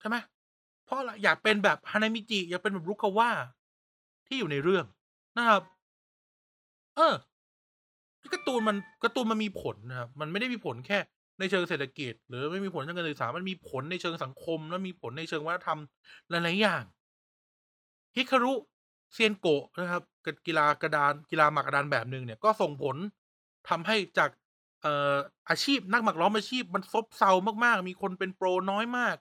[0.00, 0.16] ใช่ไหม
[0.84, 3.30] เพราะอยากเป็นแบบ Hanamichi อยากเป็นแบบ Rukawa
[4.26, 4.86] ที่อยู่ในเรื่อง
[5.36, 5.62] นะครับ
[6.96, 7.14] เออ
[8.32, 10.98] การ์ตูนมันการ์ตูนมันมีผลนะครับ มันไม่ได้มีผลแค่
[11.38, 15.80] ในเชิงเศรษฐกิจ หรือไม่มีผลทางการศึกษา มันมีผลในเชิงสังคม และมีผลในเชิงวัฒนธรรม
[16.30, 16.82] หลายๆอย่าง
[18.16, 18.54] Hikaru
[19.16, 20.02] Sengoku นะครับ
[20.46, 22.96] กีฬากระดานกีฬาหมากกระดานแบบหนึ่งเนี่ยก็ส่งผล
[23.68, 24.30] ทำให้จาก
[24.84, 25.16] เอ่อ
[25.48, 27.30] อาชีพนักหมากล้อมอาชีพมันซบเซา
[27.64, 29.16] มากๆ มีคนเป็นโปรน้อยมาก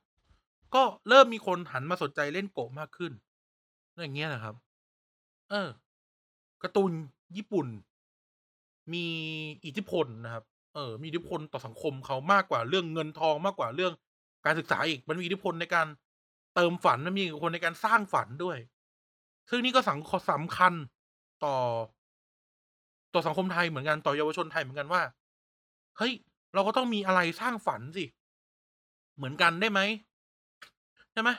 [0.76, 3.12] ก็เริ่มมีคนหันมาสนใจเล่นโกะมากขึ้น
[4.02, 4.56] อย่างเงี้ยนะครับ
[5.50, 5.70] เออ
[6.64, 6.92] การ์ตูน
[7.38, 7.68] ญี่ปุ่น
[8.94, 9.06] มี
[9.66, 10.44] อิทธิพลนะครับ
[10.76, 13.94] เออ มีอิทธิพลต่อสังคมเขามากกว่าเรื่องเงินทองมากกว่าเรื่อง
[14.46, 15.88] การศึกษาอีก มันมีอิทธิพลในการ
[16.56, 18.58] เติมฝันมันมีอิทธิพลในการสร้างฝันด้วย
[19.50, 20.74] ซึ่งนี่ก็สังคสำคัญ
[21.46, 21.56] ต่อ
[23.14, 25.02] ต่อสังคมไทยเหมือนกันต่อเยาวชนไทยเหมือนกันว่า
[25.98, 26.14] เฮ้ย
[26.54, 28.06] เราก็ต้องมีอะไรสร้างฝันสิ
[29.16, 29.80] เหมือนกันได้ไหม
[31.12, 31.30] ใช่ไหม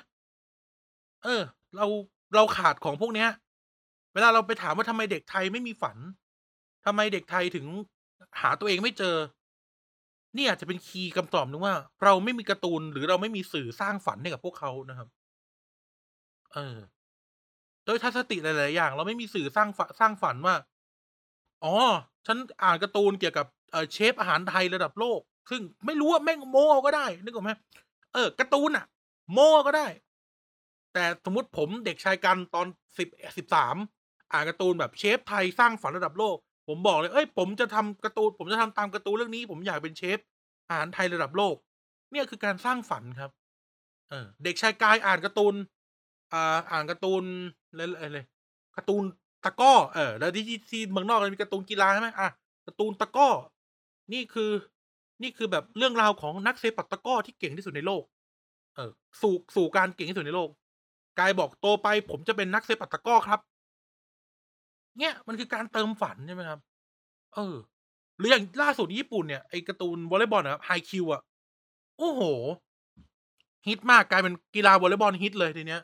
[1.24, 1.42] เออ
[1.76, 1.86] เรา
[2.34, 3.28] เราขาดของพวกเนี้ย
[4.14, 5.96] เวลาเราไปถามว่าทำไมเด็กไทยไม่มีฝัน
[6.86, 7.66] ทำไมเด็กไทยถึง
[8.40, 9.16] หาตัวเองไม่เจอ
[10.36, 11.74] นี่อาจจะเป็นคีย์คำตอบนึงว่า
[12.04, 15.08] เราไม่มีการ์ตูนหรือเราไม่มีสื่อสร้างฝันให้กับพวกเขานะครับ
[16.52, 16.76] เออ
[17.84, 20.54] โดยทัศนติหลาย ๆ อย่าง เราไม่มีสื่อสร้างฝสร้างฝันว่า
[21.64, 21.74] อ๋อ
[22.26, 25.20] ฉันอ่านการ์ตูนเกี่ยวกับ เออเชฟอาหารไทยระดับโลก
[25.50, 27.50] ซึ่งไม่รู้อะแม่งโมก็ได้ นึกออกไหม
[28.12, 28.86] เออการ์ตูนน่ะ
[29.32, 29.86] โมก็ได้
[30.92, 32.66] แต่สมมติผมเด็กชายกันตอน
[32.98, 33.32] 10เอะ
[33.78, 36.36] 13อ่านการ์ตูนแบบเชฟไทยสร้างฝันระดับโลก
[36.68, 40.18] ผมบอกเลยเฮ้ย ผมจะทำการ์ตูน ผมจะทำตามการ์ตูนเรื่องนี้ ผมอยากเป็นเชฟ
[40.68, 41.56] อาหารไทยระดับโลก
[42.12, 43.30] เนี่ยคือการสร้างฝันครับ
[44.10, 45.54] เออ เด็กชายกายอ่านการ์ตูน
[46.32, 47.24] อ่า อ่านการ์ตูน
[47.76, 48.20] ไรอะไร
[48.76, 49.02] การ์ตูน
[49.44, 52.28] ตะก้อ เออ แล้วที่ที่เมืองนอกมันมีการ์ตูนกีฬาใช่ไหมอา
[52.66, 53.28] การ์ตูนตะก้อ
[54.12, 54.50] นี่คือ
[55.22, 58.02] นี่คือแบบเรื่องราวของนักเซปักตะก้อที่เก่งที่สุดในโลก
[58.74, 58.90] เออ
[59.20, 60.48] สู่สู่การเก่งที่สุดในโลก
[61.18, 63.40] กายบอกโตไป ผมจะเป็นนักเซปักตะก้อครับ
[64.98, 66.60] เนี่ยมันคือการเติมฝันใช่ไหมครับ
[67.34, 67.56] เออ
[68.18, 71.22] หรืออย่างล่าสุดญี่ปุ่นเนี่ยไอ้การ์ตูนวอลเลย์บอลอะครับ Haikyuu อะ
[71.98, 72.22] โอ้โฮ
[73.66, 75.82] ฮิตมากกลายเป็นกีฬาวอลเลย์บอลฮิตเลยทีเนี้ย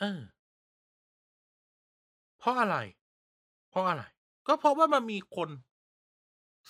[0.00, 0.20] เออ
[2.38, 2.76] เพราะอะไร
[3.70, 4.02] เพราะอะไร
[4.46, 5.48] ก็เพราะว่ามันมีคน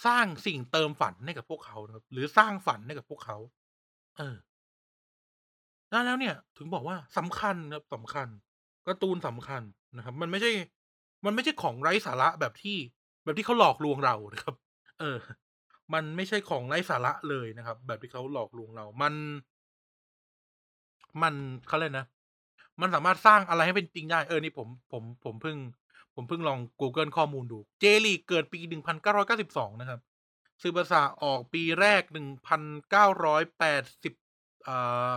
[0.04, 3.36] สร้างสิ่งเติมฝันให้กับพวกเขานะครับ หรือสร้างฝันให้กับพวกเขา
[4.18, 4.36] เออ
[5.90, 8.28] แล้วแล้วเนี่ย ถึงบอกว่าสำคัญครับสำคัญ
[8.86, 9.62] การ์ตูนสำคัญ
[9.96, 10.52] นะครับ มันไม่ใช่
[11.24, 12.76] มันไม่ใช่ของไร้สาระแบบที่
[13.24, 14.54] แบบที่เขาหลอกลวงเรานะครับ
[15.00, 15.18] เออ
[15.94, 19.14] มันไม่ใช่ของไร้สาระเลยนะครับ แบบที่เขาหลอกลวงเรา มัน
[21.22, 21.34] มัน
[21.68, 22.06] เขาเรียกนะ
[22.80, 25.56] มันสามารถสร้างอะไรให้เป็นจริงได้ เออ นี่ผม ผม ผมเพิ่ง
[26.16, 28.60] ผมเพิ่งลองกูเกิลข้อมูลดู J.League เกิดปี
[29.20, 30.00] 1992 นะครับ
[30.60, 32.02] Tsubasa ออกปีแรก
[32.94, 35.14] 1980อ่า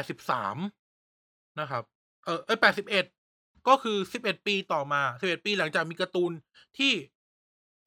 [0.00, 1.84] 83 นะครับ
[2.24, 2.58] เออเอ๊ย
[3.12, 6.32] 81 ก็คือ 11 ปีต่อมา 11 ปีหลังจากมีการ์ตูน
[6.78, 6.92] ที่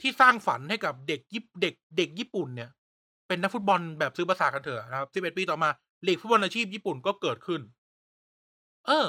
[0.01, 2.69] ที่สร้างฝันให้กับเด็กยิปเด็กเด็กญี่ปุ่นเนี่ย
[3.27, 5.69] เป็นนักฟุตบอลแบบ Tsubasa กันเถอะนะครับ 11 ปีต่อมา
[6.07, 7.61] ลีกฟุตบอลอาชีพญี่ปุ่นก็เกิดขึ้น
[8.87, 9.07] เออ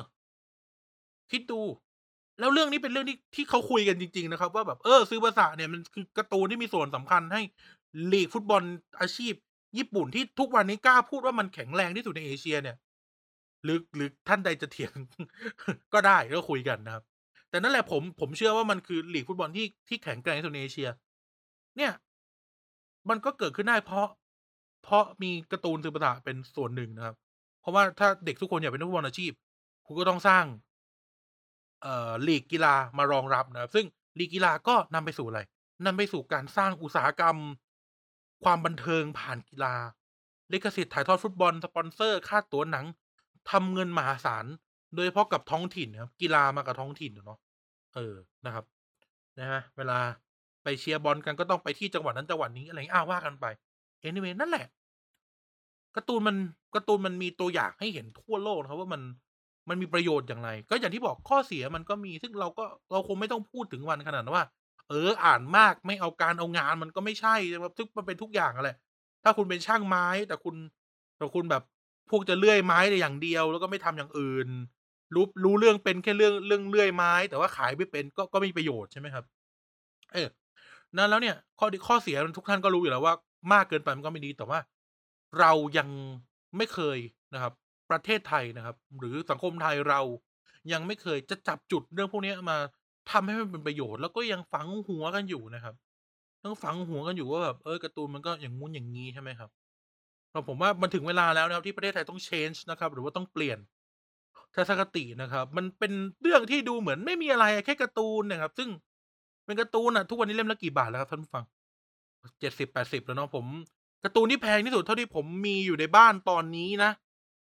[1.31, 1.61] คิดดู
[2.39, 7.43] แล้วเรื่องนี้เป็นเรื่องที่ที่เขาคุยกันจริง ๆ นะครับ ว่าแบบเออ Tsubasa เนี่ยมันคือการ์ตูนที่มีส่วนสำคัญให้
[8.13, 8.63] ลีกฟุตบอล
[9.01, 9.33] อาชีพ
[9.79, 12.77] ญี่ปุ่นที่ทุกวันนี้กล้าพูดว่ามันแข็งแรงที่สุดในเอเชีย เนี่ย
[13.65, 14.93] หรือหรือท่านใดจะเถียง
[15.95, 17.05] ก็ได้ก็คุยกันนะครับ
[17.51, 20.89] แต่นั่นแหละผมผมเชื่อว่ามันคือลีกฟุตบอลที่ที่แข็งแกร่งที่สุดในเอเชีย
[21.77, 21.93] เนี่ย
[23.09, 24.07] มันก็เกิดขึ้นได้เพราะ
[24.85, 27.17] เพราะมีการ์ตูน Tsubasa เป็นส่วนหนึ่งนะครับ
[27.61, 29.33] เพราะว่าถ้าเด็กทุกคนอยากเป็นนักฟุตบอลอาชีพ
[29.87, 30.45] คุณก็ต้องสร้าง
[31.83, 33.87] เอ่อลีกกีฬามารองรับนะครับ ซึ่ง
[34.19, 35.41] ลีกกีฬาก็นำไปสู่อะไร
[35.87, 37.37] นำไปสู่การสร้างอุตสาหกรรม
[38.45, 39.75] ความบันเทิงผ่านกีฬา
[40.53, 42.87] ลิขสิทธิ์ถ่ายทอดฟุตบอลสปอนเซอร์ค่าตั๋วหนัง
[43.51, 44.47] ทำเงินมหาศาล
[44.95, 47.39] โดยเฉพาะกับท้องถิ่นนะครับ กีฬามากับท้องถิ่นเนาะ
[47.95, 48.15] เออ
[48.45, 48.65] นะครับ
[49.39, 49.99] นะครับเวลา
[50.63, 53.47] ไปเชียร์บอลกันก็ต้องไปที่จังหวัดนั้นจังหวัดนี้อะไรงี้าว่ากันไป
[54.07, 54.67] Anyway นั่นแหละ
[55.97, 56.37] การ์ตูนมัน
[56.75, 59.03] การ์ตูนมันมีตัวอย่างให้เห็นทั่วโลกนะครับว่ามัน
[59.69, 64.47] มันมีประโยชน์อย่างไร ก็อย่างที่บอกข้อเสียมันก็มี ซึ่งเราก็เราคงไม่ต้องพูดถึงวันขนาดนั้นว่า
[64.91, 68.77] เอออ่านมากไม่เอาการเอางานมันก็ไม่ใช่ครับซึ่งมันเป็นทุกอย่างอะแหละ
[69.23, 70.55] ถ้าคุณเป็นช่างไม้ แต่คุณ
[71.17, 71.63] แต่คุณแบบ
[72.11, 74.49] พวกจะเลื่อยไม้แต่อย่างเดียว แล้วก็ไม่ทำอย่างอื่น
[75.15, 79.25] รู้รู้เรื่องเป็นแค่เรื่องเรื่องเลื่อยไม้ แต่ว่าขายไม่เป็นก็ก็ไม่มีประโยชน์ใช่ไหมครับ
[80.15, 80.29] เออ
[80.97, 83.15] นั้นแล้วเนี่ย ข้อข้อเสียทุกท่านก็รู้อยู่แล้วว่า
[83.53, 84.59] มากเกินไปมันก็ไม่ดีแต่ว่า
[85.41, 85.89] เรายัง
[86.57, 86.99] ไม่เคย
[87.35, 87.53] นะครับ
[87.93, 90.01] ประเทศไทยนะครับ หรือสังคมไทยเรา
[90.73, 92.59] ยังไม่เคยจะจับจุดเรื่องพวกนี้มา
[93.11, 95.75] ทำให้มันเป็นประโยชน์ แล้วก็ยังฝังหัวกันอยู่นะครับ
[96.45, 99.51] ยังฝังหัวกันอยู่ว่าแบบเออการ์ตูนมันก็อย่างงู้นอย่างงี้ใช่ไหมครับ
[100.31, 103.59] แต่ผมว่ามันถึงเวลาแล้วนะครับที่ประเทศไทยต้องเชนจ์นะครับ หรือว่าต้องเปลี่ยน
[104.55, 108.69] ทัศนคตินะครับ มันเป็นเรื่องที่ดูเหมือนไม่มีอะไรแค่การ์ตูนนะครับ ซึ่ง
[109.45, 111.45] เป็นการ์ตูนอะทุกวันนี้เล่มละกี่บาทแล้วครับท่านผู้ฟัง
[112.41, 113.47] 70-80แล้วเนาะผม
[114.05, 116.91] การ์ตูนที่แพงที่สุดเท่าที่ผมมีอยู่ในบ้านตอนนี้นะ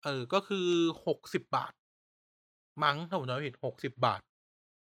[0.05, 0.67] เออ ก็คือ
[1.05, 1.73] 60บบาท
[2.83, 4.21] มั้งถ้าผมจำไม่ผิด60บบาท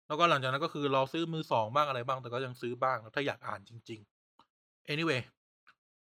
[0.08, 4.00] แล้วก็หลังจากนั้นก็คือรอซื้อมือสองบ้างอะไรบ้าง แต่ก็ยังซื้อบ้างถ้าอยากอ่านจริง
[4.46, 5.22] ๆ Anyway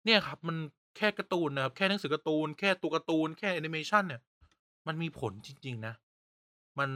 [0.05, 0.57] เนี่ยครับ มัน
[0.97, 4.21] แค่การ์ตูนนะครับ แค่หนังสือการ์ตูน แค่ตัวการ์ตูน แค่แอนิเมชันเนี่ย
[4.87, 5.95] มันมีผลจริง ๆ นะ
[6.79, 6.91] มัน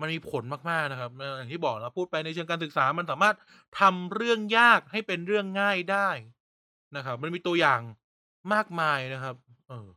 [0.00, 3.36] มันมีผลมาก ๆ นะครับ อย่างที่บอกนะ พูดไปในเชิงการศึกษา มันสามารถ
[3.80, 6.08] ทำเรื่องยากให้เป็นเรื่องง่ายได้
[6.96, 7.80] นะครับ มันมีตัวอย่าง
[8.52, 9.36] มากมายนะครับ
[9.68, 9.88] เออ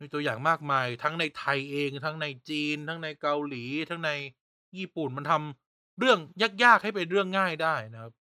[0.00, 4.10] มีตัวอย่างมากมาย ทั้งในไทยเอง ทั้งในจีน ทั้งในเกาหลี ทั้งใน
[4.78, 6.18] ญี่ปุ่นมันทำเรื่อง
[6.64, 8.12] ยากๆให้เป็นเรื่องง่ายได้นะครับ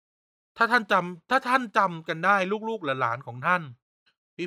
[0.58, 2.36] ถ้าท่านจำถ้าท่านจำกันได้
[2.70, 3.62] ลูกๆหลานๆของท่าน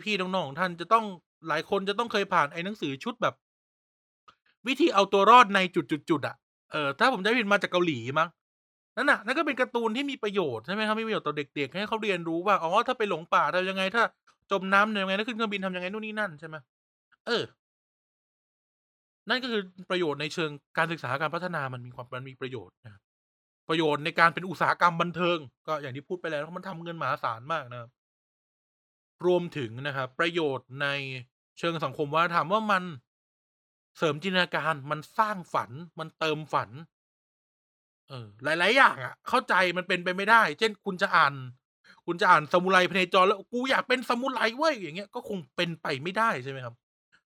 [0.04, 1.04] พี่ๆน้องๆของท่านจะต้อง
[1.48, 3.34] หลายคนจะต้องเคยผ่านไอ้หนังสือชุดแบบ
[4.66, 6.36] วิธีเอาตัวรอดในจุดๆๆอะ
[6.72, 8.28] เออถ้าผมจำไม่ผิดมาจากเกาหลีมั้ง
[8.96, 14.04] นั่นน่ะนั่นก็เป็นการ์ตูนที่มีประโยชน์ใช่ไหมครับมีประโยชน์ต่อเด็กๆให้เขาเรียนรู้ว่าอ๋อถ้าไปหลงป่าทำยังไง ถ้า
[14.50, 16.56] จมน้ำทำยังไงถ้าขึ้นเครื่องบินทำยังไงนู่นนี่นั่นใช่ไหม
[17.26, 17.44] เออ
[19.28, 23.00] นั่นก็คือประโยชน์ในเชิงการศึกษาการพัฒนามันมีความมันมีประโยชน์นะ
[23.68, 27.90] ประโยชน์ในการเป็นอุตสาหกรรมบันเทิง ก็อย่างที่พูดไปแล้วมันทำเงินมหาศาลมากนะครับ
[29.26, 30.86] รวมถึงนะครับ ประโยชน์ใน
[31.58, 32.84] เชิงสังคมวัฒนธรรมว่ามัน
[33.96, 36.70] เสริมจินตนาการมันสร้างฝัน มันเติมฝัน
[38.08, 41.34] เออ หลาย ๆ อย่างอะเข้าใจมันเป็นไปไม่ได้ เช่นคุณจะอ่าน
[42.06, 46.74] คุณจะอ่านซามูไรพเนจรแล้วกูอยากเป็นซามูไรเว้ยอย่างเงี้ยก็คงเป็นไปไม่ได้ใช่ไหมครับ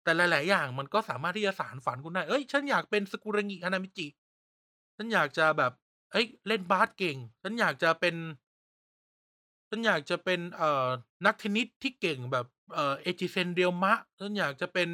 [0.05, 4.07] แต่หลาย ๆ อย่างมันก็สามารถที่จะสานฝันคุณได้ เอ้ย ฉันอยากเป็นสกุระงิฮานามิจิ
[4.96, 5.72] ฉันอยากจะแบบ
[6.12, 8.14] เอ้ย เล่นบาสเก่ง ฉันอยากจะเป็น
[9.68, 10.88] ฉันอยากจะเป็น เอ่อ
[11.26, 14.88] นักเทนนิสที่เก่งแบบ เอ่อ เอจิเซนเรียวมะ ฉันอยากจะเป็น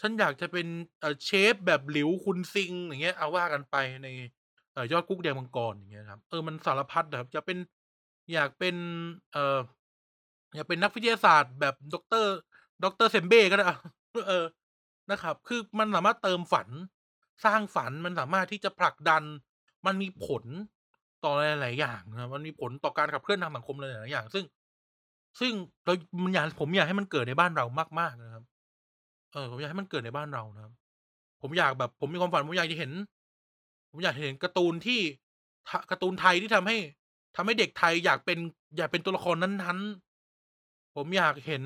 [0.00, 0.66] ฉันอยากจะเป็น
[1.00, 4.08] เอ่อ เชฟแบบหลิวคุนซิง อย่างเงี้ย เอาว่ากันไปใน
[4.72, 7.58] เอ่อ ยอดกุ๊กแดนมังกร อย่างเงี้ยครับ เออ มันสารพัดอะครับ จะเป็น
[8.32, 8.76] อยากเป็น
[9.32, 9.58] เอ่อ
[10.54, 12.30] อยากเป็นนักวิทยาศาสตร์แบบด็อกเตอร์
[12.84, 13.64] ด็อกเตอร์เซมเบ้ก็ได้
[14.28, 14.44] เออ
[15.10, 16.68] นะครับ คือมันสามารถเติมฝัน
[17.44, 19.22] สร้างฝันมันสามารถที่จะผลักดัน
[19.86, 20.44] มันมีผล
[21.24, 24.44] ต่อหลาย ๆ อย่างนะครับมันมีผลต่อการขับเคลื่อนทางสังคมหลายๆอย่าง ซึ่ง
[25.40, 25.52] ซึ่ง
[25.84, 25.94] เรา
[26.24, 27.64] มันอยากผมอยากให้มันเกิดในบ้านเรา
[28.00, 28.44] มาก ๆ นะครับ
[29.32, 30.72] เออ ผมอยากให้มันเกิดในบ้านเรานะครับ
[31.42, 32.92] ผมอยากแบบ ผมมีความฝันผมอยากจะเห็น
[33.90, 35.00] ผมอยากเห็นการ์ตูนที่
[35.90, 36.76] การ์ตูนไทยที่ทำให้
[37.36, 38.38] ทำให้เด็กไทยอยากเป็น
[38.76, 39.78] อยากเป็นตัวละครนั้น
[40.36, 41.64] ๆ ผมอยากเห็น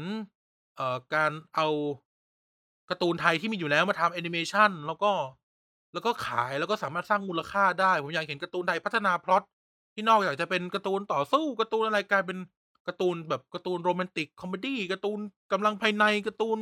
[0.76, 1.68] เอ่อ การเอา
[2.90, 5.12] การ์ตูนไทยที่มีอยู่แล้วมาทำแอนิเมชันแล้วก็
[5.92, 9.42] แล้วก็ขายแล้วก็สามารถสร้างมูลค่าได้ ผมอยากเห็นการ์ตูนไทยพัฒนาพล็อต
[9.94, 12.38] ที่นอกจากจะเป็นการ์ตูนต่อสู้การ์ตูนอะไรกลายเป็น
[12.88, 15.18] การ์ตูนแบบการ์ตูน romantic comedy การ์ตูน
[15.52, 16.58] กำลังภายในการ์ตูน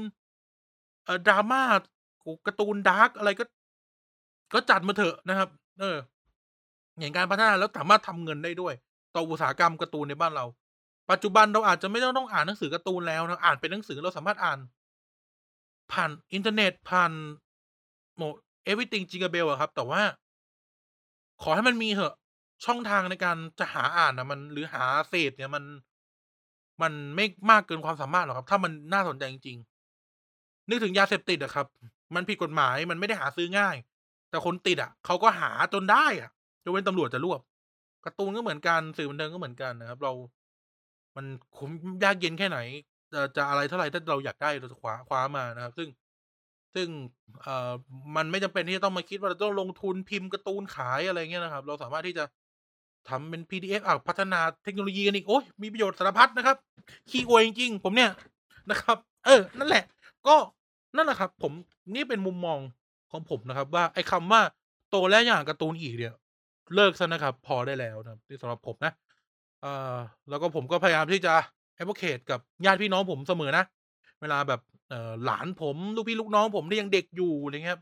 [1.04, 1.62] เอ่อ drama
[2.22, 3.44] โอ้โฮการ์ตูน dark อะไรก็
[4.54, 5.48] ก็จัดมาเถอะนะครับ
[5.80, 5.96] เออ
[7.00, 8.74] เห็นการพัฒนาแล้วสามารถทำเงินได้ด้วย
[9.14, 10.44] ต่ออุตสาหกรรมการ์ตูนในบ้านเรา
[11.10, 14.58] ปัจจุบันเราอาจจะไม่ต้องต้องอ่านหนังสือการ์ตูนแล้วนะอ่านเป็นหนังสือเราสามารถอ่าน
[15.93, 17.12] ผ่านอินเทอร์เน็ตผ่าน
[18.16, 18.22] โหม
[18.70, 20.03] everything Jingle Bell อะครับ แต่ว่า
[21.43, 22.14] ขอให้มันมีเถอะ
[22.64, 25.64] ช่องทางในการจะหาอ่านนะมันหรือหาเสพเนี่ยมัน
[26.82, 31.66] มันไม่มากเกินความสามารถหรอกครับ ถ้ามันน่าสนใจจริงๆ นึกถึงยาเสพติดอะครับ
[32.14, 33.76] มันผิดกฎหมายมันไม่ได้หาซื้อง่าย
[34.30, 36.30] แต่คนติดอะเขาก็หาจนได้อะ
[36.64, 37.41] ยกเว้นตำรวจจะรวบ
[38.05, 40.12] การ์ตูนก็เหมือนกันสื่อบันเทิงก็เหมือนกันนะครับ เรา
[41.16, 41.26] มัน
[41.57, 41.70] คุ้ม
[42.05, 42.59] ยากเย็นแค่ไหน
[43.12, 45.88] จะจะอะไรเท่าไรถ้าเราอยากได้เราจะคว้าคว้ามานะครับ ซึ่ง
[46.74, 46.88] ซึ่ง
[47.42, 47.72] เอ่อ
[48.16, 52.24] มันไม่จำเป็นที่จะต้องมาคิดว่าเราต้องลงทุนพิมพ์การ์ตูนขายอะไรเงี้ยนะครับ เราสามารถที่จะ
[53.08, 56.56] ทำเป็น PDF อ้าวพัฒนาเทคโนโลยีกันอีกโอ๊ยมีประโยชน์สารพัดนะครับ
[57.11, 58.11] ขี้อวยจริงๆผมเนี่ย
[58.70, 59.84] นะครับ เออ นั่นแหละ
[60.26, 60.36] ก็
[60.96, 61.52] นั่นแหละครับ ผม
[61.94, 62.58] นี่เป็นมุมมอง
[63.12, 64.40] ของผมนะครับ ว่าไอ้คำว่า
[64.90, 66.14] โตแล้วอย่านการ์ตูนอีกเนี่ย
[66.74, 68.92] เลิกเสียนะครับ พอได้แล้วนะที่สำหรับผมนะ
[69.62, 69.96] เอ่อ
[70.28, 71.34] แล้วก็ผมก็พยายามที่จะ
[71.81, 73.64] advocate กับญาติพี่น้องผมเสมอนะ
[74.20, 77.78] เวลาแบบเออหลานผมลูกพี่ลูกน้องผมที่ยังเด็กอยู่อะไรเงี้ย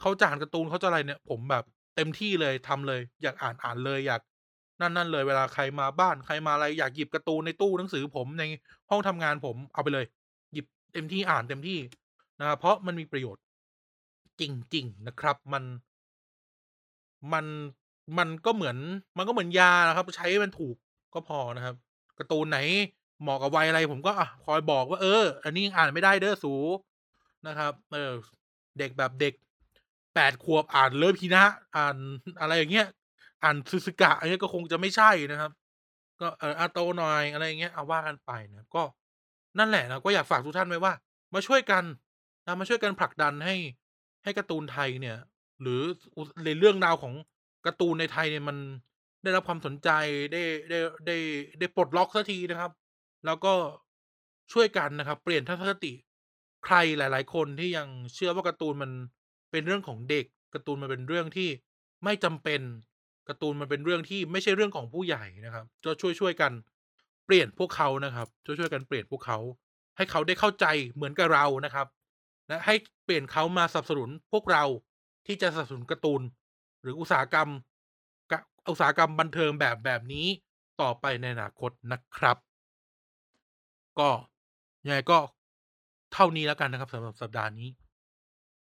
[0.00, 1.64] เขาจะอ่านการ์ตูนเขาจะอะไรเนี่ย ผมแบบ
[1.96, 4.20] เต็มที่เลยทำเลย อยากอ่านอ่านเลยอยาก
[4.80, 8.44] นั่นๆเลย เวลาใครมาบ้านใครมาอะไรอยากหยิบการ์ตูนในตู้หนังสือผมใน
[8.90, 10.04] ห้องทำงานผมเอาไปเลย
[10.52, 11.78] หยิบเต็มที่อ่านเต็มที่
[12.38, 13.42] นะครับเพราะมันมีประโยชน์
[14.40, 14.42] จ
[14.74, 15.64] ริง ๆ นะครับ มัน
[17.32, 17.46] มัน
[18.18, 18.76] มันก็เหมือน
[19.16, 20.76] มันก็เหมือนยาอะครับ ใช้ให้มันถูก
[21.14, 21.74] ก็พอนะครับ
[22.18, 22.58] การ์ตูนไหน
[23.22, 26.54] เหมาะกับวัยอะไรผมก็อะคอยบอกว่าเออ อันนี้อ่านไม่ได้เด้อสู
[27.46, 28.12] นะครับ เออ
[28.78, 29.34] เด็กแบบเด็ก
[30.14, 31.44] 8ขวบอ่านเลิฟฮีนะ
[31.76, 31.96] อ่าน
[32.40, 32.86] อะไรอย่างเงี้ย
[33.42, 35.50] อ่านซึซึกะอันนี้ก็คงจะไม่ใช่นะครับ
[36.20, 38.82] ก็เอ่ออะโตหน่อยอะไรอย่างเงี้ยเอาว่ากันไปนะก็
[39.58, 40.92] นั่นแหละนะก็อยากฝากทุกท่านไว้ว่า
[41.34, 41.84] มาช่วยกัน
[42.46, 43.56] นะมาช่วยกันผลักดันให้
[44.24, 45.16] ให้การ์ตูนไทยเนี่ย
[45.62, 45.80] หรือ
[46.44, 47.14] ในเรื่องราวของ
[47.66, 48.56] การ์ตูนในไทยเนี่ยมัน
[49.22, 49.88] ได้รับความสนใจ
[50.32, 51.16] ได้ได้ได้
[51.58, 52.70] ได้ปลดล็อกสักทีนะครับ
[53.26, 53.54] แล้วก็
[54.52, 55.92] ช่วยกันนะครับ เปลี่ยนทัศนคติ
[56.64, 58.90] ใครหลาย ๆ คนที่ยังเชื่อว่าการ์ตูนมัน
[59.50, 61.48] เป็นเรื่องของเด็กการ์ตูนมันเป็นเรื่องที่
[62.04, 62.60] ไม่จำเป็น
[63.28, 66.52] การ์ตูนมันเป็นเรื่องที่ไม่ใช่เรื่องของผู้ใหญ่นะครับก็ช่วยๆกัน
[67.26, 69.38] เปลี่ยนพวกเขานะครับ ช่วยๆกันเปลี่ยนพวกเขา
[69.96, 71.86] ให้เขาได้เข้าใจเหมือนกับเรานะครับ
[72.48, 74.64] และให้เปลี่ยนเขามาสนับสนุนพวกเรา
[75.26, 76.22] ที่จะสนับสนุนการ์ตูน
[76.82, 77.48] หรืออุตสาหกรรม
[78.70, 80.26] อุตสาหกรรมบันเทิงแบบแบบนี้
[80.80, 82.36] ต่อไปในอนาคตนะครับ
[83.98, 84.08] ก็
[84.84, 85.18] ยังไงก็
[86.12, 87.68] เท่านี้แล้วกันนะครับสำหรับสัปดาห์นี้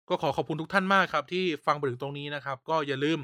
[0.08, 3.18] ก็ขอขอบคุณทุกท่านมากครับ ที่ฟังมาถึงตรงนี้นะครับ ก็อย่าลืม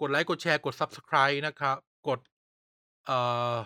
[0.00, 1.76] กดไลก์กดแชร์กด Subscribe นะครับ
[2.08, 2.20] กด
[3.06, 3.18] เอ่
[3.54, 3.56] อ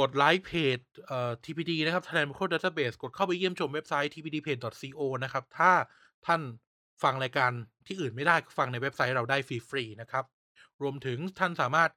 [0.00, 5.72] กดไลก์เพจเอ่อ TPD นะครับ Thailand Medical Database กดเข้าไปเยี่ยมชมเว็บไซต์ tpdpage.co นะครับ ถ้า
[6.26, 6.40] ท่าน
[7.02, 7.52] ฟังรายการ
[7.86, 10.24] ที่อื่นไม่ได้ก็ฟังในเว็บไซต์เราได้ฟรีๆนะครับ
[10.82, 11.90] รวมถึงท่านสามารถ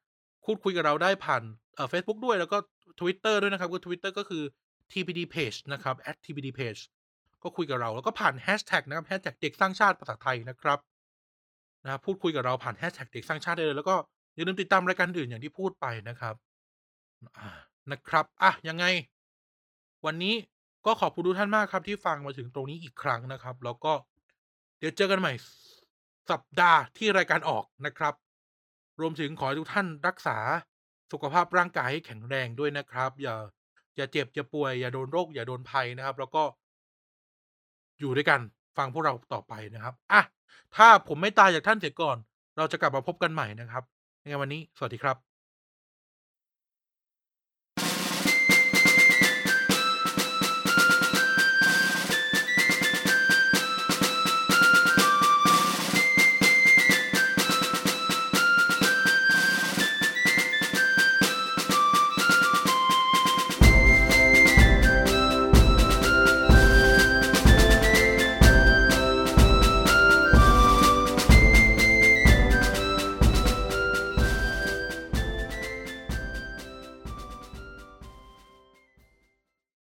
[0.45, 1.43] พูดคุยกับเราได้ผ่าน
[1.75, 2.57] เอ่อเฟซบุ๊กด้วยแล้วก็
[2.99, 4.43] Twitter ด้วยนะครับก็ Twitter ก็คือ
[4.91, 6.81] TPD Page นะครับ @TPD Page
[7.43, 10.79] ก็คุยกับเราแล้วก็ผ่านแฮชแท็กนะครับแฮชแท็กเด็กสร้างชาติภาษาไทยนะครับ
[11.83, 13.95] นะพูดคุยกับเราผ่านแฮชแท็กเด็กสร้างชาติได้เลย แล้วก็
[14.35, 16.35] อย่าลืมติดตามรายการอื่นอย่างที่พูดไปนะครับ
[17.91, 18.85] นะครับอะยังไง
[20.05, 20.35] วันนี้
[20.85, 23.93] ก็ขอบคุณทุกท่านมากครับ ที่ฟังมาถึงตรงนี้อีกครั้งนะครับ แล้วก็
[24.79, 25.33] เดี๋ยวเจอกันใหม่
[26.29, 28.13] สสัปดาห์ที่รายการออกนะครับ
[29.01, 30.37] รวมถึงขอให้ทุกท่านรักษา
[31.13, 33.35] สุขภาพร่างกายให้แข็งแรงด้วยนะครับ อย่า
[33.95, 36.43] อย่าเจ็บอย่าป่วย อย่าโดนโรค อย่าโดนภัยนะครับ แล้วก็
[37.99, 38.39] อยู่ด้วยกัน
[38.77, 40.21] ฟังพวกเราต่อไปนะครับอะ
[40.75, 42.17] ถ้าผมไม่ตายจากท่านเสียก่อน
[42.57, 43.83] เราจะกลับมาพบกันใหม่นะครับ
[44.23, 45.32] ยังไงวันนี้ สวัสดีครับ